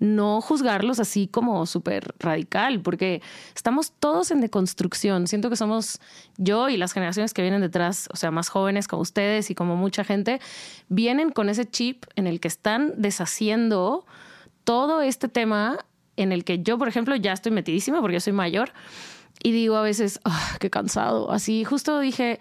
no 0.01 0.41
juzgarlos 0.41 0.99
así 0.99 1.28
como 1.28 1.66
súper 1.66 2.16
radical, 2.18 2.80
porque 2.80 3.22
estamos 3.55 3.93
todos 3.93 4.32
en 4.32 4.41
deconstrucción. 4.41 5.28
Siento 5.28 5.51
que 5.51 5.57
somos 5.57 6.01
yo 6.37 6.68
y 6.68 6.76
las 6.76 6.93
generaciones 6.93 7.32
que 7.32 7.43
vienen 7.43 7.61
detrás, 7.61 8.09
o 8.12 8.16
sea, 8.16 8.32
más 8.32 8.49
jóvenes 8.49 8.89
como 8.89 9.03
ustedes 9.03 9.53
y 9.53 9.55
como 9.55 9.76
mucha 9.76 10.03
gente, 10.03 10.41
vienen 10.89 11.30
con 11.30 11.49
ese 11.49 11.64
chip 11.64 12.07
en 12.16 12.26
el 12.26 12.41
que 12.41 12.49
están 12.49 12.95
deshaciendo 12.97 14.05
todo 14.64 15.01
este 15.03 15.28
tema 15.28 15.78
en 16.16 16.32
el 16.32 16.43
que 16.43 16.61
yo, 16.61 16.76
por 16.76 16.89
ejemplo, 16.89 17.14
ya 17.14 17.32
estoy 17.32 17.53
metidísima 17.53 18.01
porque 18.01 18.14
yo 18.14 18.20
soy 18.20 18.32
mayor 18.32 18.72
y 19.43 19.53
digo 19.53 19.76
a 19.76 19.82
veces, 19.82 20.20
ah, 20.24 20.57
qué 20.61 20.70
cansado. 20.70 21.30
Así, 21.30 21.64
justo 21.64 22.01
dije, 22.01 22.39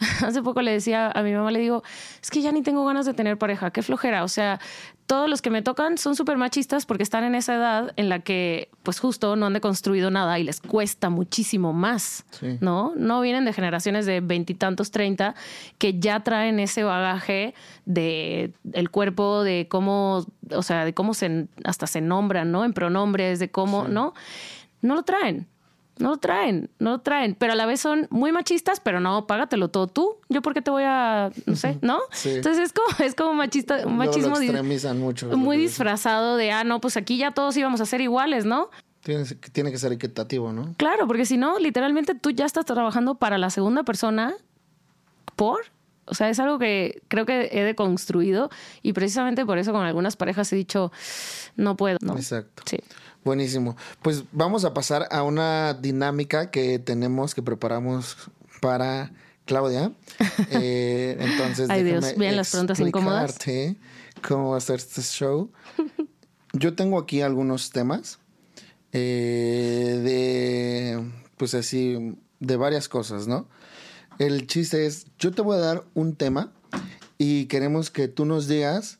hace 0.26 0.42
poco 0.42 0.62
le 0.62 0.72
decía 0.72 1.10
a 1.10 1.22
mi 1.22 1.32
mamá, 1.32 1.50
le 1.50 1.58
digo, 1.58 1.82
es 2.22 2.30
que 2.30 2.40
ya 2.40 2.52
ni 2.52 2.62
tengo 2.62 2.84
ganas 2.84 3.06
de 3.06 3.14
tener 3.14 3.36
pareja, 3.38 3.70
qué 3.70 3.82
flojera. 3.82 4.24
O 4.24 4.28
sea, 4.28 4.58
todos 5.06 5.28
los 5.28 5.42
que 5.42 5.50
me 5.50 5.60
tocan 5.60 5.98
son 5.98 6.16
súper 6.16 6.38
machistas 6.38 6.86
porque 6.86 7.02
están 7.02 7.24
en 7.24 7.34
esa 7.34 7.56
edad 7.56 7.92
en 7.96 8.08
la 8.08 8.20
que, 8.20 8.70
pues 8.82 8.98
justo, 8.98 9.36
no 9.36 9.46
han 9.46 9.52
deconstruido 9.52 10.10
nada 10.10 10.38
y 10.38 10.44
les 10.44 10.60
cuesta 10.60 11.10
muchísimo 11.10 11.72
más, 11.72 12.24
¿no? 12.60 12.92
No 12.96 13.20
vienen 13.20 13.44
de 13.44 13.52
generaciones 13.52 14.06
de 14.06 14.20
veintitantos, 14.20 14.90
treinta, 14.90 15.34
que 15.78 15.98
ya 15.98 16.20
traen 16.20 16.60
ese 16.60 16.84
bagaje 16.84 17.54
de 17.84 18.52
el 18.72 18.90
cuerpo, 18.90 19.42
de 19.42 19.66
cómo, 19.68 20.24
o 20.50 20.62
sea, 20.62 20.84
de 20.84 20.94
cómo 20.94 21.12
se, 21.12 21.48
hasta 21.64 21.86
se 21.86 22.00
nombran, 22.00 22.52
¿no? 22.52 22.64
En 22.64 22.72
pronombres, 22.72 23.38
de 23.38 23.50
cómo, 23.50 23.88
¿no? 23.88 24.14
No 24.80 24.94
lo 24.94 25.02
traen. 25.02 25.46
No 26.00 26.10
lo 26.10 26.16
traen, 26.16 26.70
no 26.78 26.90
lo 26.90 27.00
traen, 27.00 27.34
pero 27.34 27.52
a 27.52 27.56
la 27.56 27.66
vez 27.66 27.80
son 27.80 28.06
muy 28.10 28.32
machistas, 28.32 28.80
pero 28.80 29.00
no, 29.00 29.26
págatelo 29.26 29.68
todo 29.68 29.86
tú. 29.86 30.16
Yo 30.28 30.42
por 30.42 30.54
qué 30.54 30.62
te 30.62 30.70
voy 30.70 30.84
a, 30.84 31.30
no 31.46 31.56
sé, 31.56 31.78
¿no? 31.82 32.00
Entonces 32.24 32.58
es 32.58 32.72
como, 32.72 32.88
es 33.04 33.14
como 33.14 33.34
machista, 33.34 33.86
un 33.86 33.96
machismo 33.96 34.36
mucho. 34.94 35.36
Muy 35.36 35.56
disfrazado 35.58 36.36
de, 36.36 36.50
ah, 36.50 36.64
no, 36.64 36.80
pues 36.80 36.96
aquí 36.96 37.18
ya 37.18 37.32
todos 37.32 37.56
íbamos 37.56 37.80
a 37.80 37.86
ser 37.86 38.00
iguales, 38.00 38.44
¿no? 38.44 38.70
Tiene, 39.02 39.24
tiene 39.52 39.70
que 39.70 39.78
ser 39.78 39.92
equitativo, 39.92 40.52
¿no? 40.52 40.74
Claro, 40.76 41.06
porque 41.06 41.24
si 41.24 41.36
no, 41.36 41.58
literalmente 41.58 42.14
tú 42.14 42.30
ya 42.30 42.44
estás 42.44 42.64
trabajando 42.66 43.16
para 43.16 43.38
la 43.38 43.50
segunda 43.50 43.82
persona 43.82 44.34
por 45.36 45.60
o 46.06 46.14
sea, 46.14 46.28
es 46.28 46.38
algo 46.40 46.58
que 46.58 47.02
creo 47.08 47.26
que 47.26 47.50
he 47.52 47.62
deconstruido 47.62 48.50
y 48.82 48.92
precisamente 48.92 49.46
por 49.46 49.58
eso 49.58 49.72
con 49.72 49.82
algunas 49.82 50.16
parejas 50.16 50.52
he 50.52 50.56
dicho, 50.56 50.92
no 51.56 51.76
puedo. 51.76 51.98
¿no? 52.00 52.16
Exacto. 52.16 52.62
Sí. 52.66 52.78
Buenísimo. 53.24 53.76
Pues 54.02 54.24
vamos 54.32 54.64
a 54.64 54.72
pasar 54.72 55.06
a 55.10 55.22
una 55.22 55.74
dinámica 55.74 56.50
que 56.50 56.78
tenemos, 56.78 57.34
que 57.34 57.42
preparamos 57.42 58.16
para 58.60 59.12
Claudia. 59.44 59.92
Eh, 60.52 61.16
entonces, 61.20 61.70
Ay 61.70 61.84
Dios, 61.84 62.16
bien 62.16 62.36
las 62.36 62.50
preguntas 62.50 62.80
incómodas. 62.80 63.38
cómo 64.26 64.50
va 64.50 64.56
a 64.56 64.60
ser 64.60 64.76
este 64.76 65.02
show. 65.02 65.50
Yo 66.52 66.74
tengo 66.74 66.98
aquí 66.98 67.20
algunos 67.20 67.70
temas 67.70 68.18
eh, 68.92 70.00
de, 70.02 71.10
pues 71.36 71.54
así, 71.54 72.16
de 72.40 72.56
varias 72.56 72.88
cosas, 72.88 73.28
¿no? 73.28 73.48
El 74.20 74.46
chiste 74.46 74.86
es, 74.86 75.06
yo 75.18 75.32
te 75.32 75.42
voy 75.42 75.56
a 75.56 75.60
dar 75.60 75.84
un 75.94 76.14
tema 76.14 76.52
y 77.18 77.46
queremos 77.46 77.90
que 77.90 78.06
tú 78.06 78.24
nos 78.24 78.46
digas 78.46 78.98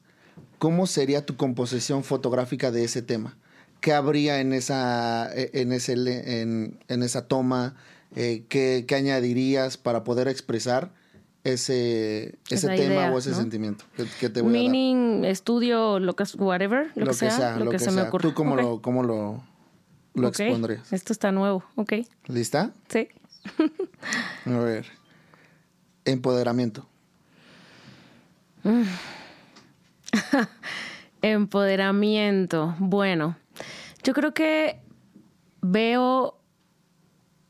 cómo 0.59 0.87
sería 0.87 1.25
tu 1.25 1.37
composición 1.37 2.03
fotográfica 2.03 2.71
de 2.71 2.85
ese 2.85 3.03
tema 3.03 3.37
qué 3.81 3.93
habría 3.93 4.41
en 4.41 4.53
esa, 4.53 5.31
e, 5.35 5.51
en 5.55 5.73
ese, 5.73 5.93
en, 6.41 6.79
en 6.89 7.03
esa 7.03 7.27
toma, 7.27 7.75
eh, 8.14 8.45
qué, 8.49 8.85
qué, 8.87 8.95
añadirías 8.95 9.77
para 9.77 10.05
poder 10.05 10.29
expresar 10.29 10.93
ese, 11.45 12.39
ese 12.51 12.68
tema 12.77 13.11
o 13.11 13.18
ese 13.18 13.35
sentimiento 13.35 13.85
que, 14.21 14.29
te 14.29 14.43
voy 14.43 14.53
Meaning, 14.53 15.18
a 15.18 15.23
dar. 15.23 15.31
estudio, 15.31 15.99
lo 15.99 16.14
que 16.14 16.25
whatever, 16.39 16.91
lo, 16.95 17.07
que, 17.07 17.14
sea, 17.14 17.57
lo, 17.57 17.71
que, 17.71 17.79
se 17.79 17.91
me 17.91 18.03
ocurre. 18.03 18.29
¿Tú 18.29 18.35
cómo 18.35 18.57
lo, 18.57 18.83
cómo 18.83 19.03
lo, 19.03 19.43
lo 20.14 20.29
expondrías? 20.29 20.93
Esto 20.93 21.12
está 21.12 21.33
nuevo, 21.33 21.64
ok. 21.77 21.95
¿Lista? 22.27 22.73
Sí. 22.89 23.09
a 24.45 24.59
ver. 24.59 24.99
Empoderamiento. 26.11 26.87
Empoderamiento. 31.23 32.75
Bueno, 32.79 33.37
yo 34.03 34.13
creo 34.13 34.35
que 34.35 34.81
veo. 35.61 36.37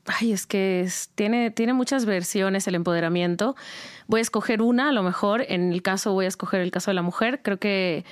Ay, 0.05 0.31
es 0.31 0.45
que 0.45 0.87
tiene, 1.15 1.51
tiene 1.51 1.73
muchas 1.73 2.05
versiones 2.05 2.67
el 2.67 2.75
empoderamiento. 2.75 3.55
Voy 4.07 4.19
a 4.19 4.21
escoger 4.21 4.61
una, 4.61 4.89
a 4.89 4.91
lo 4.91 5.03
mejor. 5.03 5.45
En 5.47 5.71
el 5.71 5.81
caso, 5.81 6.13
voy 6.13 6.25
a 6.25 6.27
escoger 6.27 6.61
el 6.61 6.71
caso 6.71 6.91
de 6.91 6.95
la 6.95 7.01
mujer. 7.01 7.41
Creo 7.43 7.57
que, 7.57 8.05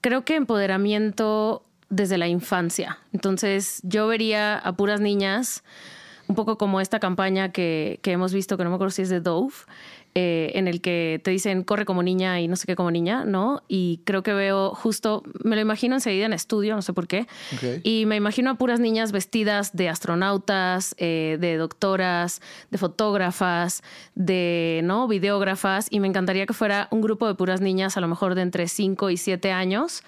creo 0.00 0.24
que 0.24 0.36
empoderamiento 0.36 1.62
desde 1.88 2.18
la 2.18 2.28
infancia. 2.28 2.98
Entonces, 3.12 3.80
yo 3.82 4.06
vería 4.06 4.58
a 4.58 4.72
puras 4.72 5.00
niñas, 5.00 5.64
un 6.28 6.34
poco 6.34 6.58
como 6.58 6.80
esta 6.80 7.00
campaña 7.00 7.52
que, 7.52 7.98
que 8.02 8.12
hemos 8.12 8.32
visto, 8.32 8.56
que 8.56 8.64
no 8.64 8.70
me 8.70 8.76
acuerdo 8.76 8.92
si 8.92 9.02
es 9.02 9.08
de 9.08 9.20
Dove, 9.20 9.54
eh, 10.16 10.52
en 10.54 10.68
el 10.68 10.80
que 10.80 11.20
te 11.24 11.32
dicen 11.32 11.64
corre 11.64 11.84
como 11.84 12.04
niña 12.04 12.40
y 12.40 12.46
no 12.46 12.54
sé 12.54 12.68
qué 12.68 12.76
como 12.76 12.92
niña, 12.92 13.24
¿no? 13.24 13.64
Y 13.66 14.00
creo 14.04 14.22
que 14.22 14.32
veo 14.32 14.70
justo, 14.70 15.24
me 15.42 15.56
lo 15.56 15.62
imagino 15.62 15.96
enseguida 15.96 16.26
en 16.26 16.32
estudio, 16.32 16.76
no 16.76 16.82
sé 16.82 16.92
por 16.92 17.08
qué, 17.08 17.26
y 17.82 18.06
me 18.06 18.14
imagino 18.14 18.50
a 18.50 18.54
puras 18.54 18.78
niñas 18.78 19.10
vestidas 19.10 19.74
de 19.74 19.88
astronautas, 19.88 20.94
eh, 20.98 21.36
de 21.40 21.56
doctoras, 21.56 22.40
de 22.70 22.78
fotógrafas, 22.78 23.82
de, 24.14 24.82
¿no? 24.84 25.08
Videógrafas, 25.08 25.88
y 25.90 25.98
me 25.98 26.06
encantaría 26.06 26.46
que 26.46 26.54
fuera 26.54 26.86
un 26.92 27.00
grupo 27.00 27.26
de 27.26 27.34
puras 27.34 27.60
niñas, 27.60 27.96
a 27.96 28.00
lo 28.00 28.06
mejor 28.06 28.36
de 28.36 28.42
entre 28.42 28.68
5 28.68 29.10
y 29.10 29.16
7 29.16 29.50
años, 29.50 30.04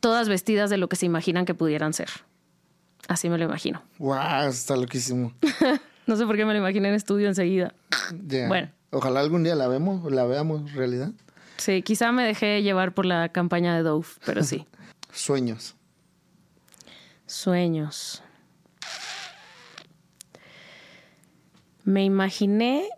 todas 0.00 0.30
vestidas 0.30 0.70
de 0.70 0.78
lo 0.78 0.88
que 0.88 0.96
se 0.96 1.04
imaginan 1.04 1.44
que 1.44 1.52
pudieran 1.52 1.92
ser. 1.92 2.08
Así 3.08 3.28
me 3.28 3.38
lo 3.38 3.44
imagino. 3.44 3.82
¡Wow! 3.98 4.48
Está 4.48 4.76
loquísimo. 4.76 5.32
no 6.06 6.16
sé 6.16 6.26
por 6.26 6.36
qué 6.36 6.44
me 6.44 6.52
lo 6.52 6.58
imaginé 6.58 6.88
en 6.88 6.94
estudio 6.94 7.28
enseguida. 7.28 7.74
Bueno. 8.48 8.70
Ojalá 8.90 9.20
algún 9.20 9.44
día 9.44 9.54
la 9.54 9.68
vemos, 9.68 10.10
la 10.10 10.24
veamos 10.24 10.72
realidad. 10.72 11.10
Sí, 11.56 11.82
quizá 11.82 12.10
me 12.10 12.24
dejé 12.24 12.62
llevar 12.62 12.94
por 12.94 13.06
la 13.06 13.28
campaña 13.28 13.76
de 13.76 13.82
Dove, 13.82 14.06
pero 14.24 14.42
sí. 14.42 14.66
Sueños. 15.12 15.76
Sueños. 17.26 18.22
Me 21.84 22.04
imaginé 22.04 22.88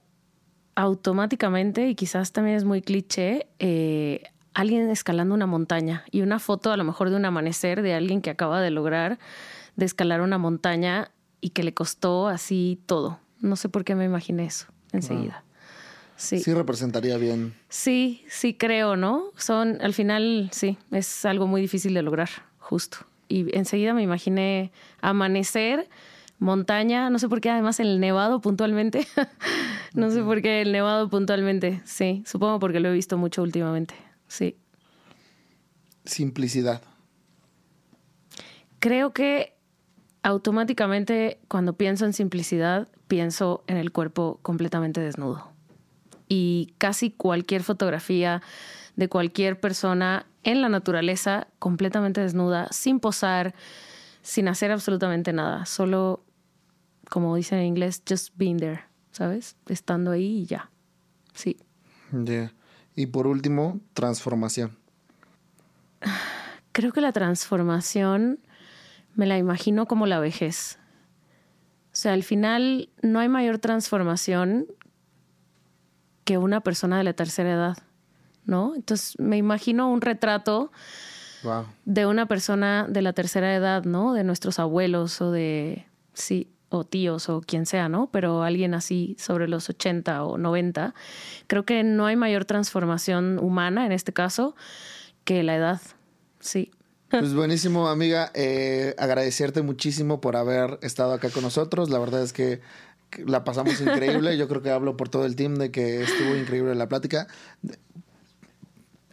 automáticamente, 0.75 1.89
y 1.89 1.95
quizás 1.95 2.33
también 2.33 2.57
es 2.57 2.65
muy 2.65 2.83
cliché, 2.83 3.47
eh, 3.59 4.23
alguien 4.55 4.89
escalando 4.91 5.35
una 5.35 5.47
montaña 5.47 6.05
y 6.11 6.23
una 6.23 6.39
foto 6.39 6.73
a 6.73 6.77
lo 6.77 6.85
mejor 6.85 7.11
de 7.11 7.17
un 7.17 7.25
amanecer 7.25 7.83
de 7.83 7.95
alguien 7.95 8.23
que 8.23 8.31
acaba 8.31 8.61
de 8.61 8.71
lograr 8.71 9.19
de 9.77 9.85
escalar 9.85 10.21
una 10.21 10.39
montaña 10.39 11.11
y 11.41 11.51
que 11.51 11.63
le 11.63 11.75
costó 11.75 12.29
así 12.29 12.81
todo. 12.87 13.19
No 13.41 13.57
sé 13.57 13.69
por 13.69 13.85
qué 13.85 13.95
me 13.95 14.05
imaginé 14.05 14.47
eso 14.47 14.67
enseguida. 14.93 15.45
Sí. 16.17 16.41
representaría 16.55 17.17
bien. 17.17 17.55
Sí, 17.69 18.25
sí 18.29 18.55
creo, 18.55 18.97
¿no? 18.97 19.25
Son, 19.37 19.79
al 19.81 19.93
final, 19.93 20.51
sí, 20.53 20.79
es 20.93 21.25
algo 21.25 21.49
muy 21.49 21.61
difícil 21.61 21.95
de 21.95 22.03
lograr, 22.03 22.29
justo. 22.59 22.99
Y 23.29 23.57
enseguida 23.57 23.93
me 23.93 24.03
imaginé 24.03 24.71
amanecer, 25.01 25.89
montaña, 26.39 27.11
no 27.11 27.19
sé 27.19 27.29
por 27.29 27.41
qué, 27.41 27.51
además 27.51 27.81
el 27.81 27.99
nevado 27.99 28.41
puntualmente. 28.41 29.07
no 29.95 30.11
sé 30.11 30.23
por 30.23 30.43
qué 30.43 30.63
el 30.63 30.71
nevado 30.71 31.09
puntualmente, 31.09 31.83
sí, 31.85 32.23
supongo 32.25 32.61
porque 32.61 32.79
lo 32.79 32.91
he 32.91 32.93
visto 32.93 33.19
mucho 33.19 33.43
últimamente, 33.43 33.95
sí. 34.29 34.57
Simplicidad. 36.05 36.83
Creo 38.79 39.13
que 39.13 39.52
automáticamente 40.23 41.39
cuando 41.49 41.75
pienso 41.75 42.05
en 42.05 42.13
simplicidad, 42.13 42.89
pienso 43.09 43.65
en 43.67 43.77
el 43.77 43.93
cuerpo 43.93 44.39
completamente 44.43 45.01
desnudo 45.01 45.53
y 46.29 46.75
casi 46.79 47.11
cualquier 47.11 47.63
fotografía 47.63 48.43
de 48.97 49.09
cualquier 49.09 49.61
persona 49.61 50.27
en 50.45 50.63
la 50.63 50.69
naturaleza 50.69 51.47
completamente 51.59 52.21
desnuda, 52.21 52.69
sin 52.71 53.01
posar, 53.01 53.55
sin 54.23 54.49
hacer 54.49 54.73
absolutamente 54.73 55.33
nada, 55.33 55.67
solo, 55.67 56.25
como 57.11 57.37
dicen 57.37 57.59
en 57.59 57.67
inglés, 57.67 58.03
just 58.09 58.33
being 58.37 58.57
there, 58.57 58.81
¿sabes? 59.11 59.57
Estando 59.67 60.11
ahí 60.11 60.41
y 60.41 60.47
ya. 60.47 60.71
Sí. 61.35 61.59
Y 62.95 63.07
por 63.07 63.27
último, 63.27 63.81
transformación. 63.95 64.77
Creo 66.73 66.93
que 66.93 67.01
la 67.01 67.13
transformación 67.13 68.39
me 69.15 69.27
la 69.27 69.39
imagino 69.39 69.87
como 69.87 70.07
la 70.07 70.21
vejez. 70.21 70.79
O 71.87 71.95
sea, 71.97 72.15
al 72.15 72.23
final 72.23 72.89
no 73.03 73.21
hay 73.21 73.29
mayor 73.29 73.59
transformación 73.59 74.67
que 76.25 76.39
una 76.39 76.61
persona 76.61 76.99
de 76.99 77.05
la 77.05 77.13
tercera 77.13 77.53
edad, 77.53 77.79
¿no? 78.45 78.75
Entonces 78.75 79.19
me 79.19 79.37
imagino 79.37 79.91
un 79.91 80.01
retrato 80.01 80.73
de 81.85 82.07
una 82.07 82.27
persona 82.27 82.87
de 82.89 83.03
la 83.03 83.13
tercera 83.13 83.55
edad, 83.55 83.85
¿no? 83.85 84.13
De 84.13 84.25
nuestros 84.25 84.59
abuelos 84.59 85.21
o 85.21 85.33
de, 85.33 85.87
sí, 86.15 86.49
o 86.69 86.85
tíos 86.85 87.29
o 87.29 87.41
quien 87.41 87.67
sea, 87.67 87.89
¿no? 87.89 88.09
Pero 88.11 88.43
alguien 88.43 88.75
así 88.75 89.17
sobre 89.19 89.49
los 89.49 89.69
80 89.69 90.25
o 90.25 90.39
90. 90.39 90.95
Creo 91.47 91.65
que 91.65 91.83
no 91.85 92.07
hay 92.07 92.17
mayor 92.17 92.45
transformación 92.45 93.39
humana 93.39 93.87
en 93.87 93.93
este 93.93 94.13
caso 94.13 94.55
que 95.25 95.43
la 95.43 95.57
edad, 95.57 95.81
sí. 96.41 96.71
Pues 97.13 97.35
buenísimo, 97.35 97.89
amiga. 97.89 98.31
Eh, 98.35 98.95
agradecerte 98.99 99.63
muchísimo 99.63 100.21
por 100.21 100.37
haber 100.37 100.79
estado 100.83 101.13
acá 101.13 101.31
con 101.31 101.43
nosotros. 101.43 101.91
La 101.91 101.99
verdad 101.99 102.23
es 102.23 102.33
que 102.33 102.61
la 103.27 103.45
pasamos 103.45 103.81
increíble. 103.81 104.37
Yo 104.39 104.49
creo 104.49 104.63
que 104.63 104.71
hablo 104.71 104.97
por 104.97 105.09
todo 105.09 105.25
el 105.27 105.37
team 105.37 105.57
de 105.57 105.71
que 105.71 106.03
estuvo 106.03 106.35
increíble 106.37 106.75
la 106.75 106.89
plática. 106.89 107.27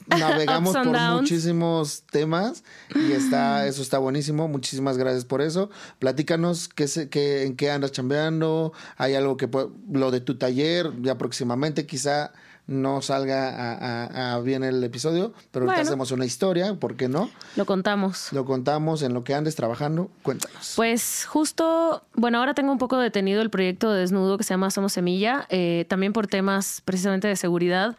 navegamos 0.08 0.76
por 0.76 0.92
downs. 0.92 1.22
muchísimos 1.22 2.04
temas 2.12 2.64
y 2.96 3.12
está, 3.12 3.68
eso 3.68 3.82
está 3.82 3.98
buenísimo. 4.00 4.48
Muchísimas 4.48 4.98
gracias 4.98 5.26
por 5.26 5.42
eso. 5.42 5.70
Platícanos 6.00 6.68
qué, 6.70 6.88
se- 6.88 7.10
qué- 7.10 7.44
en 7.44 7.56
qué 7.56 7.70
andas 7.70 7.92
chambeando. 7.92 8.74
Hay 8.98 9.16
algo 9.16 9.38
que 9.38 9.50
lo 9.92 10.12
de 10.12 10.22
tu 10.22 10.38
taller 10.38 10.92
ya 11.02 11.18
próximamente 11.18 11.86
quizá 11.86 12.32
no 12.70 13.02
salga 13.02 13.50
a, 13.50 14.04
a- 14.06 14.36
a 14.36 14.40
bien 14.40 14.64
el 14.64 14.84
episodio, 14.84 15.34
pero 15.52 15.64
ahorita 15.66 15.76
Bueno. 15.80 15.90
hacemos 15.90 16.12
una 16.12 16.26
historia, 16.26 16.76
¿por 16.76 16.96
qué 16.96 17.10
no? 17.10 17.30
Lo 17.56 17.66
contamos. 17.66 18.32
Lo 18.32 18.46
contamos 18.46 19.02
en 19.02 19.14
lo 19.14 19.24
que 19.24 19.34
andes 19.34 19.56
trabajando. 19.56 20.10
Cuéntanos. 20.24 20.74
Pues 20.76 21.26
justo, 21.26 22.04
bueno, 22.14 22.38
ahora 22.38 22.54
tengo 22.54 22.72
un 22.72 22.78
poco 22.78 22.98
detenido 22.98 23.42
el 23.42 23.50
proyecto 23.50 23.92
de 23.92 24.02
desnudo 24.02 24.38
que 24.38 24.44
se 24.44 24.54
llama 24.54 24.70
Somos 24.72 24.94
Semilla, 24.94 25.48
eh, 25.50 25.86
también 25.90 26.14
por 26.14 26.28
temas 26.28 26.82
precisamente 26.86 27.28
de 27.28 27.36
seguridad, 27.36 27.98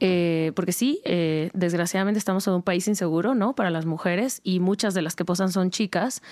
eh, 0.00 0.52
porque 0.56 0.72
sí, 0.72 1.00
eh, 1.04 1.50
desgraciadamente 1.52 2.18
estamos 2.18 2.46
en 2.46 2.54
un 2.54 2.62
país 2.62 2.88
inseguro, 2.88 3.34
¿no? 3.34 3.54
Para 3.54 3.70
las 3.70 3.84
mujeres 3.84 4.40
y 4.42 4.58
muchas 4.58 4.94
de 4.94 5.02
las 5.02 5.14
que 5.14 5.26
posan 5.26 5.52
son 5.52 5.70
chicas, 5.70 6.22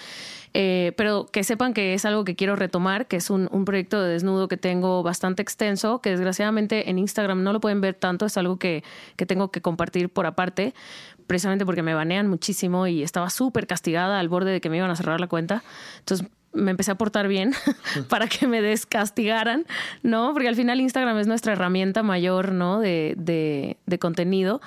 eh, 0.54 0.92
pero 0.96 1.26
que 1.26 1.44
sepan 1.44 1.74
que 1.74 1.92
es 1.92 2.06
algo 2.06 2.24
que 2.24 2.34
quiero 2.34 2.56
retomar, 2.56 3.06
que 3.06 3.16
es 3.16 3.28
un, 3.28 3.48
un 3.52 3.66
proyecto 3.66 4.02
de 4.02 4.10
desnudo 4.10 4.48
que 4.48 4.56
tengo 4.56 5.02
bastante 5.02 5.42
extenso, 5.42 6.00
que 6.00 6.10
desgraciadamente 6.10 6.88
en 6.88 6.98
Instagram 6.98 7.42
no 7.42 7.52
lo 7.52 7.60
pueden 7.60 7.82
ver 7.82 7.94
tanto, 7.94 8.24
es 8.24 8.38
algo 8.38 8.58
que, 8.58 8.82
que 9.16 9.26
tengo 9.26 9.50
que 9.50 9.60
compartir 9.60 10.08
por 10.08 10.24
aparte, 10.24 10.72
precisamente 11.26 11.66
porque 11.66 11.82
me 11.82 11.92
banean 11.92 12.26
muchísimo 12.26 12.86
y 12.86 13.02
estaba 13.02 13.28
súper 13.28 13.66
castigada 13.66 14.18
al 14.18 14.30
borde 14.30 14.50
de 14.50 14.60
que 14.62 14.70
me 14.70 14.78
iban 14.78 14.90
a 14.90 14.96
cerrar 14.96 15.20
la 15.20 15.26
cuenta. 15.26 15.62
Entonces 15.98 16.26
me 16.53 16.70
empecé 16.70 16.90
a 16.90 16.94
portar 16.96 17.28
bien 17.28 17.53
para 18.09 18.26
que 18.26 18.46
me 18.46 18.62
descastigaran, 18.62 19.66
¿no? 20.03 20.32
Porque 20.32 20.49
al 20.49 20.57
final 20.57 20.80
Instagram 20.80 21.18
es 21.18 21.26
nuestra 21.26 21.53
herramienta 21.53 22.03
mayor, 22.03 22.53
¿no? 22.53 22.80
De, 22.80 23.14
de- 23.16 23.76
de 23.86 23.99
contenido. 23.99 24.61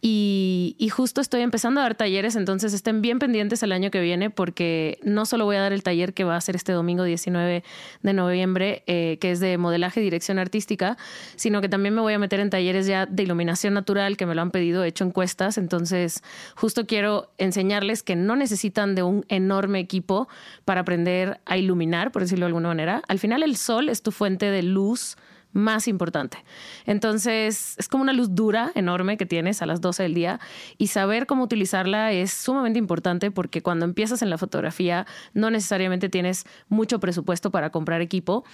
Y, 0.00 0.76
y 0.78 0.88
justo 0.90 1.20
estoy 1.20 1.40
empezando 1.40 1.80
a 1.80 1.84
dar 1.84 1.94
talleres, 1.94 2.36
entonces 2.36 2.72
estén 2.74 3.00
bien 3.00 3.18
pendientes 3.18 3.62
el 3.62 3.72
año 3.72 3.90
que 3.90 4.00
viene 4.00 4.28
porque 4.30 4.98
no 5.02 5.24
solo 5.24 5.44
voy 5.46 5.56
a 5.56 5.60
dar 5.60 5.72
el 5.72 5.82
taller 5.82 6.12
que 6.12 6.24
va 6.24 6.36
a 6.36 6.40
ser 6.40 6.56
este 6.56 6.72
domingo 6.72 7.04
19 7.04 7.64
de 8.02 8.12
noviembre, 8.12 8.82
eh, 8.86 9.16
que 9.20 9.30
es 9.30 9.40
de 9.40 9.56
modelaje 9.56 10.00
y 10.00 10.04
dirección 10.04 10.38
artística, 10.38 10.98
sino 11.36 11.60
que 11.60 11.68
también 11.68 11.94
me 11.94 12.00
voy 12.02 12.12
a 12.12 12.18
meter 12.18 12.40
en 12.40 12.50
talleres 12.50 12.86
ya 12.86 13.06
de 13.06 13.22
iluminación 13.22 13.72
natural, 13.74 14.16
que 14.16 14.26
me 14.26 14.34
lo 14.34 14.42
han 14.42 14.50
pedido, 14.50 14.84
he 14.84 14.88
hecho 14.88 15.04
encuestas, 15.04 15.56
entonces 15.56 16.22
justo 16.54 16.86
quiero 16.86 17.30
enseñarles 17.38 18.02
que 18.02 18.14
no 18.16 18.36
necesitan 18.36 18.94
de 18.94 19.02
un 19.02 19.24
enorme 19.28 19.78
equipo 19.80 20.28
para 20.66 20.82
aprender 20.82 21.23
a 21.44 21.56
iluminar, 21.56 22.12
por 22.12 22.22
decirlo 22.22 22.44
de 22.44 22.48
alguna 22.48 22.68
manera. 22.68 23.02
Al 23.08 23.18
final 23.18 23.42
el 23.42 23.56
sol 23.56 23.88
es 23.88 24.02
tu 24.02 24.12
fuente 24.12 24.50
de 24.50 24.62
luz 24.62 25.16
más 25.54 25.88
importante. 25.88 26.44
Entonces, 26.84 27.76
es 27.78 27.88
como 27.88 28.02
una 28.02 28.12
luz 28.12 28.34
dura, 28.34 28.72
enorme 28.74 29.16
que 29.16 29.24
tienes 29.24 29.62
a 29.62 29.66
las 29.66 29.80
12 29.80 30.02
del 30.02 30.14
día 30.14 30.40
y 30.78 30.88
saber 30.88 31.26
cómo 31.26 31.44
utilizarla 31.44 32.12
es 32.12 32.32
sumamente 32.32 32.78
importante 32.78 33.30
porque 33.30 33.62
cuando 33.62 33.84
empiezas 33.84 34.20
en 34.20 34.30
la 34.30 34.36
fotografía 34.36 35.06
no 35.32 35.50
necesariamente 35.50 36.08
tienes 36.08 36.44
mucho 36.68 36.98
presupuesto 36.98 37.50
para 37.50 37.70
comprar 37.70 38.02
equipo 38.02 38.44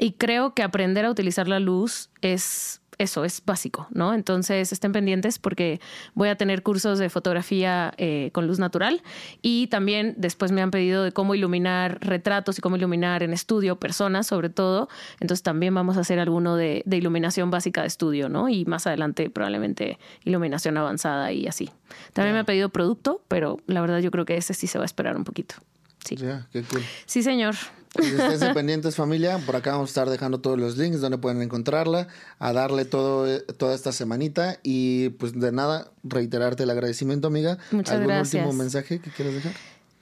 y 0.00 0.12
creo 0.12 0.54
que 0.54 0.62
aprender 0.62 1.04
a 1.04 1.10
utilizar 1.10 1.46
la 1.46 1.60
luz 1.60 2.08
es 2.22 2.80
eso 2.98 3.24
es 3.24 3.42
básico, 3.44 3.86
¿no? 3.90 4.14
Entonces 4.14 4.72
estén 4.72 4.92
pendientes 4.92 5.38
porque 5.38 5.80
voy 6.14 6.28
a 6.28 6.36
tener 6.36 6.62
cursos 6.62 6.98
de 6.98 7.08
fotografía 7.10 7.92
eh, 7.98 8.30
con 8.32 8.46
luz 8.46 8.58
natural 8.58 9.02
y 9.42 9.66
también 9.68 10.14
después 10.16 10.52
me 10.52 10.62
han 10.62 10.70
pedido 10.70 11.04
de 11.04 11.12
cómo 11.12 11.34
iluminar 11.34 11.98
retratos 12.00 12.58
y 12.58 12.62
cómo 12.62 12.76
iluminar 12.76 13.22
en 13.22 13.32
estudio 13.32 13.76
personas 13.78 14.26
sobre 14.26 14.48
todo. 14.48 14.88
Entonces 15.20 15.42
también 15.42 15.74
vamos 15.74 15.96
a 15.96 16.00
hacer 16.00 16.18
alguno 16.18 16.56
de, 16.56 16.82
de 16.86 16.96
iluminación 16.96 17.50
básica 17.50 17.82
de 17.82 17.88
estudio, 17.88 18.28
¿no? 18.28 18.48
Y 18.48 18.64
más 18.64 18.86
adelante 18.86 19.30
probablemente 19.30 19.98
iluminación 20.24 20.76
avanzada 20.76 21.32
y 21.32 21.46
así. 21.46 21.70
También 22.12 22.34
me 22.34 22.40
ha 22.40 22.44
pedido 22.44 22.68
producto, 22.70 23.22
pero 23.28 23.60
la 23.66 23.80
verdad 23.80 23.98
yo 23.98 24.10
creo 24.10 24.24
que 24.24 24.36
ese 24.36 24.54
sí 24.54 24.66
se 24.66 24.78
va 24.78 24.84
a 24.84 24.86
esperar 24.86 25.16
un 25.16 25.24
poquito. 25.24 25.56
Sí, 26.04 26.16
qué 26.16 26.62
cool. 26.62 26.82
sí 27.04 27.22
señor. 27.22 27.56
Esténse 27.98 28.52
pendientes 28.54 28.96
familia, 28.96 29.38
por 29.38 29.56
acá 29.56 29.72
vamos 29.72 29.90
a 29.90 29.92
estar 29.92 30.10
dejando 30.10 30.40
todos 30.40 30.58
los 30.58 30.76
links 30.76 31.00
donde 31.00 31.18
pueden 31.18 31.42
encontrarla, 31.42 32.08
a 32.38 32.52
darle 32.52 32.84
todo, 32.84 33.40
toda 33.58 33.74
esta 33.74 33.92
semanita 33.92 34.58
y 34.62 35.10
pues 35.10 35.38
de 35.38 35.52
nada, 35.52 35.90
reiterarte 36.04 36.64
el 36.64 36.70
agradecimiento 36.70 37.28
amiga. 37.28 37.58
Muchas 37.70 37.94
¿Algún 37.94 38.08
gracias. 38.08 38.44
último 38.44 38.58
mensaje 38.58 39.00
que 39.00 39.10
quieras 39.10 39.34
dejar? 39.34 39.52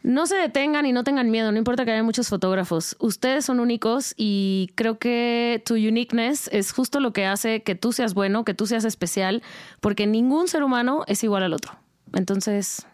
No 0.05 0.27
se 0.27 0.37
detengan 0.37 0.85
y 0.85 0.93
no 0.93 1.03
tengan 1.03 1.31
miedo, 1.31 1.51
no 1.51 1.57
importa 1.57 1.87
que 1.87 1.93
haya 1.93 2.03
muchos 2.03 2.29
fotógrafos. 2.29 2.95
Ustedes 2.99 3.47
son 3.47 3.59
únicos 3.59 4.13
y 4.19 4.71
creo 4.75 4.99
que 4.99 5.63
tu 5.65 5.77
uniqueness 5.77 6.51
es 6.53 6.73
justo 6.73 7.01
lo 7.01 7.15
que 7.15 7.25
hace 7.25 7.63
que 7.63 7.75
tú 7.75 7.91
seas 7.91 8.13
bueno, 8.13 8.45
que 8.45 8.53
tú 8.53 8.67
seas 8.67 8.85
especial, 8.85 9.43
porque 9.81 10.07
ningún 10.07 10.47
ser 10.47 10.63
humano 10.63 11.05
es 11.07 11.25
igual 11.25 11.43
al 11.43 11.55
otro. 11.55 11.79
Entonces, 12.13 12.87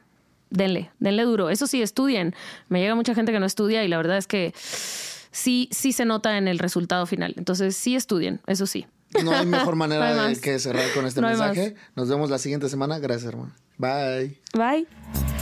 denle, 0.50 0.90
denle 0.98 1.22
duro. 1.24 1.50
Eso 1.50 1.66
sí, 1.66 1.82
estudien. 1.82 2.34
Me 2.68 2.80
llega 2.80 2.94
mucha 2.94 3.14
gente 3.14 3.32
que 3.32 3.40
no 3.40 3.46
estudia 3.46 3.84
y 3.84 3.88
la 3.88 3.96
verdad 3.96 4.18
es 4.18 4.26
que 4.26 4.52
sí, 5.30 5.68
sí 5.72 5.92
se 5.92 6.04
nota 6.04 6.36
en 6.38 6.48
el 6.48 6.58
resultado 6.58 7.06
final. 7.06 7.34
Entonces, 7.36 7.76
sí 7.76 7.96
estudien, 7.96 8.40
eso 8.46 8.66
sí. 8.66 8.86
No 9.24 9.32
hay 9.32 9.46
mejor 9.46 9.74
manera 9.76 10.14
No 10.14 10.22
hay 10.22 10.34
de 10.34 10.40
que 10.40 10.58
cerrar 10.58 10.84
con 10.94 11.06
este 11.06 11.20
No 11.20 11.28
mensaje. 11.28 11.74
Nos 11.96 12.08
vemos 12.08 12.30
la 12.30 12.38
siguiente 12.38 12.68
semana. 12.68 12.98
Gracias, 12.98 13.32
hermano. 13.32 13.52
Bye. 13.78 14.38
Bye. 14.54 15.39